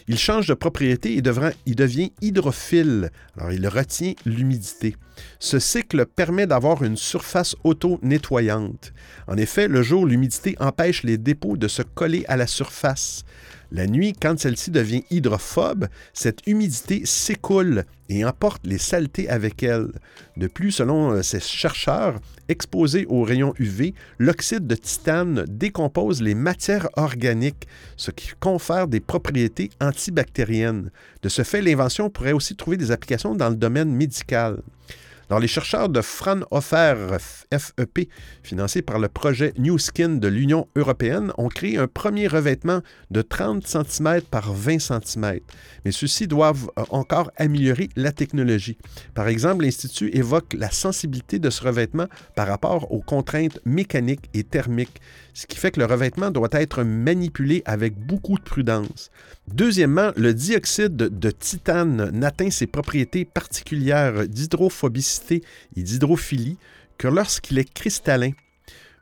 il 0.07 0.17
change 0.17 0.47
de 0.47 0.53
propriété 0.53 1.15
et 1.15 1.21
devient 1.21 2.11
hydrophile. 2.21 3.11
Alors, 3.37 3.51
il 3.51 3.67
retient 3.67 4.13
l'humidité. 4.25 4.95
Ce 5.39 5.59
cycle 5.59 6.05
permet 6.05 6.47
d'avoir 6.47 6.83
une 6.83 6.97
surface 6.97 7.55
auto-nettoyante. 7.63 8.93
En 9.27 9.37
effet, 9.37 9.67
le 9.67 9.81
jour, 9.81 10.05
l'humidité 10.05 10.55
empêche 10.59 11.03
les 11.03 11.17
dépôts 11.17 11.57
de 11.57 11.67
se 11.67 11.81
coller 11.81 12.25
à 12.27 12.37
la 12.37 12.47
surface. 12.47 13.23
La 13.71 13.85
nuit, 13.85 14.13
quand 14.13 14.39
celle-ci 14.39 14.71
devient 14.71 15.03
hydrophobe, 15.09 15.87
cette 16.13 16.47
humidité 16.47 17.01
s'écoule 17.05 17.83
et 18.09 18.23
emporte 18.23 18.65
les 18.65 18.77
saletés 18.77 19.29
avec 19.29 19.61
elle. 19.61 19.89
De 20.37 20.47
plus, 20.47 20.71
selon 20.71 21.11
euh, 21.11 21.21
ces 21.21 21.41
chercheurs, 21.41 22.19
exposés 22.47 23.05
aux 23.09 23.23
rayons 23.23 23.53
UV, 23.59 23.93
l'oxyde 24.19 24.67
de 24.67 24.75
titane 24.75 25.45
décompose 25.49 26.21
les 26.21 26.35
matières 26.35 26.87
organiques, 26.95 27.67
ce 27.97 28.11
qui 28.11 28.29
confère 28.39 28.87
des 28.87 29.01
propriétés 29.01 29.69
antibactériennes. 29.81 30.89
De 31.21 31.29
ce 31.29 31.43
fait, 31.43 31.61
l'invention 31.61 32.09
pourrait 32.09 32.31
aussi 32.31 32.55
trouver 32.55 32.77
des 32.77 32.91
applications 32.91 33.35
dans 33.35 33.49
le 33.49 33.55
domaine 33.55 33.91
médical. 33.91 34.61
Alors, 35.29 35.41
les 35.41 35.47
chercheurs 35.49 35.89
de 35.89 35.99
Fraunhofer 35.99 37.17
FEP, 37.51 38.09
financés 38.43 38.81
par 38.81 38.97
le 38.97 39.09
projet 39.09 39.53
New 39.57 39.77
Skin 39.77 40.15
de 40.15 40.27
l'Union 40.29 40.69
européenne, 40.77 41.33
ont 41.37 41.49
créé 41.49 41.77
un 41.77 41.87
premier 41.87 42.27
revêtement 42.27 42.79
de 43.11 43.21
30 43.21 43.67
cm 43.67 44.21
par 44.31 44.53
20 44.53 44.79
cm. 44.79 45.39
Mais 45.83 45.91
ceux-ci 45.91 46.27
doivent 46.27 46.69
euh, 46.79 46.83
encore 46.91 47.29
améliorer 47.35 47.89
la 47.97 48.13
technologie. 48.13 48.77
Par 49.15 49.27
exemple, 49.27 49.65
l'Institut 49.65 50.15
évoque 50.15 50.53
la 50.53 50.71
sensibilité 50.71 51.39
de 51.39 51.49
ce 51.49 51.61
revêtement 51.61 52.07
par 52.37 52.47
rapport 52.47 52.89
aux 52.93 53.01
contraintes 53.01 53.59
mécaniques 53.65 54.29
et 54.33 54.45
thermiques, 54.45 55.01
ce 55.33 55.45
qui 55.45 55.57
fait 55.57 55.71
que 55.71 55.81
le 55.81 55.87
revêtement 55.87 56.31
doit 56.31 56.47
être 56.53 56.83
manipulé 56.83 57.63
avec 57.65 57.97
beaucoup 57.97 58.37
de 58.37 58.43
prudence. 58.43 59.11
Deuxièmement, 59.49 60.11
le 60.15 60.33
dioxyde 60.33 60.95
de 60.95 61.31
titane 61.31 62.11
n'atteint 62.11 62.49
ses 62.49 62.67
propriétés 62.67 63.25
particulières 63.25 64.25
d'hydrophobicité 64.27 65.16
et 65.31 65.83
d'hydrophilie 65.83 66.57
que 66.97 67.07
lorsqu'il 67.07 67.59
est 67.59 67.71
cristallin. 67.73 68.31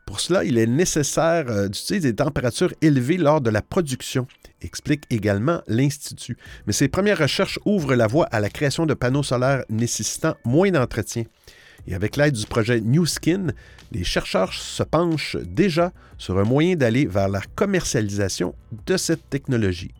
Pour 0.05 0.19
cela, 0.19 0.43
il 0.43 0.57
est 0.57 0.67
nécessaire 0.67 1.45
euh, 1.49 1.67
d'utiliser 1.67 2.11
des 2.11 2.15
températures 2.15 2.73
élevées 2.81 3.17
lors 3.17 3.41
de 3.41 3.49
la 3.49 3.63
production, 3.63 4.27
explique 4.61 5.03
également 5.09 5.61
l'Institut. 5.67 6.37
Mais 6.67 6.73
ces 6.73 6.87
premières 6.87 7.17
recherches 7.17 7.59
ouvrent 7.65 7.95
la 7.95 8.05
voie 8.05 8.25
à 8.25 8.39
la 8.39 8.49
création 8.49 8.85
de 8.85 8.93
panneaux 8.93 9.23
solaires 9.23 9.63
nécessitant 9.69 10.35
moins 10.45 10.69
d'entretien. 10.69 11.23
Et 11.87 11.95
avec 11.95 12.17
l'aide 12.17 12.33
du 12.33 12.45
projet 12.45 12.81
New 12.81 13.05
Skin, 13.05 13.47
les 13.91 14.03
chercheurs 14.03 14.53
se 14.53 14.83
penchent 14.83 15.37
déjà 15.37 15.91
sur 16.17 16.37
un 16.39 16.43
moyen 16.43 16.75
d'aller 16.75 17.05
vers 17.05 17.29
la 17.29 17.41
commercialisation 17.55 18.55
de 18.85 18.97
cette 18.97 19.29
technologie. 19.29 19.93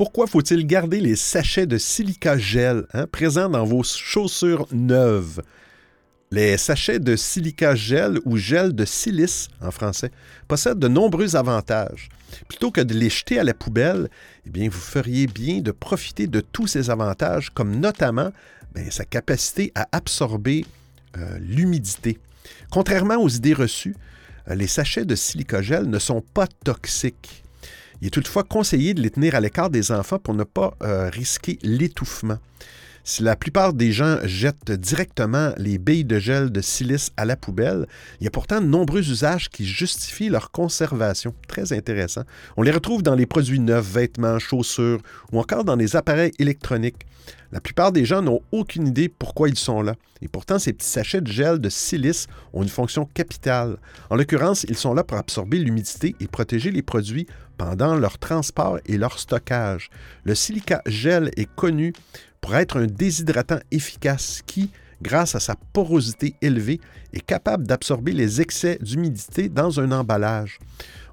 Pourquoi 0.00 0.26
faut-il 0.26 0.66
garder 0.66 0.98
les 0.98 1.14
sachets 1.14 1.66
de 1.66 1.76
silica 1.76 2.38
gel 2.38 2.86
hein, 2.94 3.06
présents 3.06 3.50
dans 3.50 3.66
vos 3.66 3.82
chaussures 3.82 4.66
neuves? 4.72 5.42
Les 6.30 6.56
sachets 6.56 6.98
de 6.98 7.16
silica 7.16 7.74
gel 7.74 8.18
ou 8.24 8.38
gel 8.38 8.74
de 8.74 8.86
silice 8.86 9.48
en 9.60 9.70
français 9.70 10.10
possèdent 10.48 10.78
de 10.78 10.88
nombreux 10.88 11.36
avantages. 11.36 12.08
Plutôt 12.48 12.70
que 12.70 12.80
de 12.80 12.94
les 12.94 13.10
jeter 13.10 13.38
à 13.38 13.44
la 13.44 13.52
poubelle, 13.52 14.08
eh 14.46 14.48
bien, 14.48 14.70
vous 14.70 14.80
feriez 14.80 15.26
bien 15.26 15.60
de 15.60 15.70
profiter 15.70 16.26
de 16.26 16.40
tous 16.40 16.66
ces 16.66 16.88
avantages, 16.88 17.50
comme 17.50 17.78
notamment 17.78 18.30
ben, 18.72 18.90
sa 18.90 19.04
capacité 19.04 19.70
à 19.74 19.86
absorber 19.92 20.64
euh, 21.18 21.38
l'humidité. 21.40 22.18
Contrairement 22.70 23.16
aux 23.16 23.28
idées 23.28 23.52
reçues, 23.52 23.96
euh, 24.48 24.54
les 24.54 24.66
sachets 24.66 25.04
de 25.04 25.14
silica 25.14 25.60
gel 25.60 25.90
ne 25.90 25.98
sont 25.98 26.22
pas 26.22 26.46
toxiques. 26.64 27.44
Il 28.00 28.06
est 28.06 28.10
toutefois 28.10 28.44
conseillé 28.44 28.94
de 28.94 29.02
les 29.02 29.10
tenir 29.10 29.34
à 29.34 29.40
l'écart 29.40 29.70
des 29.70 29.92
enfants 29.92 30.18
pour 30.18 30.34
ne 30.34 30.44
pas 30.44 30.74
euh, 30.82 31.10
risquer 31.10 31.58
l'étouffement. 31.62 32.38
Si 33.02 33.22
la 33.22 33.34
plupart 33.34 33.72
des 33.72 33.92
gens 33.92 34.18
jettent 34.24 34.72
directement 34.72 35.52
les 35.56 35.78
billes 35.78 36.04
de 36.04 36.18
gel 36.18 36.50
de 36.50 36.60
silice 36.60 37.10
à 37.16 37.24
la 37.24 37.34
poubelle, 37.34 37.86
il 38.20 38.24
y 38.24 38.26
a 38.26 38.30
pourtant 38.30 38.60
de 38.60 38.66
nombreux 38.66 39.00
usages 39.00 39.48
qui 39.48 39.66
justifient 39.66 40.28
leur 40.28 40.50
conservation. 40.50 41.34
Très 41.48 41.72
intéressant. 41.72 42.22
On 42.56 42.62
les 42.62 42.70
retrouve 42.70 43.02
dans 43.02 43.14
les 43.14 43.26
produits 43.26 43.58
neufs, 43.58 43.84
vêtements, 43.84 44.38
chaussures 44.38 45.00
ou 45.32 45.40
encore 45.40 45.64
dans 45.64 45.76
les 45.76 45.96
appareils 45.96 46.32
électroniques. 46.38 47.06
La 47.52 47.60
plupart 47.60 47.90
des 47.90 48.04
gens 48.04 48.22
n'ont 48.22 48.40
aucune 48.52 48.86
idée 48.86 49.08
pourquoi 49.08 49.48
ils 49.48 49.58
sont 49.58 49.82
là. 49.82 49.94
Et 50.22 50.28
pourtant, 50.28 50.58
ces 50.58 50.72
petits 50.72 50.86
sachets 50.86 51.20
de 51.20 51.32
gel 51.32 51.58
de 51.58 51.68
silice 51.68 52.26
ont 52.52 52.62
une 52.62 52.68
fonction 52.68 53.06
capitale. 53.06 53.78
En 54.10 54.16
l'occurrence, 54.16 54.64
ils 54.68 54.76
sont 54.76 54.94
là 54.94 55.02
pour 55.02 55.18
absorber 55.18 55.58
l'humidité 55.58 56.14
et 56.20 56.28
protéger 56.28 56.70
les 56.70 56.82
produits 56.82 57.26
pendant 57.60 57.94
leur 57.94 58.16
transport 58.16 58.78
et 58.86 58.96
leur 58.96 59.18
stockage. 59.18 59.90
Le 60.24 60.34
silica 60.34 60.80
gel 60.86 61.30
est 61.36 61.54
connu 61.56 61.92
pour 62.40 62.56
être 62.56 62.80
un 62.80 62.86
déshydratant 62.86 63.58
efficace 63.70 64.40
qui, 64.46 64.70
grâce 65.02 65.34
à 65.34 65.40
sa 65.40 65.56
porosité 65.74 66.34
élevée, 66.40 66.80
est 67.12 67.20
capable 67.20 67.66
d'absorber 67.66 68.12
les 68.12 68.40
excès 68.40 68.78
d'humidité 68.80 69.50
dans 69.50 69.78
un 69.78 69.92
emballage. 69.92 70.58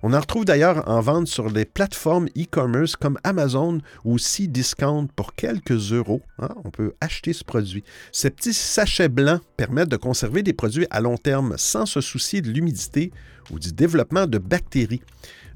On 0.03 0.13
en 0.13 0.21
retrouve 0.21 0.45
d'ailleurs 0.45 0.87
en 0.87 1.01
vente 1.01 1.27
sur 1.27 1.51
des 1.51 1.65
plateformes 1.65 2.27
e-commerce 2.37 2.95
comme 2.95 3.19
Amazon 3.25 3.81
ou 4.05 4.15
Discount 4.39 5.07
pour 5.17 5.33
quelques 5.33 5.91
euros. 5.91 6.21
Hein. 6.39 6.47
on 6.63 6.69
peut 6.69 6.93
acheter 7.01 7.33
ce 7.33 7.43
produit. 7.43 7.83
Ces 8.13 8.29
petits 8.29 8.53
sachets 8.53 9.09
blancs 9.09 9.41
permettent 9.57 9.89
de 9.89 9.97
conserver 9.97 10.43
des 10.43 10.53
produits 10.53 10.87
à 10.91 11.01
long 11.01 11.17
terme 11.17 11.55
sans 11.57 11.85
se 11.85 11.99
soucier 11.99 12.41
de 12.41 12.49
l'humidité 12.49 13.11
ou 13.51 13.59
du 13.59 13.73
développement 13.73 14.27
de 14.27 14.37
bactéries. 14.37 15.01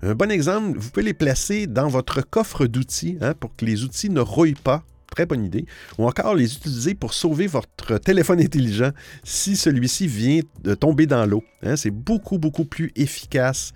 Un 0.04 0.16
bon 0.16 0.32
exemple, 0.32 0.80
vous 0.80 0.89
pouvez 0.89 1.06
les 1.06 1.14
placer 1.14 1.68
dans 1.68 1.88
votre 1.88 2.22
coffre 2.22 2.66
d'outils 2.66 3.18
hein, 3.22 3.36
pour 3.36 3.56
que 3.56 3.66
les 3.66 3.84
outils 3.84 4.10
ne 4.10 4.20
rouillent 4.20 4.56
pas 4.56 4.84
très 5.12 5.28
bonne 5.28 5.45
idée. 5.45 5.66
Ou 5.99 6.08
encore 6.08 6.34
les 6.34 6.56
utiliser 6.56 6.95
pour 6.95 7.14
sauver 7.14 7.45
votre 7.45 7.99
téléphone 7.99 8.39
intelligent 8.39 8.91
si 9.24 9.56
celui-ci 9.56 10.08
vient 10.08 10.39
de 10.64 10.74
tomber 10.74 11.06
dans 11.06 11.26
l'eau. 11.26 11.43
Hein. 11.62 11.76
c'est 11.76 11.91
beaucoup, 11.91 12.39
beaucoup 12.39 12.66
plus 12.66 12.91
efficace 12.95 13.74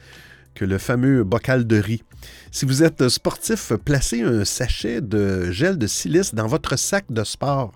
que 0.56 0.66
le 0.66 0.80
fameux 0.80 1.24
bocal 1.24 1.68
de 1.68 1.78
riz. 1.78 2.02
Si 2.52 2.66
vous 2.66 2.82
êtes 2.82 3.08
sportif, 3.10 3.74
placez 3.84 4.22
un 4.22 4.46
sachet 4.46 5.02
de 5.02 5.52
gel 5.52 5.78
de 5.78 5.86
silice 5.86 6.34
dans 6.34 6.48
votre 6.48 6.76
sac 6.76 7.06
de 7.10 7.24
sport. 7.24 7.74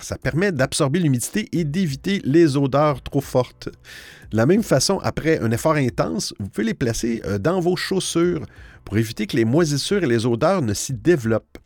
Ça 0.00 0.18
permet 0.18 0.52
d'absorber 0.52 0.98
l'humidité 0.98 1.48
et 1.52 1.64
d'éviter 1.64 2.20
les 2.24 2.56
odeurs 2.56 3.02
trop 3.02 3.20
fortes. 3.20 3.68
De 4.30 4.36
la 4.36 4.46
même 4.46 4.62
façon, 4.62 4.98
après 4.98 5.40
un 5.40 5.50
effort 5.50 5.74
intense, 5.74 6.34
vous 6.38 6.48
pouvez 6.48 6.66
les 6.66 6.74
placer 6.74 7.22
euh, 7.24 7.38
dans 7.38 7.60
vos 7.60 7.76
chaussures 7.76 8.44
pour 8.84 8.98
éviter 8.98 9.26
que 9.26 9.36
les 9.36 9.44
moisissures 9.44 10.02
et 10.02 10.08
les 10.08 10.26
odeurs 10.26 10.62
ne 10.62 10.74
s'y 10.74 10.92
développent. 10.92 11.58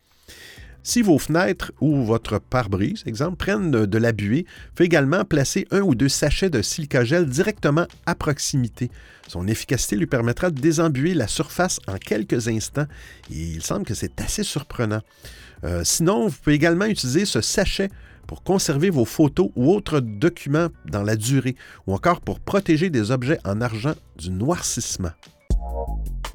Si 0.84 1.00
vos 1.00 1.18
fenêtres 1.18 1.70
ou 1.80 2.02
votre 2.02 2.40
pare-brise, 2.40 3.04
exemple, 3.06 3.36
prennent 3.36 3.70
de, 3.70 3.98
la 3.98 4.10
buée, 4.10 4.46
faites 4.74 4.86
également 4.86 5.24
placer 5.24 5.68
un 5.70 5.80
ou 5.80 5.94
deux 5.94 6.08
sachets 6.08 6.50
de 6.50 6.60
silicagel 6.60 7.26
directement 7.26 7.86
à 8.04 8.16
proximité. 8.16 8.90
Son 9.28 9.46
efficacité 9.46 9.94
lui 9.94 10.06
permettra 10.06 10.50
de 10.50 10.60
désembuer 10.60 11.14
la 11.14 11.28
surface 11.28 11.78
en 11.86 11.98
quelques 11.98 12.48
instants 12.48 12.86
et 13.30 13.38
il 13.38 13.62
semble 13.62 13.84
que 13.84 13.94
c'est 13.94 14.20
assez 14.20 14.42
surprenant. 14.42 15.02
Euh, 15.64 15.82
sinon, 15.84 16.28
vous 16.28 16.36
pouvez 16.42 16.56
également 16.56 16.86
utiliser 16.86 17.24
ce 17.24 17.40
sachet 17.40 17.90
pour 18.26 18.42
conserver 18.42 18.90
vos 18.90 19.04
photos 19.04 19.50
ou 19.56 19.72
autres 19.72 20.00
documents 20.00 20.68
dans 20.86 21.02
la 21.02 21.16
durée, 21.16 21.56
ou 21.86 21.94
encore 21.94 22.20
pour 22.20 22.40
protéger 22.40 22.90
des 22.90 23.10
objets 23.10 23.38
en 23.44 23.60
argent 23.60 23.94
du 24.16 24.30
noircissement. 24.30 25.10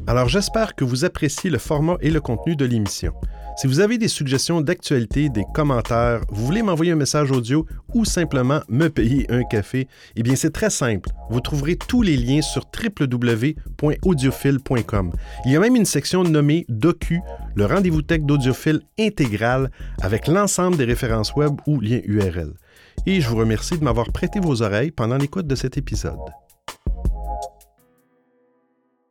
Alors 0.05 0.29
j'espère 0.29 0.75
que 0.75 0.85
vous 0.85 1.05
appréciez 1.05 1.49
le 1.49 1.57
format 1.57 1.97
et 2.01 2.11
le 2.11 2.21
contenu 2.21 2.55
de 2.55 2.65
l'émission. 2.65 3.13
Si 3.57 3.65
vous 3.65 3.79
avez 3.79 3.97
des 3.97 4.07
suggestions 4.07 4.61
d'actualité, 4.61 5.29
des 5.29 5.43
commentaires, 5.53 6.21
vous 6.29 6.45
voulez 6.45 6.61
m'envoyer 6.61 6.91
un 6.91 6.95
message 6.95 7.31
audio 7.31 7.65
ou 7.95 8.05
simplement 8.05 8.59
me 8.69 8.87
payer 8.87 9.25
un 9.31 9.43
café, 9.43 9.87
eh 10.15 10.21
bien 10.21 10.35
c'est 10.35 10.53
très 10.53 10.69
simple. 10.69 11.09
Vous 11.31 11.41
trouverez 11.41 11.75
tous 11.75 12.03
les 12.03 12.15
liens 12.15 12.43
sur 12.43 12.65
www.audiophile.com. 12.71 15.11
Il 15.45 15.51
y 15.51 15.55
a 15.55 15.59
même 15.59 15.75
une 15.75 15.85
section 15.85 16.23
nommée 16.23 16.67
Docu, 16.69 17.19
le 17.55 17.65
rendez-vous 17.65 18.03
tech 18.03 18.21
d'audiophile 18.21 18.81
intégral 18.99 19.71
avec 20.01 20.27
l'ensemble 20.27 20.77
des 20.77 20.85
références 20.85 21.33
web 21.35 21.55
ou 21.65 21.81
liens 21.81 22.01
URL. 22.05 22.53
Et 23.07 23.19
je 23.19 23.27
vous 23.27 23.37
remercie 23.37 23.75
de 23.77 23.83
m'avoir 23.83 24.11
prêté 24.11 24.39
vos 24.39 24.61
oreilles 24.61 24.91
pendant 24.91 25.17
l'écoute 25.17 25.47
de 25.47 25.55
cet 25.55 25.77
épisode. 25.77 26.19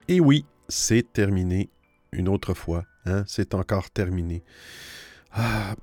Et 0.08 0.20
oui, 0.20 0.44
c'est 0.68 1.12
terminé 1.12 1.68
une 2.12 2.28
autre 2.28 2.54
fois. 2.54 2.84
Hein? 3.06 3.24
C'est 3.26 3.54
encore 3.54 3.90
terminé. 3.90 4.42
Ah, 5.32 5.74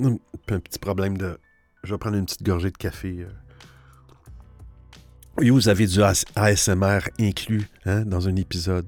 un 0.00 0.60
petit 0.60 0.78
problème 0.78 1.18
de. 1.18 1.38
Je 1.82 1.94
vais 1.94 1.98
prendre 1.98 2.16
une 2.16 2.24
petite 2.24 2.42
gorgée 2.42 2.70
de 2.70 2.76
café. 2.76 3.18
Euh. 3.20 3.30
Oui, 5.38 5.50
vous 5.50 5.68
avez 5.68 5.86
du 5.86 6.00
ASMR 6.34 7.00
inclus 7.20 7.68
hein, 7.84 8.04
dans 8.04 8.28
un 8.28 8.36
épisode. 8.36 8.86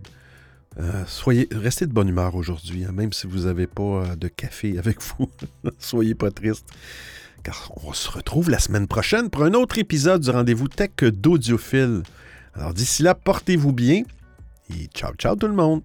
Euh, 0.79 1.05
soyez, 1.07 1.49
restez 1.51 1.87
de 1.87 1.93
bonne 1.93 2.09
humeur 2.09 2.35
aujourd'hui, 2.37 2.85
hein, 2.85 2.93
même 2.93 3.13
si 3.13 3.27
vous 3.27 3.41
n'avez 3.41 3.67
pas 3.67 3.83
euh, 3.83 4.17
de 4.17 4.29
café 4.29 4.79
avec 4.79 5.03
vous. 5.03 5.29
soyez 5.79 6.15
pas 6.15 6.31
triste. 6.31 6.67
Car 7.43 7.73
on 7.85 7.93
se 7.93 8.11
retrouve 8.11 8.49
la 8.49 8.59
semaine 8.59 8.87
prochaine 8.87 9.29
pour 9.29 9.43
un 9.43 9.55
autre 9.55 9.79
épisode 9.79 10.23
du 10.23 10.31
rendez-vous 10.31 10.69
tech 10.69 10.91
d'audiophile. 11.03 12.03
Alors 12.55 12.75
d'ici 12.75 13.03
là, 13.03 13.15
portez-vous 13.15 13.73
bien 13.73 14.03
et 14.71 14.89
ciao 14.95 15.13
ciao 15.15 15.37
tout 15.37 15.49
le 15.49 15.55
monde. 15.55 15.83